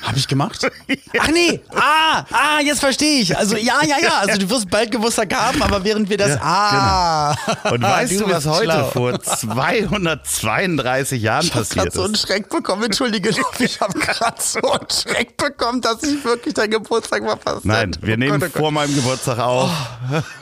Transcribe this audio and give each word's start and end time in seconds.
Hab 0.05 0.16
ich 0.16 0.27
gemacht? 0.27 0.68
Ach 1.20 1.27
nee, 1.30 1.59
ah, 1.73 2.23
ah, 2.32 2.59
jetzt 2.64 2.80
verstehe 2.80 3.22
ich. 3.22 3.36
Also 3.36 3.58
ja, 3.58 3.80
ja, 3.84 3.95
ja, 4.02 4.20
also 4.20 4.38
du 4.40 4.50
wirst 4.50 4.70
bald 4.70 4.91
Geburtstag 4.91 5.34
haben, 5.34 5.62
aber 5.64 5.84
während 5.84 6.09
wir 6.09 6.18
das, 6.18 6.36
Ja, 6.36 6.41
ah. 6.41 7.36
genau. 7.64 7.73
Und 7.73 7.81
weißt 7.81 8.20
du, 8.20 8.26
was 8.30 8.44
bist 8.44 8.48
heute 8.48 8.64
schlau. 8.66 8.91
vor 8.91 9.22
232 9.22 11.22
Jahren 11.22 11.45
Ich 11.45 11.52
passiert 11.52 11.86
grad 11.86 11.94
so 11.94 12.04
einen 12.04 12.14
ist? 12.14 12.28
Schreck 12.28 12.50
bekommen, 12.50 12.84
entschuldige, 12.84 13.30
ich 13.59 13.81
habe 13.81 14.00
gerade 14.00 14.38
so 14.40 14.59
einen 14.59 14.88
Schreck 14.91 15.38
bekommen, 15.38 15.81
dass 15.81 16.04
ich 16.04 16.23
wirklich 16.23 16.53
deinen 16.53 16.72
Geburtstag 16.72 17.23
verpasst 17.23 17.66
Nein, 17.66 17.95
wir 18.02 18.14
Oh 18.14 18.17
nehmen 18.17 18.40
Gott, 18.40 18.52
oh 18.56 18.59
vor 18.59 18.72
meinem 18.72 18.94
Geburtstag 18.94 19.40
auf. 19.40 19.72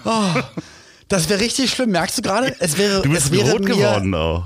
Gott. 0.04 0.44
Das 1.08 1.30
wäre 1.30 1.40
richtig 1.40 1.72
schlimm, 1.72 1.92
merkst 1.92 2.18
du 2.18 2.22
gerade? 2.22 2.56
Es 2.60 2.78
wäre, 2.78 3.02
Du 3.02 3.10
bist 3.10 3.28
es 3.28 3.32
wäre 3.32 3.52
rot 3.52 3.66
geworden 3.66 4.14
auch. 4.16 4.46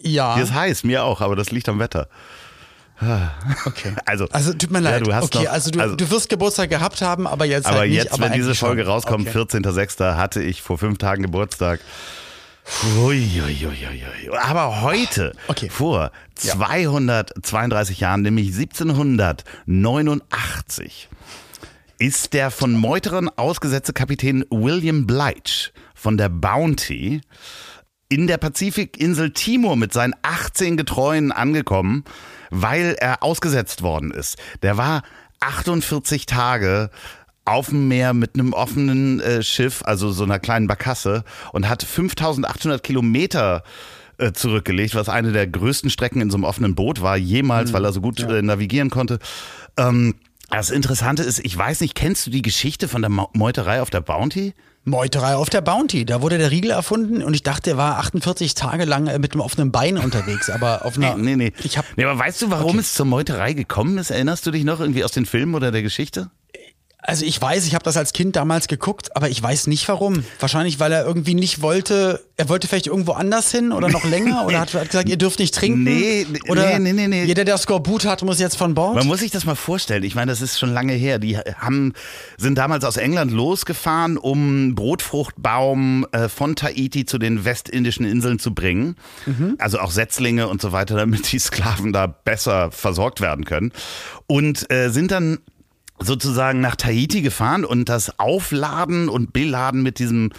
Ja. 0.00 0.34
Hier 0.34 0.44
ist 0.44 0.54
heiß, 0.54 0.84
mir 0.84 1.04
auch, 1.04 1.20
aber 1.20 1.36
das 1.36 1.50
liegt 1.50 1.68
am 1.68 1.78
Wetter. 1.78 2.08
Okay. 3.64 3.94
Also, 4.06 4.26
Also 4.30 4.52
tut 4.52 4.70
mir 4.70 4.80
ja, 4.82 4.90
leid. 4.90 5.06
du 5.06 5.14
hast 5.14 5.24
okay, 5.34 5.44
noch- 5.44 5.52
also, 5.52 5.70
du, 5.70 5.80
also- 5.80 5.96
du 5.96 6.10
wirst 6.10 6.28
Geburtstag 6.28 6.68
gehabt 6.70 7.00
haben, 7.02 7.26
aber 7.26 7.44
jetzt 7.46 7.66
Aber 7.66 7.78
halt 7.78 7.90
nicht. 7.90 8.02
jetzt, 8.04 8.12
aber 8.12 8.24
wenn 8.26 8.32
diese 8.32 8.54
Folge 8.54 8.82
schon. 8.82 8.90
rauskommt, 8.92 9.28
Okay. 9.28 9.38
14.06., 9.38 10.16
hatte 10.16 10.42
ich 10.42 10.62
vor 10.62 10.76
fünf 10.78 10.98
Tagen 10.98 11.22
Geburtstag. 11.22 11.80
Ui, 12.98 13.16
ui, 13.42 13.42
ui, 13.42 13.66
ui, 13.66 14.02
ui. 14.30 14.36
Aber 14.38 14.82
heute, 14.82 15.32
Okay. 15.48 15.68
vor 15.70 16.12
232 16.34 18.00
Jahren, 18.00 18.22
nämlich 18.22 18.52
1789, 19.66 21.08
ist 21.98 22.32
der 22.32 22.50
von 22.50 22.72
Meuterern 22.72 23.28
ausgesetzte 23.28 23.92
Kapitän 23.92 24.44
William 24.50 25.06
Blige 25.06 25.70
von 25.94 26.16
der 26.16 26.28
Bounty 26.28 27.20
in 28.08 28.26
der 28.26 28.38
Pazifikinsel 28.38 29.30
Timor 29.32 29.76
mit 29.76 29.92
seinen 29.92 30.14
18 30.22 30.76
Getreuen 30.76 31.30
angekommen, 31.32 32.04
weil 32.50 32.96
er 32.98 33.22
ausgesetzt 33.22 33.82
worden 33.82 34.10
ist. 34.10 34.36
Der 34.62 34.76
war 34.76 35.02
48 35.40 36.26
Tage 36.26 36.90
auf 37.44 37.68
dem 37.68 37.88
Meer 37.88 38.12
mit 38.12 38.34
einem 38.34 38.52
offenen 38.52 39.20
äh, 39.20 39.42
Schiff, 39.42 39.82
also 39.84 40.12
so 40.12 40.24
einer 40.24 40.38
kleinen 40.38 40.66
Barkasse 40.66 41.24
und 41.52 41.68
hat 41.68 41.82
5800 41.82 42.82
Kilometer 42.82 43.64
äh, 44.18 44.32
zurückgelegt, 44.32 44.94
was 44.94 45.08
eine 45.08 45.32
der 45.32 45.46
größten 45.46 45.90
Strecken 45.90 46.20
in 46.20 46.30
so 46.30 46.36
einem 46.36 46.44
offenen 46.44 46.74
Boot 46.74 47.00
war 47.00 47.16
jemals, 47.16 47.72
weil 47.72 47.84
er 47.84 47.92
so 47.92 48.00
gut 48.00 48.20
äh, 48.20 48.42
navigieren 48.42 48.90
konnte. 48.90 49.18
Ähm, 49.76 50.14
das 50.50 50.70
Interessante 50.70 51.22
ist, 51.22 51.38
ich 51.44 51.56
weiß 51.56 51.80
nicht, 51.80 51.94
kennst 51.94 52.26
du 52.26 52.30
die 52.30 52.42
Geschichte 52.42 52.88
von 52.88 53.02
der 53.02 53.10
Meuterei 53.10 53.80
auf 53.80 53.90
der 53.90 54.00
Bounty? 54.00 54.54
Meuterei 54.90 55.34
auf 55.36 55.48
der 55.48 55.60
Bounty. 55.62 56.04
Da 56.04 56.20
wurde 56.20 56.36
der 56.38 56.50
Riegel 56.50 56.70
erfunden 56.72 57.22
und 57.22 57.32
ich 57.34 57.42
dachte, 57.42 57.70
er 57.70 57.76
war 57.76 57.98
48 57.98 58.54
Tage 58.54 58.84
lang 58.84 59.06
äh, 59.06 59.18
mit 59.18 59.32
einem 59.32 59.40
offenen 59.40 59.72
Bein 59.72 59.96
unterwegs, 59.96 60.50
aber 60.50 60.84
auf 60.84 60.96
einer. 60.96 61.16
Nee, 61.16 61.36
nee. 61.36 61.52
Ich 61.64 61.78
hab, 61.78 61.84
nee, 61.96 62.04
aber 62.04 62.18
weißt 62.18 62.42
du, 62.42 62.50
warum 62.50 62.70
Okay. 62.72 62.78
es 62.80 62.94
zur 62.94 63.06
Meuterei 63.06 63.52
gekommen 63.54 63.96
ist? 63.98 64.10
Erinnerst 64.10 64.44
du 64.46 64.50
dich 64.50 64.64
noch 64.64 64.80
irgendwie 64.80 65.04
aus 65.04 65.12
den 65.12 65.24
Filmen 65.26 65.54
oder 65.54 65.70
der 65.72 65.82
Geschichte? 65.82 66.30
Also 67.02 67.24
ich 67.24 67.40
weiß, 67.40 67.66
ich 67.66 67.74
habe 67.74 67.82
das 67.82 67.96
als 67.96 68.12
Kind 68.12 68.36
damals 68.36 68.68
geguckt, 68.68 69.16
aber 69.16 69.28
ich 69.28 69.42
weiß 69.42 69.66
nicht 69.68 69.88
warum. 69.88 70.24
Wahrscheinlich, 70.38 70.80
weil 70.80 70.92
er 70.92 71.04
irgendwie 71.04 71.34
nicht 71.34 71.62
wollte. 71.62 72.24
Er 72.36 72.48
wollte 72.48 72.68
vielleicht 72.68 72.86
irgendwo 72.86 73.12
anders 73.12 73.50
hin 73.50 73.72
oder 73.72 73.88
noch 73.88 74.04
länger 74.04 74.46
oder 74.46 74.60
hat, 74.60 74.74
hat 74.74 74.90
gesagt, 74.90 75.08
ihr 75.08 75.16
dürft 75.16 75.38
nicht 75.38 75.54
trinken. 75.54 75.84
Nee, 75.84 76.26
nee, 76.30 76.38
oder 76.48 76.78
nee, 76.78 76.92
nee, 76.92 77.08
nee. 77.08 77.24
Jeder, 77.24 77.44
der 77.44 77.58
Skorbut 77.58 78.04
hat, 78.04 78.22
muss 78.22 78.38
jetzt 78.38 78.56
von 78.56 78.74
Bord. 78.74 78.96
Man 78.96 79.06
muss 79.06 79.20
sich 79.20 79.30
das 79.30 79.44
mal 79.44 79.54
vorstellen. 79.54 80.02
Ich 80.02 80.14
meine, 80.14 80.30
das 80.30 80.40
ist 80.40 80.58
schon 80.58 80.72
lange 80.72 80.92
her. 80.92 81.18
Die 81.18 81.38
haben, 81.38 81.94
sind 82.36 82.56
damals 82.56 82.84
aus 82.84 82.96
England 82.96 83.32
losgefahren, 83.32 84.16
um 84.16 84.74
Brotfruchtbaum 84.74 86.06
äh, 86.12 86.28
von 86.28 86.56
Tahiti 86.56 87.04
zu 87.04 87.18
den 87.18 87.44
westindischen 87.44 88.06
Inseln 88.06 88.38
zu 88.38 88.54
bringen. 88.54 88.96
Also 89.58 89.78
auch 89.80 89.90
Setzlinge 89.90 90.48
und 90.48 90.60
so 90.60 90.72
weiter, 90.72 90.96
damit 90.96 91.32
die 91.32 91.38
Sklaven 91.38 91.92
da 91.92 92.06
besser 92.06 92.70
versorgt 92.70 93.20
werden 93.20 93.44
können. 93.44 93.72
Und 94.26 94.70
äh, 94.70 94.90
sind 94.90 95.10
dann 95.10 95.38
sozusagen 96.02 96.60
nach 96.60 96.76
Tahiti 96.76 97.22
gefahren 97.22 97.64
und 97.64 97.88
das 97.88 98.18
Aufladen 98.18 99.08
und 99.08 99.32
Beladen 99.32 99.82
mit 99.82 99.98
diesem 99.98 100.30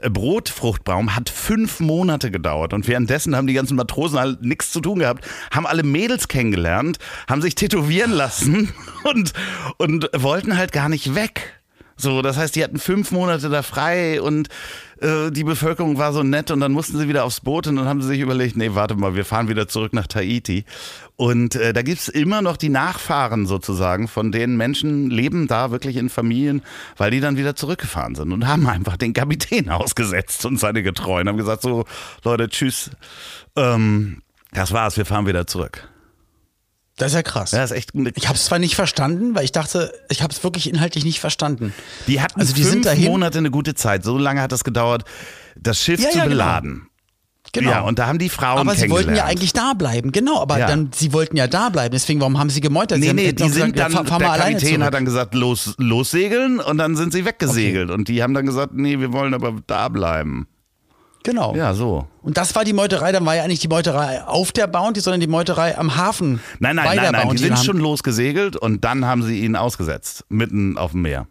äh, 0.00 0.10
Brotfruchtbaum 0.10 1.16
hat 1.16 1.30
fünf 1.30 1.80
Monate 1.80 2.30
gedauert 2.30 2.72
und 2.72 2.88
währenddessen 2.88 3.36
haben 3.36 3.46
die 3.46 3.54
ganzen 3.54 3.76
Matrosen 3.76 4.18
halt 4.18 4.42
nichts 4.42 4.70
zu 4.70 4.80
tun 4.80 4.98
gehabt, 4.98 5.26
haben 5.50 5.66
alle 5.66 5.82
Mädels 5.82 6.28
kennengelernt, 6.28 6.98
haben 7.28 7.42
sich 7.42 7.54
tätowieren 7.54 8.12
lassen 8.12 8.72
und, 9.04 9.32
und 9.78 10.10
wollten 10.14 10.56
halt 10.56 10.72
gar 10.72 10.88
nicht 10.88 11.14
weg. 11.14 11.60
So, 11.96 12.22
das 12.22 12.36
heißt, 12.36 12.56
die 12.56 12.64
hatten 12.64 12.78
fünf 12.78 13.12
Monate 13.12 13.48
da 13.48 13.62
frei 13.62 14.20
und 14.20 14.48
äh, 15.00 15.30
die 15.30 15.44
Bevölkerung 15.44 15.98
war 15.98 16.12
so 16.12 16.22
nett 16.22 16.50
und 16.50 16.60
dann 16.60 16.72
mussten 16.72 16.98
sie 16.98 17.08
wieder 17.08 17.24
aufs 17.24 17.40
Boot 17.40 17.66
und 17.66 17.76
dann 17.76 17.86
haben 17.86 18.02
sie 18.02 18.08
sich 18.08 18.20
überlegt, 18.20 18.56
nee, 18.56 18.70
warte 18.74 18.94
mal, 18.94 19.14
wir 19.14 19.24
fahren 19.24 19.48
wieder 19.48 19.68
zurück 19.68 19.92
nach 19.92 20.06
Tahiti. 20.06 20.64
Und 21.16 21.54
äh, 21.54 21.72
da 21.72 21.82
gibt's 21.82 22.08
immer 22.08 22.42
noch 22.42 22.56
die 22.56 22.68
Nachfahren 22.68 23.46
sozusagen 23.46 24.08
von 24.08 24.32
den 24.32 24.56
Menschen, 24.56 25.10
leben 25.10 25.46
da 25.46 25.70
wirklich 25.70 25.96
in 25.96 26.10
Familien, 26.10 26.62
weil 26.96 27.10
die 27.10 27.20
dann 27.20 27.36
wieder 27.36 27.54
zurückgefahren 27.54 28.14
sind 28.14 28.32
und 28.32 28.46
haben 28.46 28.66
einfach 28.66 28.96
den 28.96 29.12
Kapitän 29.12 29.68
ausgesetzt 29.70 30.44
und 30.44 30.58
seine 30.58 30.82
Getreuen 30.82 31.28
haben 31.28 31.36
gesagt, 31.36 31.62
so 31.62 31.84
Leute, 32.24 32.48
tschüss, 32.48 32.90
ähm, 33.56 34.22
das 34.52 34.72
war's, 34.72 34.96
wir 34.96 35.06
fahren 35.06 35.26
wieder 35.26 35.46
zurück. 35.46 35.88
Das 36.96 37.08
ist 37.12 37.14
ja 37.14 37.22
krass. 37.22 37.50
Ja, 37.52 37.58
das 37.58 37.72
ist 37.72 37.76
echt 37.76 37.90
Ich 38.16 38.28
habe 38.28 38.36
es 38.36 38.44
zwar 38.44 38.58
nicht 38.58 38.76
verstanden, 38.76 39.34
weil 39.34 39.44
ich 39.44 39.52
dachte, 39.52 39.92
ich 40.10 40.22
habe 40.22 40.32
es 40.32 40.44
wirklich 40.44 40.68
inhaltlich 40.68 41.04
nicht 41.04 41.20
verstanden. 41.20 41.74
Die 42.06 42.20
hatten 42.20 42.40
Also 42.40 42.54
die 42.54 42.64
fünf 42.64 42.96
Monate 42.98 43.38
eine 43.38 43.50
gute 43.50 43.74
Zeit. 43.74 44.04
So 44.04 44.16
lange 44.16 44.40
hat 44.40 44.52
das 44.52 44.64
gedauert, 44.64 45.04
das 45.56 45.80
Schiff 45.80 46.00
Ja, 46.00 46.10
zu 46.10 46.18
ja, 46.18 46.24
genau. 46.24 46.34
beladen. 46.34 46.88
Genau. 47.52 47.70
Ja, 47.70 47.80
und 47.82 47.98
da 47.98 48.06
haben 48.08 48.18
die 48.18 48.28
Frauen 48.28 48.58
aber 48.58 48.74
sie 48.74 48.90
wollten 48.90 49.14
ja 49.14 49.26
eigentlich 49.26 49.52
da 49.52 49.74
bleiben, 49.74 50.10
genau. 50.12 50.40
Aber 50.40 50.58
dann, 50.58 50.90
sie 50.92 51.12
wollten 51.12 51.36
ja 51.36 51.46
da 51.46 51.68
bleiben. 51.68 51.92
Deswegen, 51.92 52.20
warum 52.20 52.38
haben 52.38 52.50
sie 52.50 52.60
gemeutert? 52.60 52.98
Nee, 52.98 53.12
nee, 53.12 53.32
die 53.32 53.48
sind 53.48 53.74
gesagt, 53.74 53.78
dann, 53.78 53.92
fahr, 53.92 54.06
fahr 54.06 54.18
der 54.18 54.52
Kapitän 54.52 54.82
hat 54.82 54.94
dann 54.94 55.04
gesagt, 55.04 55.34
los, 55.34 55.74
lossegeln 55.78 56.58
und 56.58 56.78
dann 56.78 56.96
sind 56.96 57.12
sie 57.12 57.24
weggesegelt. 57.24 57.90
Und 57.90 58.08
die 58.08 58.22
haben 58.22 58.34
dann 58.34 58.46
gesagt, 58.46 58.72
nee, 58.74 58.98
wir 58.98 59.12
wollen 59.12 59.34
aber 59.34 59.54
da 59.66 59.88
bleiben. 59.88 60.48
Genau. 61.24 61.54
Ja, 61.56 61.74
so. 61.74 62.06
Und 62.22 62.36
das 62.36 62.54
war 62.54 62.64
die 62.64 62.72
Meuterei, 62.74 63.10
dann 63.10 63.24
war 63.26 63.34
ja 63.34 63.48
nicht 63.48 63.62
die 63.62 63.68
Meuterei 63.68 64.22
auf 64.24 64.52
der 64.52 64.66
Bounty, 64.66 65.00
sondern 65.00 65.20
die 65.20 65.26
Meuterei 65.26 65.76
am 65.76 65.96
Hafen. 65.96 66.38
Nein, 66.60 66.76
nein, 66.76 66.84
bei 66.84 66.94
nein, 66.94 67.02
der 67.02 67.12
nein, 67.12 67.20
die 67.22 67.26
Bounty. 67.28 67.42
sind 67.42 67.56
Haben- 67.56 67.64
schon 67.64 67.78
losgesegelt 67.78 68.56
und 68.56 68.84
dann 68.84 69.04
haben 69.06 69.22
sie 69.22 69.40
ihn 69.40 69.56
ausgesetzt, 69.56 70.24
mitten 70.28 70.76
auf 70.78 70.92
dem 70.92 71.02
Meer. 71.02 71.26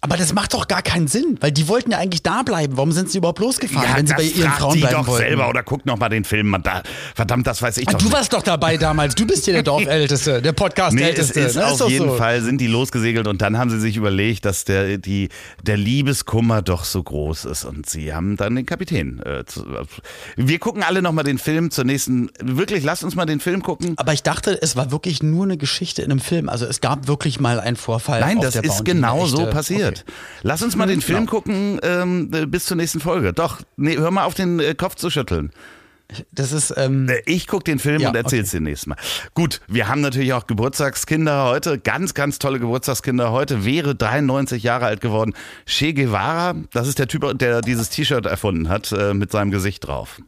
Aber 0.00 0.16
das 0.16 0.32
macht 0.32 0.54
doch 0.54 0.68
gar 0.68 0.80
keinen 0.82 1.08
Sinn, 1.08 1.36
weil 1.40 1.50
die 1.50 1.66
wollten 1.66 1.90
ja 1.90 1.98
eigentlich 1.98 2.22
da 2.22 2.42
bleiben. 2.42 2.76
Warum 2.76 2.92
sind 2.92 3.10
sie 3.10 3.18
überhaupt 3.18 3.40
losgefahren, 3.40 3.96
wenn 3.96 4.06
sie 4.06 4.14
bei 4.14 4.22
ihren 4.22 4.50
Frauen 4.52 4.74
die 4.74 4.80
bleiben 4.80 4.94
doch 4.96 5.06
wollten? 5.08 5.26
selber 5.26 5.48
oder 5.48 5.62
guck 5.64 5.84
noch 5.86 5.98
mal 5.98 6.08
den 6.08 6.24
Film. 6.24 6.46
Man, 6.48 6.62
da, 6.62 6.82
verdammt, 7.16 7.46
das 7.48 7.60
weiß 7.60 7.78
ich 7.78 7.88
Ah, 7.88 7.92
doch 7.92 7.98
du 7.98 8.04
nicht. 8.04 8.14
warst 8.14 8.32
doch 8.32 8.42
dabei 8.42 8.76
damals. 8.76 9.16
Du 9.16 9.26
bist 9.26 9.44
hier 9.46 9.54
der 9.54 9.64
Dorfälteste, 9.64 10.40
der 10.40 10.40
Nee, 10.42 10.48
es 10.50 10.54
Podcast-Älteste. 10.54 11.40
ist 11.40 11.56
ne? 11.56 11.66
auf 11.66 11.90
jeden 11.90 12.10
so. 12.10 12.16
Fall 12.16 12.42
sind 12.42 12.60
die 12.60 12.68
losgesegelt 12.68 13.26
und 13.26 13.42
dann 13.42 13.58
haben 13.58 13.70
sie 13.70 13.80
sich 13.80 13.96
überlegt, 13.96 14.44
dass 14.44 14.64
der, 14.64 14.98
die, 14.98 15.30
der 15.64 15.76
Liebeskummer 15.76 16.62
doch 16.62 16.84
so 16.84 17.02
groß 17.02 17.46
ist 17.46 17.64
und 17.64 17.90
sie 17.90 18.14
haben 18.14 18.36
dann 18.36 18.54
den 18.54 18.66
Kapitän. 18.66 19.20
Äh, 19.24 19.44
zu, 19.46 19.64
wir 20.36 20.58
gucken 20.60 20.84
alle 20.84 21.02
nochmal 21.02 21.24
den 21.24 21.38
Film 21.38 21.72
zur 21.72 21.82
nächsten, 21.84 22.30
wirklich, 22.40 22.84
lasst 22.84 23.02
uns 23.02 23.16
mal 23.16 23.26
den 23.26 23.40
Film 23.40 23.62
gucken. 23.62 23.94
Aber 23.96 24.12
ich 24.12 24.22
dachte, 24.22 24.60
es 24.62 24.76
war 24.76 24.92
wirklich 24.92 25.24
nur 25.24 25.44
eine 25.44 25.56
Geschichte 25.56 26.02
in 26.02 26.12
einem 26.12 26.20
Film. 26.20 26.48
Also 26.48 26.66
es 26.66 26.80
gab 26.80 27.08
wirklich 27.08 27.40
mal 27.40 27.58
einen 27.58 27.76
Vorfall. 27.76 28.20
Nein, 28.20 28.40
das 28.40 28.54
ist 28.54 28.84
genau 28.84 29.26
so 29.26 29.38
echte- 29.40 29.50
passiert. 29.50 29.87
Okay. 29.87 29.87
Lass 30.42 30.62
uns 30.62 30.76
mal 30.76 30.86
den 30.86 31.00
Film 31.00 31.20
genau. 31.20 31.30
gucken 31.30 31.80
ähm, 31.82 32.30
äh, 32.32 32.46
bis 32.46 32.64
zur 32.66 32.76
nächsten 32.76 33.00
Folge. 33.00 33.32
Doch, 33.32 33.60
nee, 33.76 33.96
hör 33.96 34.10
mal 34.10 34.24
auf 34.24 34.34
den 34.34 34.60
äh, 34.60 34.74
Kopf 34.74 34.94
zu 34.94 35.10
schütteln. 35.10 35.50
Das 36.32 36.52
ist, 36.52 36.72
ähm, 36.76 37.06
Äh, 37.08 37.20
Ich 37.26 37.46
gucke 37.46 37.64
den 37.64 37.78
Film 37.78 38.00
Ja, 38.00 38.08
und 38.08 38.14
erzähl's 38.14 38.50
dir 38.50 38.60
nächstes 38.60 38.86
Mal. 38.86 38.96
Gut, 39.34 39.60
wir 39.68 39.88
haben 39.88 40.00
natürlich 40.00 40.32
auch 40.32 40.46
Geburtstagskinder 40.46 41.44
heute, 41.44 41.78
ganz, 41.78 42.14
ganz 42.14 42.38
tolle 42.38 42.58
Geburtstagskinder 42.60 43.30
heute. 43.30 43.64
Wäre 43.64 43.94
93 43.94 44.62
Jahre 44.62 44.86
alt 44.86 45.00
geworden. 45.02 45.34
Che 45.66 45.92
Guevara, 45.92 46.54
das 46.72 46.88
ist 46.88 46.98
der 46.98 47.08
Typ, 47.08 47.38
der 47.38 47.60
dieses 47.60 47.90
T-Shirt 47.90 48.24
erfunden 48.24 48.68
hat, 48.70 48.90
äh, 48.92 49.12
mit 49.12 49.30
seinem 49.30 49.50
Gesicht 49.50 49.86
drauf. 49.86 50.20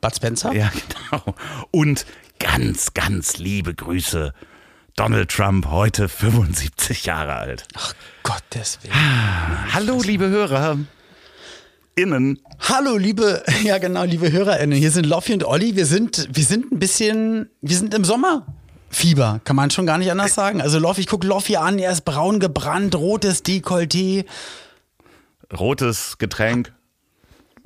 Bud 0.00 0.16
Spencer? 0.16 0.52
Ja, 0.52 0.70
genau. 1.10 1.34
Und 1.70 2.06
ganz, 2.40 2.92
ganz 2.94 3.38
liebe 3.38 3.72
Grüße. 3.72 4.32
Donald 4.96 5.28
Trump, 5.28 5.66
heute 5.70 6.08
75 6.08 7.06
Jahre 7.06 7.34
alt. 7.34 7.66
Ach 7.74 7.94
Gottes 8.22 8.78
Willen. 8.82 8.94
Hallo, 9.74 10.00
liebe 10.00 10.28
Hörer. 10.28 10.78
Innen. 11.96 12.38
Hallo, 12.60 12.96
liebe, 12.96 13.42
ja 13.64 13.78
genau, 13.78 14.04
liebe 14.04 14.30
HörerInnen. 14.30 14.78
Hier 14.78 14.92
sind 14.92 15.06
Loffi 15.06 15.32
und 15.32 15.42
Olli. 15.42 15.74
Wir 15.74 15.86
sind, 15.86 16.28
wir 16.32 16.44
sind 16.44 16.70
ein 16.70 16.78
bisschen, 16.78 17.50
wir 17.60 17.76
sind 17.76 17.92
im 17.92 18.04
Sommerfieber, 18.04 19.40
kann 19.42 19.56
man 19.56 19.70
schon 19.72 19.84
gar 19.84 19.98
nicht 19.98 20.12
anders 20.12 20.34
sagen. 20.34 20.60
Also 20.60 20.78
Loffi, 20.78 21.00
ich 21.00 21.08
gucke 21.08 21.26
Loffi 21.26 21.56
an, 21.56 21.80
er 21.80 21.90
ist 21.90 22.04
braun 22.04 22.38
gebrannt, 22.38 22.94
rotes 22.94 23.44
Dekolleté. 23.44 24.26
Rotes 25.52 26.18
Getränk. 26.18 26.72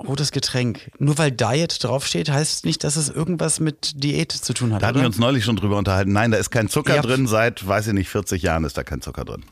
Rotes 0.01 0.31
Getränk. 0.31 0.91
Nur 0.97 1.17
weil 1.17 1.31
Diet 1.31 1.83
draufsteht, 1.83 2.29
heißt 2.31 2.63
nicht, 2.65 2.83
dass 2.85 2.95
es 2.95 3.09
irgendwas 3.09 3.59
mit 3.59 4.01
Diät 4.03 4.31
zu 4.31 4.53
tun 4.53 4.73
hat. 4.73 4.81
Da 4.81 4.87
hatten 4.87 4.97
oder? 4.97 5.03
wir 5.03 5.07
uns 5.07 5.19
neulich 5.19 5.43
schon 5.43 5.57
drüber 5.57 5.77
unterhalten. 5.77 6.13
Nein, 6.13 6.31
da 6.31 6.37
ist 6.37 6.51
kein 6.51 6.69
Zucker 6.69 6.95
Ja. 6.95 7.01
drin. 7.01 7.27
Seit, 7.27 7.67
weiß 7.67 7.87
ich 7.87 7.93
nicht, 7.93 8.09
40 8.09 8.41
Jahren 8.41 8.63
ist 8.63 8.77
da 8.77 8.83
kein 8.83 9.01
Zucker 9.01 9.25
drin. 9.25 9.43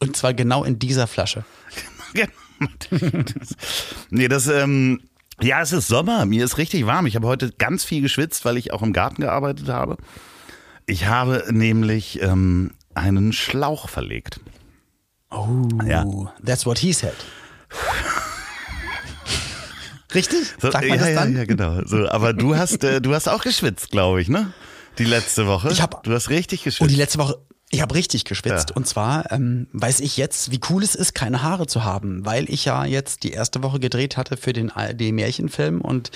Und 0.00 0.16
zwar 0.16 0.34
genau 0.34 0.64
in 0.64 0.78
dieser 0.80 1.06
Flasche. 1.06 1.44
nee, 4.10 4.28
das, 4.28 4.46
ähm, 4.48 5.00
ja, 5.40 5.60
es 5.62 5.72
ist 5.72 5.88
Sommer. 5.88 6.26
Mir 6.26 6.44
ist 6.44 6.58
richtig 6.58 6.86
warm. 6.86 7.06
Ich 7.06 7.16
habe 7.16 7.26
heute 7.26 7.52
ganz 7.52 7.84
viel 7.84 8.02
geschwitzt, 8.02 8.44
weil 8.44 8.56
ich 8.56 8.72
auch 8.72 8.82
im 8.82 8.92
Garten 8.92 9.22
gearbeitet 9.22 9.68
habe. 9.68 9.96
Ich 10.86 11.06
habe 11.06 11.44
nämlich 11.50 12.20
ähm, 12.22 12.72
einen 12.94 13.32
Schlauch 13.32 13.88
verlegt. 13.88 14.40
Oh, 15.30 15.68
Ja. 15.86 16.04
that's 16.44 16.66
what 16.66 16.78
he 16.78 16.92
said. 16.92 17.14
Richtig? 20.14 20.54
So, 20.60 20.70
Sagt 20.70 20.88
man 20.88 20.98
ja, 20.98 21.04
das 21.04 21.14
dann? 21.14 21.32
ja, 21.32 21.38
ja, 21.40 21.44
genau. 21.44 21.80
So, 21.84 22.08
aber 22.08 22.32
du 22.32 22.56
hast, 22.56 22.82
äh, 22.84 23.00
du 23.00 23.14
hast 23.14 23.28
auch 23.28 23.42
geschwitzt, 23.42 23.90
glaube 23.90 24.20
ich, 24.22 24.28
ne? 24.28 24.52
Die 24.98 25.04
letzte 25.04 25.46
Woche. 25.46 25.70
Ich 25.72 25.82
hab- 25.82 26.02
du 26.04 26.12
hast 26.12 26.30
richtig 26.30 26.60
Und 26.60 26.64
geschwitzt. 26.64 26.90
die 26.90 26.96
letzte 26.96 27.18
Woche, 27.18 27.38
ich 27.70 27.82
habe 27.82 27.94
richtig 27.94 28.24
geschwitzt. 28.24 28.70
Ja. 28.70 28.76
Und 28.76 28.86
zwar 28.86 29.32
ähm, 29.32 29.66
weiß 29.72 30.00
ich 30.00 30.16
jetzt, 30.16 30.52
wie 30.52 30.60
cool 30.70 30.82
es 30.84 30.94
ist, 30.94 31.14
keine 31.14 31.42
Haare 31.42 31.66
zu 31.66 31.82
haben, 31.84 32.24
weil 32.24 32.48
ich 32.48 32.64
ja 32.64 32.84
jetzt 32.84 33.24
die 33.24 33.32
erste 33.32 33.62
Woche 33.64 33.80
gedreht 33.80 34.16
hatte 34.16 34.36
für 34.36 34.52
den 34.52 34.70
ARD-Märchenfilm 34.70 35.80
und 35.80 36.10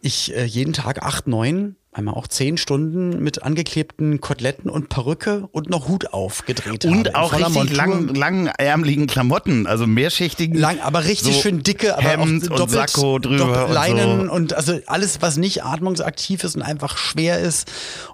ich 0.00 0.34
äh, 0.36 0.44
jeden 0.44 0.72
Tag 0.72 1.02
acht, 1.02 1.26
neun, 1.26 1.76
einmal 1.94 2.14
auch 2.14 2.26
zehn 2.26 2.56
Stunden 2.56 3.22
mit 3.22 3.42
angeklebten 3.42 4.20
Koteletten 4.20 4.68
und 4.68 4.88
Perücke 4.88 5.48
und 5.52 5.70
noch 5.70 5.86
Hut 5.88 6.12
auf 6.12 6.44
gedreht 6.44 6.84
habe. 6.84 6.96
Und 6.96 7.06
in 7.06 7.14
auch 7.14 7.32
richtig 7.32 7.76
lang, 7.76 8.08
langärmeligen 8.08 9.06
Klamotten, 9.06 9.66
also 9.66 9.86
mehrschichtigen. 9.86 10.58
Lang, 10.58 10.80
aber 10.80 11.04
richtig 11.04 11.36
so 11.36 11.40
schön 11.40 11.62
dicke, 11.62 11.96
aber 11.96 12.02
Hemd 12.02 12.22
auch 12.46 12.50
und 12.50 12.58
doppelt, 12.58 12.90
Sakko 12.90 13.18
drüber 13.20 13.66
und 13.66 13.72
Leinen 13.72 14.26
so. 14.26 14.32
und 14.32 14.52
also 14.54 14.78
alles, 14.86 15.22
was 15.22 15.36
nicht 15.36 15.64
atmungsaktiv 15.64 16.42
ist 16.42 16.56
und 16.56 16.62
einfach 16.62 16.98
schwer 16.98 17.38
ist. 17.38 17.70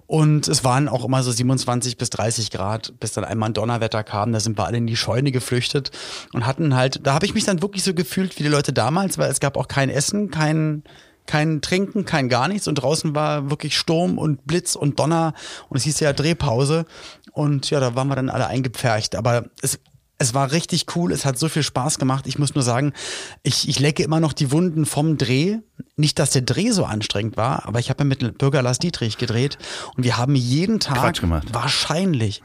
Und 0.07 0.49
es 0.49 0.63
waren 0.63 0.89
auch 0.89 1.05
immer 1.05 1.23
so 1.23 1.33
27 1.33 1.97
bis 1.97 2.11
30 2.11 2.51
Grad, 2.51 2.93
bis 3.01 3.13
dann 3.13 3.25
einmal 3.25 3.51
ein 3.51 3.55
Donnerwetter 3.55 4.05
kam. 4.05 4.33
Da 4.33 4.41
sind 4.41 4.59
wir 4.59 4.67
alle 4.67 4.77
in 4.77 4.87
die 4.87 4.97
Scheune 4.97 5.33
geflüchtet 5.33 5.91
und 6.33 6.47
hatten 6.47 6.75
halt, 6.77 7.07
da 7.07 7.15
habe 7.15 7.25
ich 7.25 7.35
mich 7.35 7.45
dann 7.45 7.63
wirklich 7.63 7.83
so 7.83 7.95
gefühlt 7.95 8.39
wie 8.39 8.43
die 8.43 8.49
Leute 8.49 8.73
damals, 8.73 9.17
weil 9.17 9.31
es 9.31 9.41
gab 9.41 9.57
auch 9.57 9.69
kein 9.69 9.89
Essen, 9.89 10.31
kein 10.31 10.83
kein 11.27 11.61
Trinken, 11.61 12.05
kein 12.05 12.29
gar 12.29 12.49
nichts. 12.49 12.69
Und 12.69 12.77
draußen 12.77 13.15
war 13.15 13.51
wirklich 13.51 13.77
Sturm 13.77 14.19
und 14.19 14.47
Blitz 14.47 14.75
und 14.75 14.99
Donner. 14.99 15.35
Und 15.69 15.77
es 15.77 15.85
hieß 15.85 16.01
ja 16.01 16.13
Drehpause. 16.13 16.87
Und 17.33 17.71
ja, 17.71 17.81
da 17.81 17.95
waren 17.95 18.09
wir 18.09 18.17
dann 18.17 18.31
alle 18.31 18.47
eingepfercht, 18.47 19.15
aber 19.15 19.45
es 19.63 19.79
es 20.21 20.35
war 20.35 20.53
richtig 20.53 20.85
cool, 20.95 21.13
es 21.13 21.25
hat 21.25 21.39
so 21.39 21.49
viel 21.49 21.63
Spaß 21.63 21.99
gemacht. 21.99 22.27
Ich 22.27 22.39
muss 22.39 22.55
nur 22.55 22.63
sagen, 22.63 22.93
ich, 23.43 23.71
ich 23.71 23.81
lecke 23.81 24.03
immer 24.03 24.21
noch 24.21 24.35
die 24.35 24.53
Wunden 24.53 24.85
vom 24.85 25.17
Dreh. 25.17 25.61
Nicht, 25.97 26.19
dass 26.19 26.33
der 26.33 26.43
Dreh 26.43 26.73
so 26.73 26.85
anstrengend 26.85 27.39
war, 27.39 27.65
aber 27.67 27.79
ich 27.79 27.89
habe 27.89 28.03
ja 28.03 28.05
mit 28.05 28.37
Bürger 28.37 28.61
Lars 28.61 28.79
Dietrich 28.79 29.17
gedreht. 29.17 29.57
Und 29.97 30.05
wir 30.05 30.19
haben 30.19 30.35
jeden 30.35 30.79
Tag 30.79 31.23
wahrscheinlich, 31.53 32.43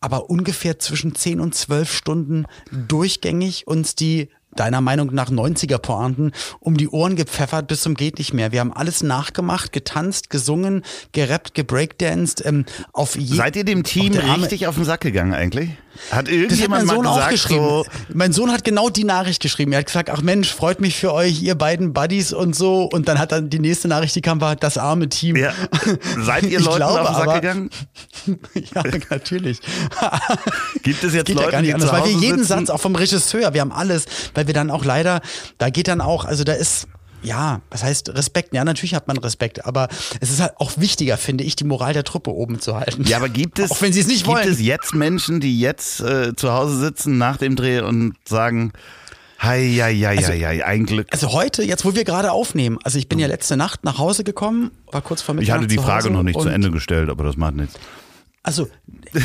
aber 0.00 0.30
ungefähr 0.30 0.78
zwischen 0.78 1.16
10 1.16 1.40
und 1.40 1.52
12 1.52 1.92
Stunden 1.92 2.46
durchgängig 2.70 3.66
uns 3.66 3.96
die 3.96 4.28
deiner 4.54 4.80
Meinung 4.80 5.12
nach 5.14 5.30
90er 5.30 5.78
Pointen 5.78 6.32
um 6.60 6.76
die 6.76 6.88
Ohren 6.88 7.16
gepfeffert 7.16 7.68
bis 7.68 7.82
zum 7.82 7.94
geht 7.94 8.18
nicht 8.18 8.32
mehr. 8.32 8.52
Wir 8.52 8.60
haben 8.60 8.72
alles 8.72 9.02
nachgemacht, 9.02 9.72
getanzt, 9.72 10.30
gesungen, 10.30 10.82
gerappt, 11.12 11.54
gebreakdanced, 11.54 12.44
ähm, 12.44 12.64
auf 12.92 13.16
je 13.16 13.36
Seid 13.36 13.56
ihr 13.56 13.64
dem 13.64 13.84
Team 13.84 14.16
auf 14.16 14.38
richtig 14.38 14.66
auf 14.66 14.76
den 14.76 14.84
Sack 14.84 15.00
gegangen 15.02 15.34
eigentlich? 15.34 15.70
Hat 16.10 16.10
das 16.10 16.16
hat 16.18 16.28
irgendjemand 16.28 16.86
mein 16.86 16.94
Sohn 16.96 17.04
mal 17.04 17.10
auch 17.10 17.14
gesagt, 17.16 17.32
geschrieben. 17.32 17.64
so, 17.68 17.84
Mein 18.12 18.32
Sohn 18.32 18.52
hat 18.52 18.64
genau 18.64 18.88
die 18.90 19.04
Nachricht 19.04 19.42
geschrieben. 19.42 19.72
Er 19.72 19.78
hat 19.80 19.86
gesagt, 19.86 20.10
ach 20.10 20.22
Mensch, 20.22 20.52
freut 20.54 20.80
mich 20.80 20.96
für 20.96 21.12
euch, 21.12 21.42
ihr 21.42 21.54
beiden 21.54 21.92
Buddies 21.92 22.32
und 22.32 22.54
so. 22.54 22.84
Und 22.84 23.08
dann 23.08 23.18
hat 23.18 23.32
dann 23.32 23.50
die 23.50 23.58
nächste 23.58 23.88
Nachricht, 23.88 24.14
die 24.14 24.20
kam, 24.20 24.40
war 24.40 24.56
das 24.56 24.78
arme 24.78 25.08
Team. 25.08 25.36
ja, 25.36 25.52
seid 26.20 26.44
ihr 26.44 26.60
Leuten 26.60 26.76
glaube 26.76 27.00
auf 27.00 27.06
den 27.08 27.14
Sack 27.16 27.28
aber- 27.28 27.40
gegangen? 27.40 27.70
ja 28.54 28.82
natürlich. 29.10 29.60
Gibt 30.82 31.02
es 31.04 31.14
jetzt 31.14 31.26
geht 31.26 31.36
Leute, 31.36 31.46
ja 31.46 31.50
gar 31.52 31.62
nicht 31.62 31.74
anders, 31.74 31.92
weil 31.92 32.04
wir 32.04 32.12
jeden 32.12 32.38
sitzen? 32.38 32.66
Satz, 32.66 32.70
auch 32.70 32.80
vom 32.80 32.94
Regisseur, 32.94 33.52
wir 33.54 33.60
haben 33.60 33.72
alles, 33.72 34.06
weil 34.34 34.46
wir 34.46 34.54
dann 34.54 34.70
auch 34.70 34.84
leider, 34.84 35.20
da 35.58 35.70
geht 35.70 35.88
dann 35.88 36.00
auch, 36.00 36.24
also 36.24 36.44
da 36.44 36.52
ist, 36.52 36.86
ja, 37.26 37.60
was 37.70 37.82
heißt 37.82 38.10
Respekt? 38.10 38.54
Ja, 38.54 38.64
natürlich 38.64 38.94
hat 38.94 39.08
man 39.08 39.18
Respekt, 39.18 39.64
aber 39.66 39.88
es 40.20 40.30
ist 40.30 40.40
halt 40.40 40.52
auch 40.58 40.72
wichtiger, 40.76 41.16
finde 41.16 41.44
ich, 41.44 41.56
die 41.56 41.64
Moral 41.64 41.92
der 41.92 42.04
Truppe 42.04 42.30
oben 42.30 42.60
zu 42.60 42.76
halten. 42.76 43.04
Ja, 43.04 43.16
aber 43.18 43.28
gibt 43.28 43.58
es, 43.58 43.70
Auch 43.72 43.82
wenn 43.82 43.92
sie 43.92 44.00
es 44.00 44.06
nicht 44.06 44.24
gibt 44.24 44.36
wollen. 44.36 44.48
es 44.50 44.60
jetzt 44.60 44.94
Menschen, 44.94 45.40
die 45.40 45.58
jetzt 45.58 46.00
äh, 46.00 46.34
zu 46.36 46.52
Hause 46.52 46.78
sitzen 46.78 47.18
nach 47.18 47.36
dem 47.36 47.56
Dreh 47.56 47.80
und 47.80 48.14
sagen, 48.26 48.72
hei, 49.40 49.60
hei, 49.80 49.94
hei, 49.96 50.16
Also- 50.18 50.32
hei, 50.32 50.64
ein 50.64 50.86
Glück. 50.86 51.08
Also 51.10 51.32
heute, 51.32 51.62
jetzt 51.64 51.84
wo 51.84 51.94
wir 51.94 52.04
gerade 52.04 52.30
aufnehmen, 52.32 52.78
also 52.84 52.98
ich 52.98 53.08
bin 53.08 53.18
ja 53.18 53.26
letzte 53.26 53.56
Nacht 53.56 53.82
nach 53.84 53.98
Hause 53.98 54.22
gekommen, 54.24 54.70
war 54.92 55.02
kurz 55.02 55.20
vor 55.22 55.34
Ich 55.34 55.40
Mitternacht 55.40 55.64
hatte 55.64 55.68
die 55.68 55.78
Frage 55.78 56.10
noch 56.10 56.22
nicht 56.22 56.40
zu 56.40 56.48
Ende 56.48 56.70
gestellt, 56.70 57.10
aber 57.10 57.24
das 57.24 57.36
macht 57.36 57.54
nichts. 57.56 57.74
Also, 58.42 58.68
äh, 59.14 59.20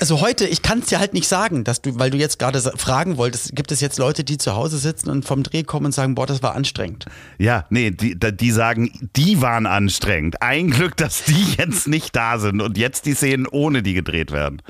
also 0.00 0.20
heute, 0.20 0.46
ich 0.46 0.62
kann 0.62 0.80
es 0.80 0.86
dir 0.86 0.98
halt 0.98 1.14
nicht 1.14 1.28
sagen, 1.28 1.64
dass 1.64 1.82
du, 1.82 1.98
weil 1.98 2.10
du 2.10 2.16
jetzt 2.16 2.38
gerade 2.38 2.60
fragen 2.60 3.16
wolltest, 3.16 3.54
gibt 3.54 3.72
es 3.72 3.80
jetzt 3.80 3.98
Leute, 3.98 4.24
die 4.24 4.38
zu 4.38 4.54
Hause 4.54 4.78
sitzen 4.78 5.10
und 5.10 5.24
vom 5.24 5.42
Dreh 5.42 5.62
kommen 5.62 5.86
und 5.86 5.92
sagen, 5.92 6.14
boah, 6.14 6.26
das 6.26 6.42
war 6.42 6.54
anstrengend. 6.54 7.06
Ja, 7.38 7.66
nee, 7.70 7.90
die, 7.90 8.16
die 8.18 8.50
sagen, 8.50 9.10
die 9.16 9.40
waren 9.40 9.66
anstrengend. 9.66 10.42
Ein 10.42 10.70
Glück, 10.70 10.96
dass 10.96 11.24
die 11.24 11.54
jetzt 11.56 11.88
nicht 11.88 12.14
da 12.14 12.38
sind 12.38 12.60
und 12.60 12.78
jetzt 12.78 13.06
die 13.06 13.14
Szenen 13.14 13.46
ohne 13.46 13.82
die 13.82 13.94
gedreht 13.94 14.30
werden. 14.30 14.62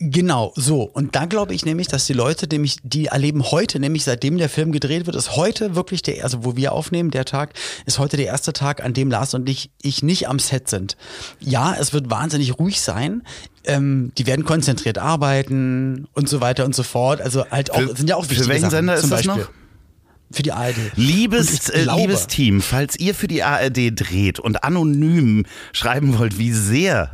Genau, 0.00 0.52
so. 0.54 0.82
Und 0.82 1.16
da 1.16 1.24
glaube 1.24 1.54
ich 1.54 1.64
nämlich, 1.64 1.88
dass 1.88 2.06
die 2.06 2.12
Leute, 2.12 2.46
nämlich, 2.46 2.76
die 2.84 3.06
erleben 3.06 3.42
heute, 3.50 3.80
nämlich 3.80 4.04
seitdem 4.04 4.38
der 4.38 4.48
Film 4.48 4.70
gedreht 4.70 5.06
wird, 5.06 5.16
ist 5.16 5.34
heute 5.34 5.74
wirklich 5.74 6.02
der, 6.02 6.22
also 6.22 6.44
wo 6.44 6.54
wir 6.54 6.72
aufnehmen, 6.72 7.10
der 7.10 7.24
Tag, 7.24 7.54
ist 7.84 7.98
heute 7.98 8.16
der 8.16 8.26
erste 8.26 8.52
Tag, 8.52 8.84
an 8.84 8.94
dem 8.94 9.10
Lars 9.10 9.34
und 9.34 9.48
ich, 9.48 9.70
ich 9.82 10.02
nicht 10.04 10.28
am 10.28 10.38
Set 10.38 10.68
sind. 10.68 10.96
Ja, 11.40 11.74
es 11.74 11.92
wird 11.92 12.10
wahnsinnig 12.10 12.58
ruhig 12.60 12.80
sein. 12.80 13.22
Ähm, 13.64 14.12
die 14.16 14.26
werden 14.26 14.44
konzentriert 14.44 14.98
arbeiten 14.98 16.06
und 16.14 16.28
so 16.28 16.40
weiter 16.40 16.64
und 16.64 16.74
so 16.76 16.84
fort. 16.84 17.20
Also 17.20 17.44
halt 17.50 17.72
auch, 17.72 17.80
Für- 17.80 17.96
sind 17.96 18.08
ja 18.08 18.16
auch 18.16 18.24
für 18.24 18.30
wichtige 18.30 18.48
welchen 18.50 18.62
Sachen, 18.70 18.86
Sender 18.86 18.94
ist 18.94 19.02
das 19.02 19.10
Beispiel. 19.10 19.34
noch? 19.42 19.50
Für 20.30 20.42
die 20.42 20.52
ARD. 20.52 20.76
Liebes, 20.96 21.70
äh, 21.70 21.84
glaube- 21.84 22.00
liebes 22.02 22.26
Team, 22.26 22.60
falls 22.60 22.96
ihr 22.96 23.14
für 23.14 23.28
die 23.28 23.42
ARD 23.42 23.90
dreht 23.94 24.38
und 24.38 24.62
anonym 24.62 25.44
schreiben 25.72 26.18
wollt, 26.18 26.38
wie 26.38 26.52
sehr 26.52 27.10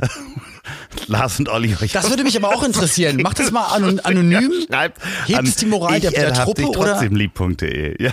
Lars 1.07 1.39
und 1.39 1.47
Olli 1.47 1.75
euch 1.81 1.93
Das 1.93 2.09
würde 2.09 2.23
mich 2.23 2.35
aber 2.35 2.49
auch 2.49 2.63
interessieren. 2.65 3.21
Macht 3.21 3.39
das 3.39 3.51
mal 3.53 3.67
anon 3.67 3.99
anonym. 4.01 4.51
Schreibt 4.67 5.01
Hebt 5.27 5.39
an 5.39 5.45
es 5.45 5.55
die 5.55 5.65
Moral 5.65 5.99
der, 6.01 6.11
der 6.11 6.33
Truppe 6.33 6.65
oder? 6.67 6.91
trotzdem 6.91 7.15
lieb.de. 7.15 8.01
Ja. 8.03 8.11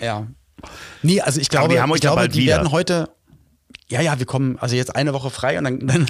Ja. 0.00 0.26
Nee, 1.02 1.20
also 1.20 1.40
ich 1.40 1.48
glaube, 1.48 1.74
die 1.74 1.80
haben 1.80 1.90
euch 1.90 1.98
ich 1.98 2.04
ja 2.04 2.10
glaube, 2.10 2.22
bald 2.22 2.34
die 2.34 2.40
wieder. 2.42 2.56
werden 2.58 2.70
heute. 2.70 3.08
Ja, 3.90 4.00
ja, 4.02 4.18
wir 4.18 4.26
kommen 4.26 4.58
also 4.60 4.76
jetzt 4.76 4.94
eine 4.94 5.14
Woche 5.14 5.30
frei 5.30 5.56
und 5.58 5.64
dann, 5.64 5.80
dann, 5.86 6.06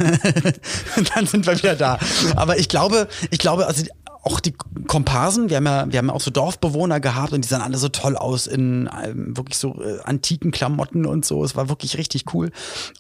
dann 1.15 1.27
sind 1.27 1.47
wir 1.47 1.57
wieder 1.57 1.77
da. 1.77 1.99
Aber 2.35 2.59
ich 2.59 2.69
glaube, 2.69 3.09
ich 3.31 3.39
glaube, 3.39 3.67
also 3.69 3.85
auch 4.23 4.41
die 4.41 4.53
Komparsen, 4.87 5.49
wir 5.49 5.57
haben 5.59 5.67
ja, 5.67 5.91
wir 5.91 5.99
haben 5.99 6.09
ja 6.09 6.13
auch 6.13 6.21
so 6.21 6.31
Dorfbewohner 6.31 7.01
gehabt 7.01 7.33
und 7.33 7.45
die 7.45 7.49
sahen 7.49 7.63
alle 7.63 7.79
so 7.79 7.89
toll 7.89 8.17
aus 8.17 8.47
in 8.47 8.89
ähm, 9.03 9.37
wirklich 9.37 9.59
so 9.59 9.81
äh, 9.81 10.01
antiken 10.05 10.51
Klamotten 10.51 11.07
und 11.07 11.25
so. 11.25 11.45
Es 11.45 11.57
war 11.57 11.69
wirklich 11.69 11.97
richtig 11.99 12.35
cool. 12.35 12.51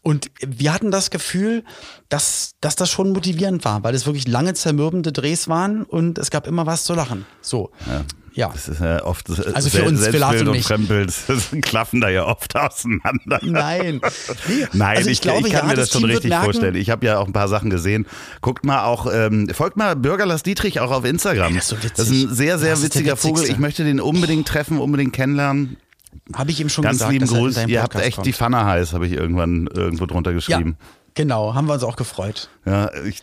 Und 0.02 0.30
wir 0.40 0.72
hatten 0.72 0.90
das 0.90 1.10
Gefühl, 1.10 1.64
dass, 2.08 2.52
dass 2.60 2.76
das 2.76 2.90
schon 2.90 3.12
motivierend 3.12 3.64
war, 3.64 3.82
weil 3.82 3.94
es 3.94 4.06
wirklich 4.06 4.28
lange 4.28 4.54
zermürbende 4.54 5.12
Drehs 5.12 5.48
waren 5.48 5.82
und 5.82 6.18
es 6.18 6.30
gab 6.30 6.46
immer 6.46 6.66
was 6.66 6.84
zu 6.84 6.94
lachen. 6.94 7.26
So. 7.40 7.70
Ja. 7.86 8.04
Das 8.46 8.68
ist 8.68 8.80
ja 8.80 9.04
oft 9.04 9.28
Also 9.30 9.68
für 9.68 9.84
uns, 9.84 10.00
Selbstbild 10.00 10.42
und 10.42 10.50
mich. 10.52 10.64
Fremdbild 10.64 11.12
das 11.26 11.48
klaffen 11.62 12.00
da 12.00 12.08
ja 12.08 12.24
oft 12.26 12.54
auseinander. 12.56 13.40
Nein. 13.42 14.00
Nee, 14.48 14.66
Nein, 14.72 14.96
also 14.98 15.10
ich, 15.10 15.18
ich 15.18 15.22
kann 15.22 15.44
ja, 15.44 15.62
mir 15.64 15.74
das 15.74 15.90
schon 15.90 16.02
Team 16.02 16.10
wird 16.10 16.24
richtig 16.24 16.34
vorstellen. 16.34 16.74
Ich 16.76 16.90
habe 16.90 17.04
ja 17.04 17.18
auch 17.18 17.26
ein 17.26 17.32
paar 17.32 17.48
Sachen 17.48 17.70
gesehen. 17.70 18.06
Guckt 18.40 18.64
mal 18.64 18.84
auch, 18.84 19.12
ähm, 19.12 19.48
folgt 19.52 19.76
mal 19.76 19.96
Bürger 19.96 20.26
Lars 20.26 20.42
Dietrich 20.42 20.80
auch 20.80 20.90
auf 20.90 21.04
Instagram. 21.04 21.48
Ey, 21.48 21.54
das 21.54 21.64
ist 21.64 21.68
so. 21.68 21.76
Das 21.96 22.08
ist 22.08 22.10
ein 22.10 22.34
sehr, 22.34 22.58
sehr 22.58 22.70
Das 22.70 22.82
witziger 22.82 23.16
Vogel. 23.16 23.44
Ich 23.44 23.58
möchte 23.58 23.84
den 23.84 24.00
unbedingt 24.00 24.46
treffen, 24.46 24.78
unbedingt 24.78 25.12
kennenlernen. 25.12 25.76
Habe 26.34 26.50
ich 26.50 26.60
ihm 26.60 26.68
schon 26.68 26.84
Ganz 26.84 26.98
gesagt. 26.98 27.12
lieben 27.12 27.26
er 27.26 27.32
in 27.32 27.44
Gruß. 27.44 27.66
Ihr 27.66 27.82
habt 27.82 27.94
echt 27.96 28.16
kommt. 28.16 28.26
die 28.26 28.32
Pfanne 28.32 28.64
heiß, 28.64 28.92
habe 28.92 29.06
ich 29.06 29.12
irgendwann 29.12 29.66
irgendwo 29.66 30.06
drunter 30.06 30.30
Ja, 30.30 30.36
geschrieben. 30.36 30.76
Genau. 31.18 31.54
Haben 31.54 31.66
wir 31.66 31.74
uns 31.74 31.82
auch 31.82 31.96
gefreut. 31.96 32.48
Ja, 32.64 32.90
ich, 33.04 33.22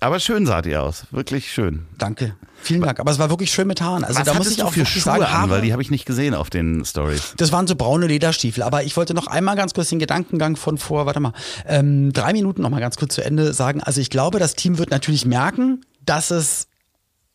aber 0.00 0.20
schön 0.20 0.46
saht 0.46 0.66
ihr 0.66 0.82
aus. 0.82 1.04
Wirklich 1.10 1.50
schön. 1.50 1.86
Danke. 1.96 2.36
Vielen 2.60 2.82
Dank. 2.82 3.00
Aber 3.00 3.10
es 3.10 3.18
war 3.18 3.30
wirklich 3.30 3.50
schön 3.50 3.66
mit 3.66 3.80
Haaren. 3.80 4.04
Also 4.04 4.20
Was 4.20 4.26
da 4.26 4.34
muss 4.34 4.50
ich 4.50 4.62
auch 4.62 4.72
für 4.74 4.84
Schuhe 4.84 5.00
sagen, 5.00 5.22
an? 5.22 5.32
Haare, 5.32 5.50
Weil 5.50 5.60
die 5.62 5.72
habe 5.72 5.80
ich 5.80 5.90
nicht 5.90 6.04
gesehen 6.04 6.34
auf 6.34 6.50
den 6.50 6.84
Stories. 6.84 7.32
Das 7.38 7.50
waren 7.50 7.66
so 7.66 7.76
braune 7.76 8.06
Lederstiefel. 8.06 8.62
Aber 8.62 8.84
ich 8.84 8.96
wollte 8.96 9.14
noch 9.14 9.26
einmal 9.26 9.56
ganz 9.56 9.72
kurz 9.72 9.88
den 9.88 9.98
Gedankengang 9.98 10.56
von 10.56 10.76
vor, 10.76 11.06
warte 11.06 11.20
mal, 11.20 11.32
ähm, 11.66 12.12
drei 12.12 12.34
Minuten 12.34 12.60
noch 12.60 12.70
mal 12.70 12.80
ganz 12.80 12.96
kurz 12.96 13.14
zu 13.14 13.24
Ende 13.24 13.54
sagen. 13.54 13.82
Also 13.82 14.02
ich 14.02 14.10
glaube, 14.10 14.38
das 14.38 14.54
Team 14.54 14.76
wird 14.76 14.90
natürlich 14.90 15.24
merken, 15.24 15.84
dass 16.04 16.30
es 16.30 16.68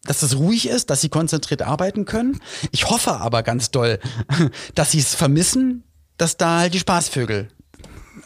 dass 0.06 0.22
es 0.22 0.38
ruhig 0.38 0.68
ist, 0.68 0.89
dass 0.89 1.00
sie 1.00 1.08
konzentriert 1.08 1.62
arbeiten 1.62 2.03
können. 2.03 2.42
Ich 2.72 2.89
hoffe 2.89 3.22
aber 3.22 3.42
ganz 3.42 3.72
doll, 3.72 4.00
dass 4.75 4.92
sie 4.92 5.00
es 5.00 5.15
vermissen, 5.15 5.84
dass 6.18 6.36
da 6.36 6.60
halt 6.60 6.74
die 6.74 6.80
Spaßvögel, 6.80 7.48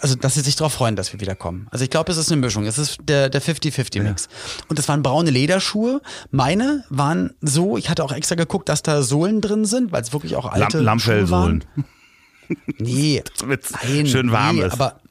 also 0.02 0.16
dass 0.16 0.36
sie 0.36 0.42
sich 0.42 0.56
darauf 0.56 0.74
freuen, 0.74 0.96
dass 0.96 1.12
wir 1.14 1.20
wiederkommen. 1.20 1.68
Also 1.72 1.84
ich 1.84 1.90
glaube, 1.90 2.12
es 2.12 2.18
ist 2.18 2.32
eine 2.32 2.40
Mischung. 2.42 2.66
Es 2.66 2.78
ist 2.78 2.98
der, 3.04 3.30
der 3.30 3.42
50-50-Mix. 3.42 4.28
Und 4.68 4.80
das 4.80 4.88
waren 4.88 5.04
braune 5.04 5.30
Lederschuhe. 5.30 6.02
Meine 6.32 6.84
waren 6.90 7.34
so, 7.42 7.78
ich 7.78 7.90
hatte 7.90 8.04
auch 8.04 8.12
extra 8.12 8.36
geguckt, 8.36 8.70
dass 8.70 8.84
da 8.84 9.02
Sohlen 9.02 9.42
drin 9.42 9.66
sind, 9.66 9.92
weil 9.92 10.02
es 10.02 10.14
wirklich 10.14 10.36
auch 10.36 10.46
alte 10.46 10.80
Lamp 10.80 11.02
Schuhe 11.02 11.30
waren. 11.30 11.64
Nee, 12.78 13.24
nein, 13.46 14.08
schön 14.08 14.32
warm 14.32 14.58
nee, 14.58 14.64
ist. 14.64 14.74
aber 14.74 15.02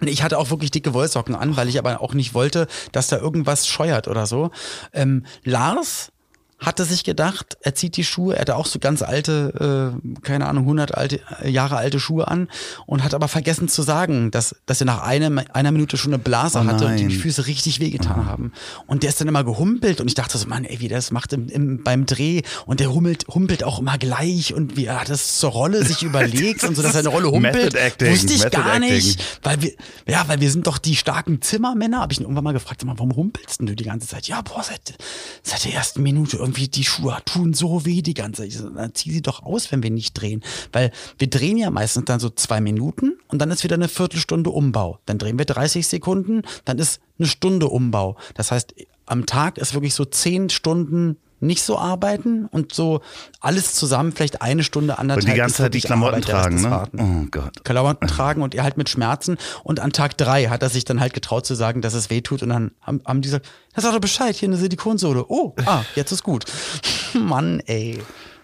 ich 0.00 0.22
hatte 0.22 0.38
auch 0.38 0.50
wirklich 0.50 0.70
dicke 0.70 0.94
Wollsocken 0.94 1.34
an, 1.34 1.56
weil 1.56 1.68
ich 1.68 1.78
aber 1.78 2.00
auch 2.00 2.14
nicht 2.14 2.32
wollte, 2.32 2.66
dass 2.92 3.08
da 3.08 3.18
irgendwas 3.18 3.66
scheuert 3.66 4.08
oder 4.08 4.26
so. 4.26 4.50
Ähm, 4.92 5.26
Lars 5.44 6.12
hatte 6.60 6.84
sich 6.84 7.04
gedacht, 7.04 7.56
er 7.62 7.74
zieht 7.74 7.96
die 7.96 8.04
Schuhe, 8.04 8.34
er 8.34 8.42
hatte 8.42 8.56
auch 8.56 8.66
so 8.66 8.78
ganz 8.78 9.00
alte, 9.00 9.94
äh, 9.96 10.20
keine 10.20 10.46
Ahnung, 10.46 10.64
100 10.64 10.94
alte, 10.94 11.20
äh, 11.42 11.48
Jahre 11.48 11.76
alte 11.76 11.98
Schuhe 11.98 12.28
an 12.28 12.48
und 12.86 13.02
hat 13.02 13.14
aber 13.14 13.28
vergessen 13.28 13.68
zu 13.68 13.80
sagen, 13.80 14.30
dass, 14.30 14.54
dass 14.66 14.80
er 14.80 14.84
nach 14.84 15.02
einem, 15.02 15.40
einer 15.52 15.72
Minute 15.72 15.96
schon 15.96 16.12
eine 16.12 16.22
Blase 16.22 16.60
Oh 16.60 16.64
hatte 16.66 16.86
und 16.86 16.96
die 16.98 17.08
Füße 17.08 17.46
richtig 17.46 17.80
wehgetan 17.80 18.26
haben. 18.26 18.52
Und 18.86 19.02
der 19.02 19.10
ist 19.10 19.20
dann 19.20 19.28
immer 19.28 19.42
gehumpelt 19.42 20.02
und 20.02 20.08
ich 20.08 20.14
dachte 20.14 20.36
so, 20.36 20.46
Mann, 20.48 20.64
ey, 20.64 20.80
wie 20.80 20.88
der 20.88 20.98
das 20.98 21.10
macht 21.12 21.32
im, 21.32 21.48
im, 21.48 21.82
beim 21.82 22.04
Dreh 22.04 22.42
und 22.66 22.80
der 22.80 22.92
hummelt, 22.92 23.26
humpelt 23.28 23.64
auch 23.64 23.78
immer 23.78 23.96
gleich 23.96 24.52
und 24.52 24.76
wie 24.76 24.84
er 24.84 25.02
das 25.06 25.38
zur 25.38 25.50
Rolle 25.50 25.82
sich 25.84 26.02
überlegt 26.10 26.62
und 26.64 26.76
so, 26.76 26.82
dass 26.82 26.94
er 26.94 27.00
eine 27.00 27.08
Rolle 27.08 27.30
humpelt. 27.30 27.74
Acting, 27.74 28.12
Wusste 28.12 28.34
ich 28.34 28.44
Method 28.44 28.62
gar 28.62 28.74
Acting. 28.76 28.92
nicht, 28.92 29.40
weil 29.42 29.62
wir, 29.62 29.72
ja, 30.06 30.24
weil 30.28 30.40
wir 30.40 30.50
sind 30.50 30.66
doch 30.66 30.76
die 30.76 30.94
starken 30.94 31.40
Zimmermänner. 31.40 32.00
Habe 32.00 32.12
ich 32.12 32.20
ihn 32.20 32.24
irgendwann 32.24 32.44
mal 32.44 32.52
gefragt, 32.52 32.82
warum 32.84 33.16
humpelst 33.16 33.60
denn 33.60 33.66
du 33.66 33.74
die 33.74 33.84
ganze 33.84 34.08
Zeit? 34.08 34.28
Ja, 34.28 34.42
boah, 34.42 34.62
seit, 34.62 34.94
seit 35.42 35.64
der 35.64 35.72
ersten 35.72 36.02
Minute 36.02 36.36
irgendwie 36.36 36.49
die 36.52 36.84
Schuhe 36.84 37.16
tun 37.24 37.54
so 37.54 37.84
weh 37.84 38.02
die 38.02 38.14
ganze 38.14 38.48
Zeit. 38.48 38.62
Dann 38.74 38.94
zieh 38.94 39.10
sie 39.10 39.22
doch 39.22 39.42
aus, 39.42 39.72
wenn 39.72 39.82
wir 39.82 39.90
nicht 39.90 40.14
drehen. 40.14 40.42
Weil 40.72 40.92
wir 41.18 41.28
drehen 41.28 41.56
ja 41.56 41.70
meistens 41.70 42.04
dann 42.06 42.20
so 42.20 42.30
zwei 42.30 42.60
Minuten 42.60 43.18
und 43.28 43.40
dann 43.40 43.50
ist 43.50 43.64
wieder 43.64 43.74
eine 43.74 43.88
Viertelstunde 43.88 44.50
Umbau. 44.50 44.98
Dann 45.06 45.18
drehen 45.18 45.38
wir 45.38 45.44
30 45.44 45.86
Sekunden, 45.86 46.42
dann 46.64 46.78
ist 46.78 47.00
eine 47.18 47.28
Stunde 47.28 47.68
Umbau. 47.68 48.16
Das 48.34 48.50
heißt, 48.50 48.74
am 49.06 49.26
Tag 49.26 49.58
ist 49.58 49.74
wirklich 49.74 49.94
so 49.94 50.04
zehn 50.04 50.50
Stunden 50.50 51.16
nicht 51.40 51.62
so 51.62 51.78
arbeiten 51.78 52.46
und 52.46 52.74
so 52.74 53.00
alles 53.40 53.74
zusammen 53.74 54.12
vielleicht 54.12 54.42
eine 54.42 54.62
Stunde, 54.62 54.98
anderthalb. 54.98 55.26
Und 55.26 55.32
die 55.32 55.38
ganze 55.38 55.54
ist 55.54 55.56
Zeit 55.58 55.74
die 55.74 55.80
Klamotten 55.80 56.16
Arbeit, 56.16 56.28
tragen, 56.28 56.56
ist 56.56 56.62
ne? 56.62 56.70
Warten. 56.70 57.00
Oh 57.00 57.28
Gott. 57.30 57.64
Klamotten 57.64 58.06
tragen 58.06 58.42
und 58.42 58.54
er 58.54 58.62
halt 58.62 58.76
mit 58.76 58.88
Schmerzen. 58.88 59.38
Und 59.64 59.80
an 59.80 59.92
Tag 59.92 60.16
drei 60.16 60.46
hat 60.46 60.62
er 60.62 60.68
sich 60.68 60.84
dann 60.84 61.00
halt 61.00 61.14
getraut 61.14 61.46
zu 61.46 61.54
sagen, 61.54 61.82
dass 61.82 61.94
es 61.94 62.10
weh 62.10 62.20
tut. 62.20 62.42
Und 62.42 62.50
dann 62.50 62.72
haben, 62.80 63.00
haben 63.04 63.22
die 63.22 63.28
gesagt, 63.28 63.48
das 63.74 63.84
sagt 63.84 63.94
er 63.94 64.00
Bescheid, 64.00 64.36
hier 64.36 64.48
eine 64.48 64.56
Silikonsohle. 64.56 65.24
Oh, 65.28 65.54
ah, 65.64 65.82
jetzt 65.94 66.12
ist 66.12 66.22
gut. 66.22 66.44
Mann, 67.14 67.60
ey, 67.66 67.98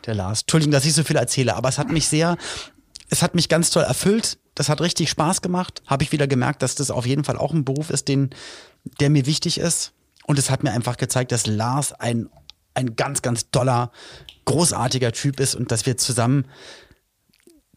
der 0.06 0.14
Lars. 0.14 0.42
Entschuldigung, 0.42 0.72
dass 0.72 0.84
ich 0.84 0.94
so 0.94 1.04
viel 1.04 1.16
erzähle, 1.16 1.56
aber 1.56 1.68
es 1.68 1.78
hat 1.78 1.90
mich 1.90 2.08
sehr, 2.08 2.36
es 3.10 3.22
hat 3.22 3.34
mich 3.34 3.48
ganz 3.48 3.70
toll 3.70 3.84
erfüllt. 3.84 4.38
Das 4.54 4.68
hat 4.70 4.80
richtig 4.80 5.10
Spaß 5.10 5.42
gemacht. 5.42 5.82
Habe 5.86 6.02
ich 6.02 6.12
wieder 6.12 6.26
gemerkt, 6.26 6.62
dass 6.62 6.74
das 6.74 6.90
auf 6.90 7.06
jeden 7.06 7.24
Fall 7.24 7.36
auch 7.36 7.52
ein 7.52 7.64
Beruf 7.64 7.90
ist, 7.90 8.08
den, 8.08 8.30
der 9.00 9.10
mir 9.10 9.26
wichtig 9.26 9.58
ist. 9.58 9.92
Und 10.26 10.38
es 10.38 10.50
hat 10.50 10.62
mir 10.64 10.72
einfach 10.72 10.96
gezeigt, 10.96 11.30
dass 11.30 11.46
Lars 11.46 11.92
ein, 11.92 12.28
ein 12.76 12.94
ganz, 12.96 13.22
ganz 13.22 13.50
toller, 13.50 13.90
großartiger 14.44 15.12
Typ 15.12 15.40
ist 15.40 15.54
und 15.54 15.72
dass 15.72 15.86
wir 15.86 15.96
zusammen, 15.96 16.44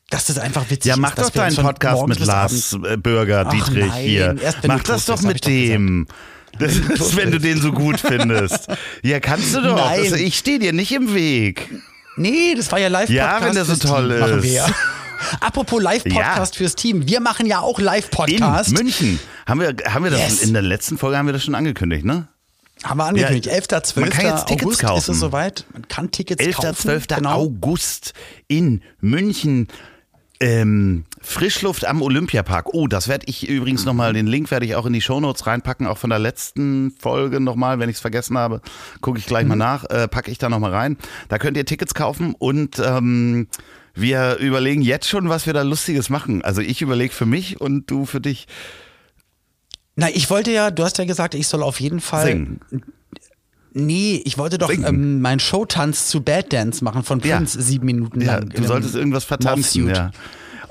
dass 0.10 0.25
das 0.25 0.38
einfach 0.39 0.70
witzig 0.70 0.86
Ja, 0.89 0.94
ist. 0.96 1.00
mach 1.00 1.15
dass 1.15 1.27
doch 1.27 1.36
wir 1.36 1.41
deinen 1.44 1.56
Podcast 1.56 2.08
mit 2.08 2.20
Lars 2.20 2.74
äh, 2.84 2.98
Bürger, 2.98 3.46
Ach 3.48 3.51
Dietrich 3.51 3.86
nein, 3.88 4.01
hier. 4.03 4.36
erst 4.41 4.68
Mach 4.68 4.84
das 4.84 5.06
doch 5.06 5.15
bist, 5.15 5.27
mit 5.27 5.46
dem. 5.46 6.08
Das 6.58 6.75
ist, 6.75 7.15
wenn 7.15 7.29
du 7.32 7.39
den 7.39 7.62
so 7.62 7.72
gut 7.72 8.00
findest. 8.01 8.68
Ja, 9.03 9.20
kannst 9.20 9.56
du 9.56 9.62
doch. 9.62 9.75
Nein. 9.77 10.13
Ich 10.15 10.39
stehe 10.39 10.58
dir 10.58 10.74
nicht 10.74 10.91
im 10.91 11.13
Weg. 11.13 11.70
Nee, 12.18 12.56
das 12.58 12.72
war 12.72 12.79
ja 12.79 12.88
Live-Podcast. 12.89 13.12
Ja, 13.41 13.46
wenn 13.46 13.53
der 13.53 13.65
so 13.65 13.75
Team, 13.75 13.89
toll 13.91 14.12
ist. 14.12 14.51
ja. 14.51 14.68
Apropos 15.41 15.82
Live-Podcast 15.82 16.56
Ja. 16.56 16.58
fürs 16.58 16.75
Team. 16.75 17.08
Wir 17.08 17.20
machen 17.22 17.46
ja 17.46 17.60
auch 17.60 17.77
In 17.77 17.86
Live-Podcast. 17.86 18.72
München. 18.72 19.20
Haben 19.48 19.60
wir, 19.62 19.75
haben 19.88 20.03
wir 20.03 20.12
das 20.12 20.20
Yes. 20.22 20.41
in 20.41 20.53
der 20.53 20.63
letzten 20.63 20.98
Folge 20.98 21.18
haben 21.18 21.27
wir 21.27 21.34
das 21.34 21.44
schon 21.44 21.56
angekündigt, 21.56 22.03
ne? 22.03 22.27
Haben 22.83 22.98
wir 22.98 23.05
angekündigt. 23.05 23.45
Ja, 23.48 23.53
11. 23.53 23.67
12. 23.67 23.95
man 23.95 24.09
kann 24.09 24.25
jetzt 24.25 24.48
Tickets 24.48 24.63
August 24.63 24.81
ist 24.81 24.88
kaufen. 24.88 25.12
es 25.12 25.19
soweit. 25.19 25.65
Man 25.74 25.88
kann 25.88 26.12
Tickets 26.12 26.43
11. 26.43 26.55
kaufen. 26.55 26.75
12. 26.75 27.07
Genau. 27.07 27.33
August 27.33 28.13
in 28.48 28.81
München. 29.01 29.67
Ähm, 30.41 31.03
Frischluft 31.21 31.83
am 31.83 32.01
Olympiapark. 32.01 32.74
Oh, 32.74 32.88
das 32.88 33.09
werde 33.09 33.25
ich 33.27 33.50
übrigens 33.50 33.83
nochmal, 33.83 34.13
den 34.13 34.25
Link 34.25 34.50
werde 34.51 34.65
ich 34.65 34.75
auch 34.75 34.86
in 34.86 34.93
die 34.93 35.01
Shownotes 35.01 35.45
reinpacken, 35.45 35.86
auch 35.86 35.98
von 35.98 36.09
der 36.09 36.19
letzten 36.19 36.91
Folge 36.98 37.41
nochmal, 37.41 37.79
wenn 37.79 37.89
ich 37.89 37.98
es 37.98 38.00
vergessen 38.00 38.38
habe, 38.38 38.62
gucke 39.01 39.19
ich 39.19 39.25
gleich 39.25 39.45
mal 39.45 39.57
nach, 39.57 39.83
äh, 39.89 40.07
packe 40.07 40.31
ich 40.31 40.38
da 40.38 40.48
nochmal 40.48 40.74
rein. 40.74 40.98
Da 41.27 41.39
könnt 41.39 41.57
ihr 41.57 41.65
Tickets 41.65 41.93
kaufen 41.93 42.36
und 42.39 42.79
ähm, 42.79 43.48
wir 43.93 44.38
überlegen 44.38 44.81
jetzt 44.81 45.09
schon, 45.09 45.27
was 45.27 45.45
wir 45.45 45.51
da 45.51 45.63
Lustiges 45.63 46.09
machen. 46.09 46.41
Also 46.41 46.62
ich 46.62 46.81
überlege 46.81 47.13
für 47.13 47.25
mich 47.25 47.59
und 47.59 47.91
du 47.91 48.05
für 48.05 48.21
dich 48.21 48.48
Na, 50.00 50.10
ich 50.10 50.29
wollte 50.29 50.51
ja, 50.51 50.72
du 50.72 50.84
hast 50.84 50.98
ja 50.98 51.06
gesagt, 51.06 51.36
ich 51.36 51.48
soll 51.48 51.62
auf 51.63 51.79
jeden 51.79 52.00
Fall. 52.00 52.25
singen. 52.25 52.60
Nee, 53.74 54.22
ich 54.25 54.38
wollte 54.38 54.58
doch 54.58 54.70
Singen. 54.70 54.86
ähm, 54.86 55.22
meinen 55.22 55.39
Showtanz 55.39 56.08
zu 56.08 56.22
Bad 56.22 56.51
Dance 56.51 56.84
machen 56.84 57.03
von 57.03 57.20
Ja. 57.20 57.38
Prince 57.38 57.62
sieben 57.62 57.86
Minuten 57.86 58.20
Ja, 58.22 58.38
lang. 58.38 58.50
du 58.50 58.63
solltest 58.63 58.96
irgendwas 58.96 59.25
vertanzen. 59.25 59.84
Morphsuit. 59.84 59.96
Ja. 59.98 60.12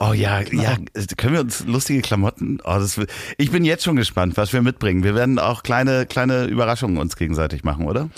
Oh 0.01 0.13
ja, 0.13 0.41
ja, 0.41 0.77
können 1.17 1.35
wir 1.35 1.41
uns 1.41 1.65
lustige 1.67 2.03
Klamotten? 2.03 2.59
Oh, 2.65 2.75
das, 2.79 3.01
ich 3.37 3.51
bin 3.51 3.65
jetzt 3.65 3.83
schon 3.85 3.97
gespannt, 3.97 4.37
was 4.37 4.53
wir 4.53 4.63
mitbringen. 4.63 5.03
Wir 5.03 5.15
werden 5.17 5.39
auch 5.41 5.63
kleine, 5.65 6.07
kleine 6.07 6.45
Überraschungen 6.45 6.99
uns 6.99 7.17
gegenseitig 7.17 7.65
machen, 7.65 7.85
oder? 7.87 8.09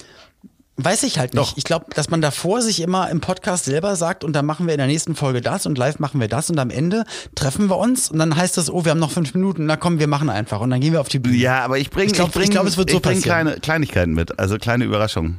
Weiß 0.85 1.03
ich 1.03 1.19
halt 1.19 1.35
nicht. 1.35 1.43
Doch. 1.53 1.57
Ich 1.57 1.65
glaube, 1.65 1.87
dass 1.95 2.11
man 2.11 2.21
davor 2.21 2.63
sich 2.63 2.81
immer 2.81 3.11
im 3.11 3.21
Podcast 3.21 3.65
selber 3.65 3.97
sagt 3.97 4.25
und 4.25 4.33
dann 4.33 4.47
machen 4.47 4.67
wir 4.67 4.75
in 4.75 4.79
der 4.79 4.87
nächsten 4.87 5.15
Folge 5.15 5.41
das 5.41 5.67
und 5.67 5.77
live 5.79 5.99
machen 5.99 6.21
wir 6.21 6.29
das 6.29 6.49
und 6.51 6.59
am 6.59 6.71
Ende 6.71 7.05
treffen 7.35 7.69
wir 7.69 7.77
uns 7.79 8.11
und 8.11 8.19
dann 8.19 8.37
heißt 8.37 8.57
es, 8.59 8.71
oh, 8.71 8.85
wir 8.85 8.91
haben 8.93 9.01
noch 9.01 9.11
fünf 9.11 9.35
Minuten, 9.35 9.67
na 9.67 9.77
komm, 9.77 9.99
wir 9.99 10.07
machen 10.07 10.31
einfach 10.31 10.61
und 10.61 10.71
dann 10.71 10.81
gehen 10.81 10.93
wir 10.93 11.01
auf 11.01 11.09
die 11.09 11.19
Bühne. 11.19 11.37
Ja, 11.37 11.65
aber 11.65 11.79
ich 11.79 11.91
bringe 11.91 12.07
Ich 12.07 12.13
glaub- 12.15 12.29
ich 12.29 12.35
bring, 12.35 12.45
ich 12.45 12.51
glaub, 12.51 12.67
es 12.67 12.77
wird 12.77 12.91
so 12.91 12.97
ich 12.97 13.03
bring 13.03 13.17
passieren. 13.19 13.45
kleine 13.47 13.61
Kleinigkeiten 13.61 14.13
mit, 14.15 14.39
also 14.39 14.59
kleine 14.59 14.85
Überraschungen. 14.85 15.39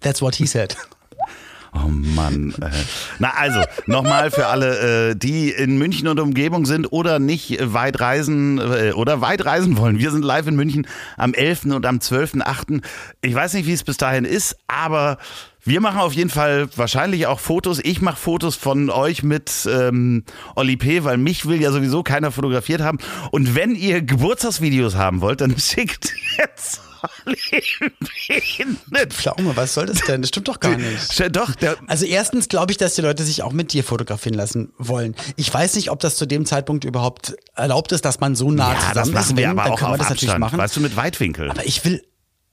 That's 0.00 0.20
what 0.20 0.34
he 0.36 0.46
said. 0.46 0.76
Oh 1.74 1.88
Mann. 1.88 2.54
Äh. 2.60 2.70
Na 3.18 3.30
also, 3.36 3.60
nochmal 3.86 4.30
für 4.30 4.46
alle, 4.46 5.10
äh, 5.10 5.16
die 5.16 5.50
in 5.50 5.76
München 5.76 6.08
und 6.08 6.20
Umgebung 6.20 6.66
sind 6.66 6.92
oder 6.92 7.18
nicht 7.18 7.58
weit 7.60 8.00
reisen 8.00 8.58
äh, 8.58 8.92
oder 8.92 9.20
weit 9.20 9.44
reisen 9.44 9.76
wollen. 9.76 9.98
Wir 9.98 10.10
sind 10.10 10.24
live 10.24 10.46
in 10.46 10.56
München 10.56 10.86
am 11.16 11.34
11. 11.34 11.66
und 11.66 11.86
am 11.86 11.98
12.8. 11.98 12.82
Ich 13.22 13.34
weiß 13.34 13.54
nicht, 13.54 13.66
wie 13.66 13.72
es 13.72 13.82
bis 13.82 13.96
dahin 13.96 14.24
ist, 14.24 14.56
aber 14.68 15.18
wir 15.64 15.80
machen 15.80 15.98
auf 16.00 16.12
jeden 16.12 16.30
Fall 16.30 16.68
wahrscheinlich 16.76 17.26
auch 17.26 17.40
Fotos. 17.40 17.80
Ich 17.82 18.00
mache 18.00 18.16
Fotos 18.16 18.54
von 18.56 18.90
euch 18.90 19.22
mit 19.22 19.50
ähm, 19.70 20.24
Oli 20.56 20.76
P., 20.76 21.04
weil 21.04 21.16
mich 21.16 21.46
will 21.46 21.60
ja 21.60 21.72
sowieso 21.72 22.02
keiner 22.02 22.30
fotografiert 22.32 22.80
haben. 22.80 22.98
Und 23.30 23.54
wenn 23.54 23.74
ihr 23.74 24.02
Geburtstagsvideos 24.02 24.94
haben 24.96 25.20
wollt, 25.20 25.40
dann 25.40 25.58
schickt 25.58 26.12
jetzt 26.38 26.80
Pflaume, 29.10 29.56
was 29.56 29.74
soll 29.74 29.86
das 29.86 30.00
denn? 30.02 30.22
Das 30.22 30.28
stimmt 30.28 30.48
doch 30.48 30.60
gar 30.60 30.76
nicht. 30.76 31.36
Doch, 31.36 31.54
der, 31.54 31.76
Also 31.86 32.06
erstens 32.06 32.48
glaube 32.48 32.72
ich, 32.72 32.78
dass 32.78 32.94
die 32.94 33.02
Leute 33.02 33.24
sich 33.24 33.42
auch 33.42 33.52
mit 33.52 33.72
dir 33.72 33.84
fotografieren 33.84 34.34
lassen 34.34 34.72
wollen. 34.78 35.14
Ich 35.36 35.52
weiß 35.52 35.74
nicht, 35.76 35.90
ob 35.90 36.00
das 36.00 36.16
zu 36.16 36.26
dem 36.26 36.46
Zeitpunkt 36.46 36.84
überhaupt 36.84 37.34
erlaubt 37.54 37.92
ist, 37.92 38.04
dass 38.04 38.20
man 38.20 38.34
so 38.34 38.50
nah 38.50 38.72
Ja, 38.72 38.78
zusammen 38.78 38.94
das 38.94 39.08
ist. 39.08 39.14
machen 39.14 39.36
wir 39.36 39.44
Wenn, 39.44 39.50
aber 39.50 39.62
dann 39.64 39.72
auch 39.72 39.78
können 39.78 39.90
wir 39.90 39.92
auf 39.92 39.98
das 39.98 40.08
natürlich 40.10 40.30
Abstand. 40.30 40.40
machen. 40.40 40.58
Weißt 40.58 40.76
du, 40.76 40.80
mit 40.80 40.96
Weitwinkel. 40.96 41.50
Aber 41.50 41.66
ich 41.66 41.84
will, 41.84 42.02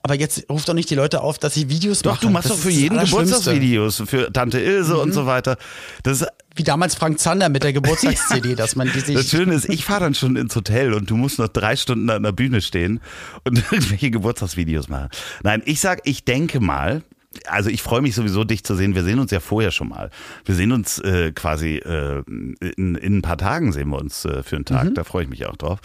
aber 0.03 0.15
jetzt 0.15 0.46
ruft 0.50 0.67
doch 0.67 0.74
nicht 0.74 0.89
die 0.89 0.96
Leute 0.96 1.22
auf, 1.22 1.38
dass 1.38 1.53
sie 1.53 1.70
Videos 1.70 2.01
Doch, 2.01 2.13
machen. 2.13 2.27
du 2.27 2.29
machst 2.31 2.50
Das 2.50 2.58
doch 2.58 2.63
für 2.63 2.70
ist 2.70 2.77
jeden. 2.77 3.00
Geburtstagsvideos, 3.00 4.03
für 4.05 4.31
Tante 4.34 4.60
Ilse 4.60 4.98
und 4.98 5.13
so 5.13 5.25
weiter. 5.25 5.58
Das, 6.03 6.25
Wie 6.55 6.63
damals 6.63 6.96
Frank 6.96 7.20
Zander 7.20 7.50
mit 7.50 7.63
der 7.63 7.74
Geburtstags-CD, 7.74 8.55
dass 8.55 8.75
man 8.75 8.91
die 8.91 9.00
sich... 9.00 9.15
das 9.15 9.29
Schöne 9.29 9.53
ist, 9.53 9.70
ich 9.70 9.86
fahre 9.86 10.01
dann 10.01 10.15
schon 10.15 10.36
ins 10.36 10.55
Hotel 10.55 10.93
und 10.93 11.10
du 11.10 11.17
musst 11.17 11.39
noch 11.39 11.48
drei 11.50 11.75
Stunden 11.75 12.10
an 12.10 12.24
der 12.24 12.31
Bühne 12.31 12.62
stehen 12.62 13.00
und 13.43 13.58
irgendwelche 13.72 14.12
Geburtstagsvideos 14.12 14.89
machen. 14.89 15.10
Nein, 15.43 15.62
ich 15.65 15.79
sag, 15.79 16.01
ich 16.05 16.25
denke 16.25 16.60
mal, 16.60 17.03
also 17.47 17.69
ich 17.69 17.81
freue 17.81 18.01
mich 18.01 18.15
sowieso, 18.15 18.43
dich 18.43 18.63
zu 18.63 18.75
sehen. 18.75 18.93
Wir 18.93 19.03
sehen 19.03 19.19
uns 19.19 19.31
ja 19.31 19.39
vorher 19.39 19.71
schon 19.71 19.88
mal. 19.88 20.09
Wir 20.45 20.55
sehen 20.55 20.71
uns 20.71 21.00
äh, 21.00 21.31
quasi 21.31 21.77
äh, 21.77 22.23
in, 22.27 22.95
in 22.95 23.17
ein 23.17 23.21
paar 23.21 23.38
Tagen 23.38 23.71
sehen 23.71 23.89
wir 23.89 24.00
uns 24.00 24.25
äh, 24.25 24.43
für 24.43 24.57
einen 24.57 24.65
Tag. 24.65 24.89
Mhm. 24.89 24.93
Da 24.95 25.03
freue 25.03 25.23
ich 25.23 25.29
mich 25.29 25.45
auch 25.45 25.55
drauf. 25.55 25.79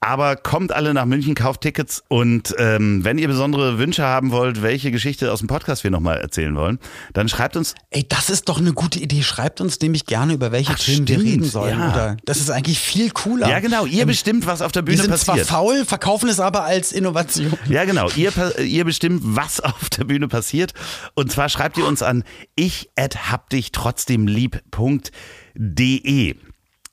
Aber 0.00 0.36
kommt 0.36 0.72
alle 0.72 0.94
nach 0.94 1.04
München, 1.04 1.34
kauft 1.34 1.60
Tickets 1.60 2.02
und 2.08 2.54
ähm, 2.58 3.04
wenn 3.04 3.18
ihr 3.18 3.28
besondere 3.28 3.78
Wünsche 3.78 4.04
haben 4.04 4.30
wollt, 4.30 4.62
welche 4.62 4.90
Geschichte 4.90 5.32
aus 5.32 5.40
dem 5.40 5.48
Podcast 5.48 5.84
wir 5.84 5.90
nochmal 5.90 6.18
erzählen 6.18 6.56
wollen, 6.56 6.78
dann 7.12 7.28
schreibt 7.28 7.56
uns. 7.56 7.74
Ey, 7.90 8.06
das 8.08 8.30
ist 8.30 8.48
doch 8.48 8.58
eine 8.58 8.72
gute 8.72 8.98
Idee. 8.98 9.22
Schreibt 9.22 9.60
uns 9.60 9.78
nämlich 9.80 10.06
gerne, 10.06 10.32
über 10.32 10.50
welche 10.50 10.72
Ach, 10.72 10.78
Themen 10.78 11.06
wir 11.06 11.20
reden 11.20 11.44
sollen. 11.44 11.78
Ja. 11.78 11.92
Oder 11.92 12.16
das 12.24 12.38
ist 12.38 12.50
eigentlich 12.50 12.78
viel 12.78 13.10
cooler. 13.10 13.48
Ja, 13.48 13.60
genau. 13.60 13.84
Ihr 13.84 14.02
ähm, 14.02 14.08
bestimmt, 14.08 14.46
was 14.46 14.62
auf 14.62 14.72
der 14.72 14.82
Bühne 14.82 14.96
passiert. 14.98 15.10
Wir 15.10 15.34
sind 15.34 15.46
zwar 15.46 15.58
faul, 15.58 15.84
verkaufen 15.84 16.28
es 16.30 16.40
aber 16.40 16.64
als 16.64 16.92
Innovation. 16.92 17.52
Ja, 17.68 17.84
genau. 17.84 18.08
Ihr, 18.16 18.32
ihr 18.60 18.84
bestimmt, 18.84 19.20
was 19.24 19.60
auf 19.60 19.90
der 19.90 20.04
Bühne 20.04 20.28
passiert. 20.28 20.72
Und 21.14 21.32
zwar 21.32 21.48
schreibt 21.48 21.78
ihr 21.78 21.86
uns 21.86 22.02
an 22.02 22.24
ich 22.54 22.90
hab 22.96 23.50
dich 23.50 23.72
trotzdem 23.72 24.26
lieb.de. 24.26 24.76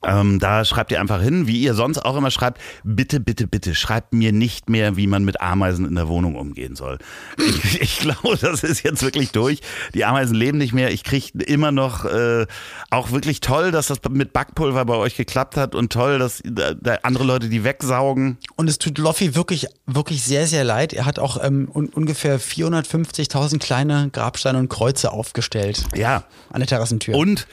Ähm, 0.05 0.39
da 0.39 0.65
schreibt 0.65 0.91
ihr 0.91 0.99
einfach 0.99 1.21
hin, 1.21 1.47
wie 1.47 1.61
ihr 1.61 1.73
sonst 1.73 1.99
auch 1.99 2.17
immer 2.17 2.31
schreibt, 2.31 2.59
bitte, 2.83 3.19
bitte, 3.19 3.47
bitte, 3.47 3.73
schreibt 3.75 4.13
mir 4.13 4.31
nicht 4.31 4.69
mehr, 4.69 4.97
wie 4.97 5.07
man 5.07 5.23
mit 5.23 5.41
Ameisen 5.41 5.85
in 5.85 5.95
der 5.95 6.07
Wohnung 6.07 6.35
umgehen 6.35 6.75
soll. 6.75 6.97
Ich, 7.37 7.81
ich 7.81 7.99
glaube, 7.99 8.37
das 8.41 8.63
ist 8.63 8.83
jetzt 8.83 9.01
wirklich 9.01 9.31
durch. 9.31 9.61
Die 9.93 10.05
Ameisen 10.05 10.35
leben 10.35 10.57
nicht 10.57 10.73
mehr. 10.73 10.91
Ich 10.91 11.03
kriege 11.03 11.43
immer 11.43 11.71
noch 11.71 12.05
äh, 12.05 12.45
auch 12.89 13.11
wirklich 13.11 13.39
toll, 13.39 13.71
dass 13.71 13.87
das 13.87 13.99
mit 14.09 14.33
Backpulver 14.33 14.83
bei 14.85 14.95
euch 14.95 15.15
geklappt 15.15 15.55
hat 15.55 15.75
und 15.75 15.91
toll, 15.93 16.19
dass 16.19 16.41
äh, 16.41 16.75
andere 17.03 17.23
Leute 17.23 17.49
die 17.49 17.63
wegsaugen. 17.63 18.37
Und 18.55 18.69
es 18.69 18.79
tut 18.79 18.97
Loffi 18.97 19.35
wirklich, 19.35 19.67
wirklich 19.85 20.23
sehr, 20.23 20.47
sehr 20.47 20.63
leid. 20.63 20.93
Er 20.93 21.05
hat 21.05 21.19
auch 21.19 21.41
ähm, 21.41 21.69
un 21.73 21.89
ungefähr 21.89 22.39
450.000 22.39 23.59
kleine 23.59 24.09
Grabsteine 24.11 24.57
und 24.57 24.69
Kreuze 24.69 25.11
aufgestellt. 25.11 25.83
Ja. 25.95 26.23
An 26.51 26.59
der 26.59 26.67
Terrassentür. 26.67 27.15
Und 27.15 27.47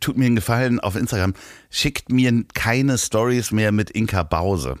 tut 0.00 0.16
mir 0.16 0.26
einen 0.26 0.36
Gefallen 0.36 0.80
auf 0.80 0.96
Instagram, 0.96 1.34
schickt 1.70 2.10
mir 2.10 2.44
keine 2.54 2.98
Stories 2.98 3.50
mehr 3.50 3.72
mit 3.72 3.90
Inka 3.90 4.22
Bause. 4.22 4.76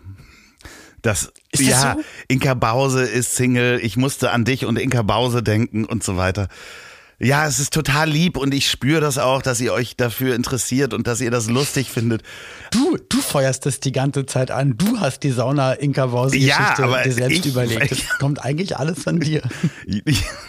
Das, 1.02 1.32
ist 1.50 1.62
das 1.62 1.68
ja, 1.68 1.94
so? 1.94 2.04
Inka 2.28 2.54
Bause 2.54 3.02
ist 3.02 3.34
Single, 3.34 3.80
ich 3.82 3.96
musste 3.96 4.30
an 4.30 4.44
dich 4.44 4.64
und 4.64 4.78
Inka 4.78 5.02
Bause 5.02 5.42
denken 5.42 5.84
und 5.84 6.04
so 6.04 6.16
weiter. 6.16 6.48
Ja, 7.22 7.46
es 7.46 7.60
ist 7.60 7.72
total 7.72 8.10
lieb 8.10 8.36
und 8.36 8.52
ich 8.52 8.68
spüre 8.68 9.00
das 9.00 9.16
auch, 9.16 9.42
dass 9.42 9.60
ihr 9.60 9.72
euch 9.72 9.96
dafür 9.96 10.34
interessiert 10.34 10.92
und 10.92 11.06
dass 11.06 11.20
ihr 11.20 11.30
das 11.30 11.48
lustig 11.48 11.88
findet. 11.88 12.22
Du, 12.72 12.98
du 13.08 13.18
feuerst 13.18 13.64
das 13.64 13.78
die 13.78 13.92
ganze 13.92 14.26
Zeit 14.26 14.50
an. 14.50 14.76
Du 14.76 14.98
hast 14.98 15.20
die 15.22 15.30
Sauna 15.30 15.74
Inka 15.74 16.06
Bause 16.06 16.36
ja, 16.36 16.74
aber 16.78 17.02
dir 17.02 17.12
selbst 17.12 17.46
ich, 17.46 17.52
überlegt. 17.52 17.92
Das 17.92 18.18
kommt 18.18 18.44
eigentlich 18.44 18.76
alles 18.76 19.02
von 19.02 19.20
dir. 19.20 19.42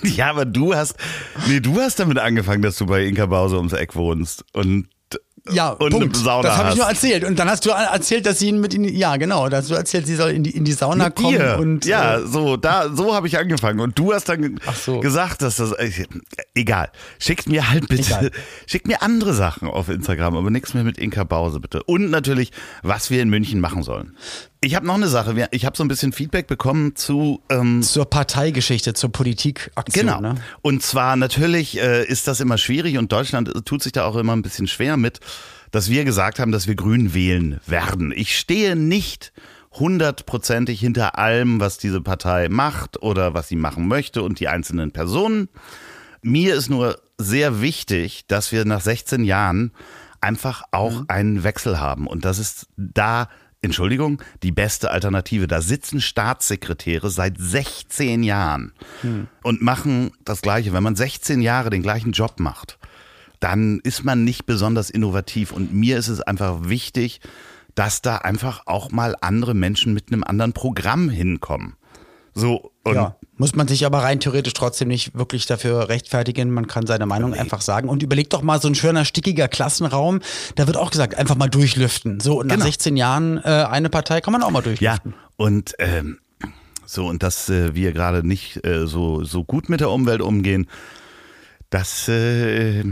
Ja, 0.03 0.30
aber 0.30 0.46
du 0.46 0.75
hast, 0.75 0.96
nee, 1.48 1.60
du 1.60 1.80
hast 1.80 2.00
damit 2.00 2.18
angefangen, 2.18 2.62
dass 2.62 2.77
du 2.77 2.86
bei 2.86 3.06
Inka 3.06 3.25
Bause 3.25 3.58
ums 3.58 3.74
Eck 3.74 3.96
wohnst 3.96 4.44
und 4.53 4.88
ja, 5.52 5.72
und 5.72 5.92
Punkt. 5.92 6.16
Sauna 6.16 6.48
das 6.48 6.58
habe 6.58 6.70
ich 6.70 6.76
nur 6.78 6.86
erzählt. 6.86 7.26
Und 7.26 7.38
dann 7.38 7.50
hast 7.50 7.66
du 7.66 7.72
erzählt, 7.72 8.26
dass 8.26 8.40
sie 8.40 8.48
ihn 8.48 8.62
mit 8.62 8.74
in 8.74 8.86
ja 8.86 9.18
genau, 9.18 9.50
dass 9.50 9.68
du 9.68 9.74
erzählt, 9.74 10.08
sie 10.08 10.16
soll 10.16 10.32
in 10.32 10.44
die, 10.44 10.52
in 10.52 10.64
die 10.64 10.72
Sauna 10.72 11.06
mit 11.06 11.16
kommen. 11.16 11.38
Dir. 11.38 11.58
Und, 11.60 11.86
ja, 11.86 12.18
äh, 12.18 12.26
so, 12.26 12.56
da, 12.56 12.90
so 12.96 13.14
habe 13.14 13.28
ich 13.28 13.38
angefangen. 13.38 13.82
Und 13.82 14.00
du 14.00 14.14
hast 14.14 14.30
dann 14.30 14.60
so. 14.74 15.02
gesagt, 15.02 15.42
dass 15.42 15.58
das, 15.58 15.74
äh, 15.74 15.92
egal. 16.56 16.92
Schickt 17.20 17.48
mir 17.48 17.70
halt 17.70 17.90
bitte, 17.90 18.04
egal. 18.04 18.32
schickt 18.68 18.88
mir 18.88 19.02
andere 19.02 19.34
Sachen 19.34 19.68
auf 19.68 19.90
Instagram, 19.90 20.38
aber 20.38 20.50
nichts 20.50 20.74
mehr 20.74 20.86
mit 20.86 20.98
Inka 20.98 21.26
Bause, 21.26 21.60
bitte. 21.60 21.84
Und 21.84 22.10
natürlich, 22.10 22.52
was 22.82 23.10
wir 23.10 23.22
in 23.22 23.30
München 23.30 23.60
machen 23.60 23.84
sollen. 23.84 24.16
Ich 24.64 24.76
habe 24.76 24.88
noch 24.88 24.96
eine 24.96 25.10
Sache. 25.10 25.50
Ich 25.52 25.66
habe 25.66 25.76
so 25.76 25.84
ein 25.84 25.90
bisschen 25.90 26.14
Feedback 26.14 26.48
bekommen 26.48 26.96
zu 26.96 27.42
ähm, 27.50 27.84
zur 27.84 28.06
Parteigeschichte, 28.06 28.94
zur 28.94 29.12
Politikaktion. 29.12 30.06
Genau. 30.06 30.22
Ne? 30.22 30.36
Und 30.62 30.82
zwar 30.82 31.18
natürlich 31.18 31.78
äh, 31.78 32.06
ist 32.06 32.30
das 32.30 32.40
immer 32.40 32.58
schwierig 32.58 32.98
und 32.98 33.12
Deutschland 33.12 33.52
tut 33.66 33.84
sich 33.84 33.92
da 33.92 34.06
auch 34.06 34.16
immer 34.16 34.34
ein 34.34 34.42
bisschen 34.42 34.68
schwer 34.68 34.96
mit, 34.96 35.20
dass 35.74 35.89
wir 35.89 36.06
gesagt 36.06 36.38
haben, 36.38 36.51
dass 36.51 36.68
wir 36.68 36.75
Grün 36.75 37.15
wählen 37.15 37.60
werden. 37.65 38.13
Ich 38.15 38.38
stehe 38.38 38.75
nicht 38.75 39.34
hundertprozentig 39.72 40.80
hinter 40.80 41.18
allem, 41.18 41.60
was 41.60 41.80
diese 41.80 42.00
Partei 42.00 42.48
macht 42.48 43.01
oder 43.01 43.34
was 43.34 43.48
sie 43.48 43.56
machen 43.56 43.88
möchte 43.88 44.22
und 44.22 44.39
die 44.39 44.48
einzelnen 44.48 44.92
Personen. 44.92 45.50
Mir 46.22 46.53
ist 46.53 46.70
nur 46.70 47.01
sehr 47.18 47.60
wichtig, 47.60 48.27
dass 48.27 48.51
wir 48.51 48.65
nach 48.65 48.82
16 48.82 49.24
Jahren 49.24 49.72
einfach 50.22 50.62
auch 50.70 51.01
mhm. 51.01 51.06
einen 51.08 51.44
Wechsel 51.44 51.80
haben. 51.80 52.06
Und 52.06 52.24
das 52.24 52.38
ist 52.38 52.68
da 52.77 53.27
Entschuldigung, 53.63 54.22
die 54.44 54.51
beste 54.51 54.92
Alternative. 54.92 55.48
Da 55.48 55.60
sitzen 55.62 56.01
Staatssekretäre 56.01 57.10
seit 57.10 57.38
16 57.39 58.22
Jahren 58.22 58.74
hm. 59.01 59.27
und 59.42 59.62
machen 59.62 60.12
das 60.25 60.42
Gleiche. 60.42 60.74
Wenn 60.74 60.84
man 60.84 60.98
16 60.98 61.42
Jahre 61.42 61.70
den 61.70 61.82
gleichen 61.82 62.12
Job 62.12 62.42
macht, 62.42 62.77
dann 63.44 63.82
ist 63.84 64.06
man 64.06 64.24
nicht 64.24 64.46
besonders 64.46 64.90
innovativ. 64.90 65.52
Und 65.52 65.74
mir 65.74 65.98
ist 65.98 66.08
es 66.08 66.22
einfach 66.22 66.70
wichtig, 66.70 67.20
dass 67.76 68.02
da 68.02 68.18
einfach 68.18 68.68
auch 68.68 68.92
mal 68.92 69.18
andere 69.20 69.54
Menschen 69.54 69.94
mit 69.94 70.14
einem 70.14 70.24
anderen 70.24 70.54
Programm 70.54 71.10
hinkommen. 71.10 71.76
So, 72.34 72.72
und 72.84 72.96
ja, 72.96 73.18
muss 73.38 73.53
man 73.53 73.68
sich 73.68 73.86
aber 73.86 74.00
rein 74.00 74.22
theoretisch 74.22 74.53
trotzdem 74.53 74.88
nicht 74.88 75.16
wirklich 75.16 75.46
dafür 75.46 75.90
rechtfertigen. 75.90 76.51
Man 76.51 76.68
kann 76.68 76.88
seine 76.88 77.06
Meinung 77.06 77.32
nee. 77.32 77.38
einfach 77.38 77.60
sagen. 77.60 77.90
Und 77.90 78.01
überleg 78.01 78.29
doch 78.29 78.44
mal 78.44 78.62
so 78.62 78.70
ein 78.70 78.75
schöner, 78.75 79.03
stickiger 79.03 79.50
Klassenraum. 79.50 80.22
Da 80.56 80.66
wird 80.66 80.77
auch 80.77 80.90
gesagt, 80.90 81.16
einfach 81.16 81.36
mal 81.36 81.50
durchlüften. 81.50 82.22
So, 82.22 82.40
und 82.40 82.48
nach 82.48 82.56
genau. 82.56 82.66
16 82.66 82.96
Jahren 82.96 83.40
äh, 83.44 83.66
eine 83.70 83.90
Partei 83.90 84.22
kann 84.22 84.32
man 84.32 84.42
auch 84.42 84.51
mal 84.51 84.62
durchlüften. 84.62 85.12
Ja, 85.12 85.18
und 85.36 85.74
ähm, 85.79 86.20
so, 86.86 87.08
und 87.08 87.24
dass 87.24 87.50
äh, 87.50 87.75
wir 87.75 87.92
gerade 87.92 88.25
nicht 88.25 88.66
äh, 88.66 88.88
so, 88.88 89.25
so 89.25 89.44
gut 89.44 89.68
mit 89.68 89.82
der 89.82 89.90
Umwelt 89.90 90.22
umgehen, 90.22 90.68
das 91.70 92.08
äh, 92.08 92.84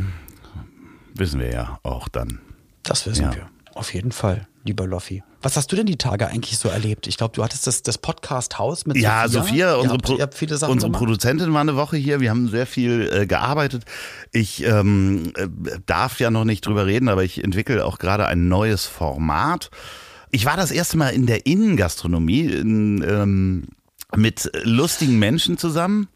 wissen 1.16 1.40
wir 1.40 1.52
ja 1.52 1.80
auch 1.84 2.08
dann. 2.08 2.40
Das 2.84 3.06
wissen 3.06 3.24
ja. 3.24 3.36
wir. 3.36 3.50
Auf 3.74 3.94
jeden 3.94 4.12
Fall, 4.12 4.48
lieber 4.64 4.86
Loffi. 4.86 5.24
Was 5.42 5.58
hast 5.58 5.72
du 5.72 5.76
denn 5.76 5.88
die 5.88 5.98
Tage 5.98 6.28
eigentlich 6.28 6.58
so 6.58 6.70
erlebt? 6.70 7.08
Ich 7.08 7.18
glaube, 7.18 7.34
du 7.34 7.44
hattest 7.44 7.66
das, 7.66 7.82
das 7.82 7.98
Podcast-Haus 7.98 8.86
mit 8.86 8.98
ja, 8.98 9.28
Sophia. 9.28 9.42
Sophia, 9.42 9.76
unsere, 9.76 10.22
habt, 10.22 10.38
Pro 10.38 10.68
unsere 10.68 10.92
Produzentin 10.92 11.54
war 11.54 11.62
eine 11.62 11.76
Woche 11.76 11.98
hier. 11.98 12.20
Wir 12.20 12.30
haben 12.30 12.48
sehr 12.50 12.68
viel 12.68 13.10
äh, 13.12 13.26
gearbeitet. 13.26 13.86
Ich 14.32 14.64
ähm, 14.64 15.32
äh, 15.36 15.48
darf 15.86 16.20
ja 16.20 16.30
noch 16.30 16.46
nicht 16.46 16.66
drüber 16.66 16.86
reden, 16.86 17.10
aber 17.10 17.24
ich 17.24 17.44
entwickle 17.44 17.84
auch 17.86 17.98
gerade 17.98 18.28
ein 18.28 18.50
neues 18.50 18.86
Format. 18.86 19.72
Ich 20.30 20.46
war 20.46 20.58
das 20.58 20.70
erste 20.70 20.98
Mal 20.98 21.10
in 21.10 21.26
der 21.26 21.46
Innengastronomie 21.46 22.46
in, 22.46 23.02
ähm, 23.02 23.68
mit 24.16 24.52
lustigen 24.64 25.18
Menschen 25.18 25.58
zusammen. 25.58 26.08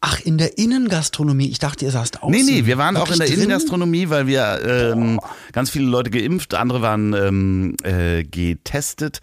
Ach, 0.00 0.20
in 0.20 0.38
der 0.38 0.58
Innengastronomie. 0.58 1.48
Ich 1.48 1.58
dachte, 1.58 1.84
ihr 1.84 1.90
saßt 1.90 2.22
auch. 2.22 2.30
Nee, 2.30 2.44
nee, 2.44 2.66
wir 2.66 2.78
waren 2.78 2.96
auch 2.96 3.10
in 3.10 3.18
der 3.18 3.26
drin? 3.26 3.38
Innengastronomie, 3.38 4.10
weil 4.10 4.28
wir 4.28 4.60
ähm, 4.64 5.20
ganz 5.52 5.70
viele 5.70 5.86
Leute 5.86 6.10
geimpft, 6.10 6.54
andere 6.54 6.82
waren 6.82 7.14
ähm, 7.14 7.76
äh, 7.82 8.22
getestet 8.22 9.20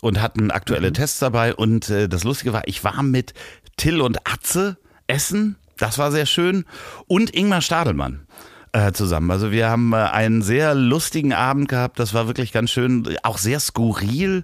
und 0.00 0.20
hatten 0.20 0.50
aktuelle 0.50 0.88
mhm. 0.88 0.94
Tests 0.94 1.20
dabei. 1.20 1.54
Und 1.54 1.90
äh, 1.90 2.08
das 2.08 2.24
Lustige 2.24 2.52
war, 2.52 2.66
ich 2.66 2.82
war 2.82 3.04
mit 3.04 3.34
Till 3.76 4.00
und 4.00 4.18
Atze 4.26 4.78
essen. 5.06 5.56
Das 5.76 5.96
war 5.98 6.10
sehr 6.10 6.26
schön. 6.26 6.64
Und 7.06 7.34
Ingmar 7.34 7.60
Stadelmann 7.60 8.26
äh, 8.72 8.92
zusammen. 8.92 9.30
Also 9.30 9.52
wir 9.52 9.68
haben 9.68 9.92
äh, 9.92 9.96
einen 9.96 10.42
sehr 10.42 10.74
lustigen 10.74 11.34
Abend 11.34 11.68
gehabt. 11.68 11.98
Das 11.98 12.14
war 12.14 12.26
wirklich 12.26 12.52
ganz 12.52 12.70
schön, 12.70 13.16
auch 13.22 13.38
sehr 13.38 13.60
skurril. 13.60 14.42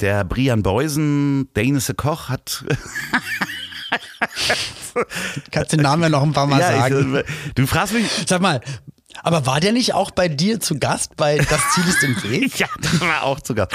Der 0.00 0.24
Brian 0.24 0.62
Beusen, 0.62 1.48
Dänese 1.56 1.94
Koch, 1.94 2.28
hat 2.28 2.64
Kannst 5.50 5.72
den 5.72 5.80
Namen 5.80 6.02
ja 6.02 6.08
noch 6.08 6.22
ein 6.22 6.32
paar 6.32 6.46
Mal 6.46 6.60
ja, 6.60 6.72
sagen. 6.72 7.16
Ich, 7.16 7.54
du 7.54 7.66
fragst 7.66 7.94
mich. 7.94 8.06
Sag 8.26 8.40
mal, 8.40 8.60
aber 9.22 9.46
war 9.46 9.60
der 9.60 9.72
nicht 9.72 9.94
auch 9.94 10.10
bei 10.10 10.28
dir 10.28 10.60
zu 10.60 10.78
Gast 10.78 11.16
bei 11.16 11.38
Das 11.38 11.60
Ziel 11.74 11.84
ist 11.88 12.02
im 12.02 12.22
Weg? 12.30 12.58
ja, 12.58 12.68
der 12.78 13.00
war 13.00 13.22
auch 13.24 13.40
zu 13.40 13.54
Gast. 13.54 13.72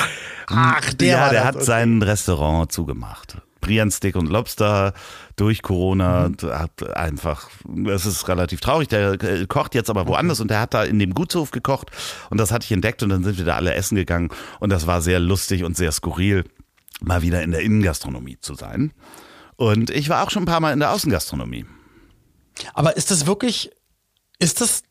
Ach, 0.47 0.93
der, 0.93 1.07
ja, 1.07 1.29
der 1.29 1.45
hat 1.45 1.55
okay. 1.55 1.65
sein 1.65 2.01
Restaurant 2.01 2.71
zugemacht. 2.71 3.37
Brian 3.63 3.91
Stick 3.91 4.17
und 4.17 4.27
Lobster 4.27 4.93
durch 5.37 5.61
Corona 5.61 6.29
mhm. 6.29 6.49
hat 6.51 6.95
einfach, 6.95 7.49
das 7.65 8.05
ist 8.05 8.27
relativ 8.27 8.59
traurig, 8.59 8.89
der 8.89 9.13
äh, 9.23 9.45
kocht 9.47 9.73
jetzt 9.73 9.89
aber 9.89 10.05
woanders 10.05 10.39
okay. 10.39 10.43
und 10.43 10.51
der 10.51 10.59
hat 10.59 10.73
da 10.73 10.83
in 10.83 10.99
dem 10.99 11.13
Gutshof 11.13 11.51
gekocht 11.51 11.89
und 12.29 12.37
das 12.39 12.51
hatte 12.51 12.65
ich 12.65 12.71
entdeckt 12.73 13.03
und 13.03 13.09
dann 13.09 13.23
sind 13.23 13.37
wir 13.37 13.45
da 13.45 13.55
alle 13.55 13.73
essen 13.73 13.95
gegangen 13.95 14.29
und 14.59 14.69
das 14.69 14.85
war 14.85 15.01
sehr 15.01 15.19
lustig 15.19 15.63
und 15.63 15.77
sehr 15.77 15.93
skurril, 15.93 16.43
mal 17.01 17.21
wieder 17.21 17.41
in 17.41 17.51
der 17.51 17.61
Innengastronomie 17.61 18.37
zu 18.41 18.53
sein. 18.53 18.91
Und 19.55 19.89
ich 19.89 20.09
war 20.09 20.23
auch 20.23 20.29
schon 20.29 20.43
ein 20.43 20.47
paar 20.47 20.59
Mal 20.59 20.73
in 20.73 20.79
der 20.79 20.91
Außengastronomie. 20.91 21.65
Aber 22.73 22.97
ist 22.97 23.11
das 23.11 23.25
wirklich, 23.25 23.71
ist 24.39 24.61
das, 24.61 24.83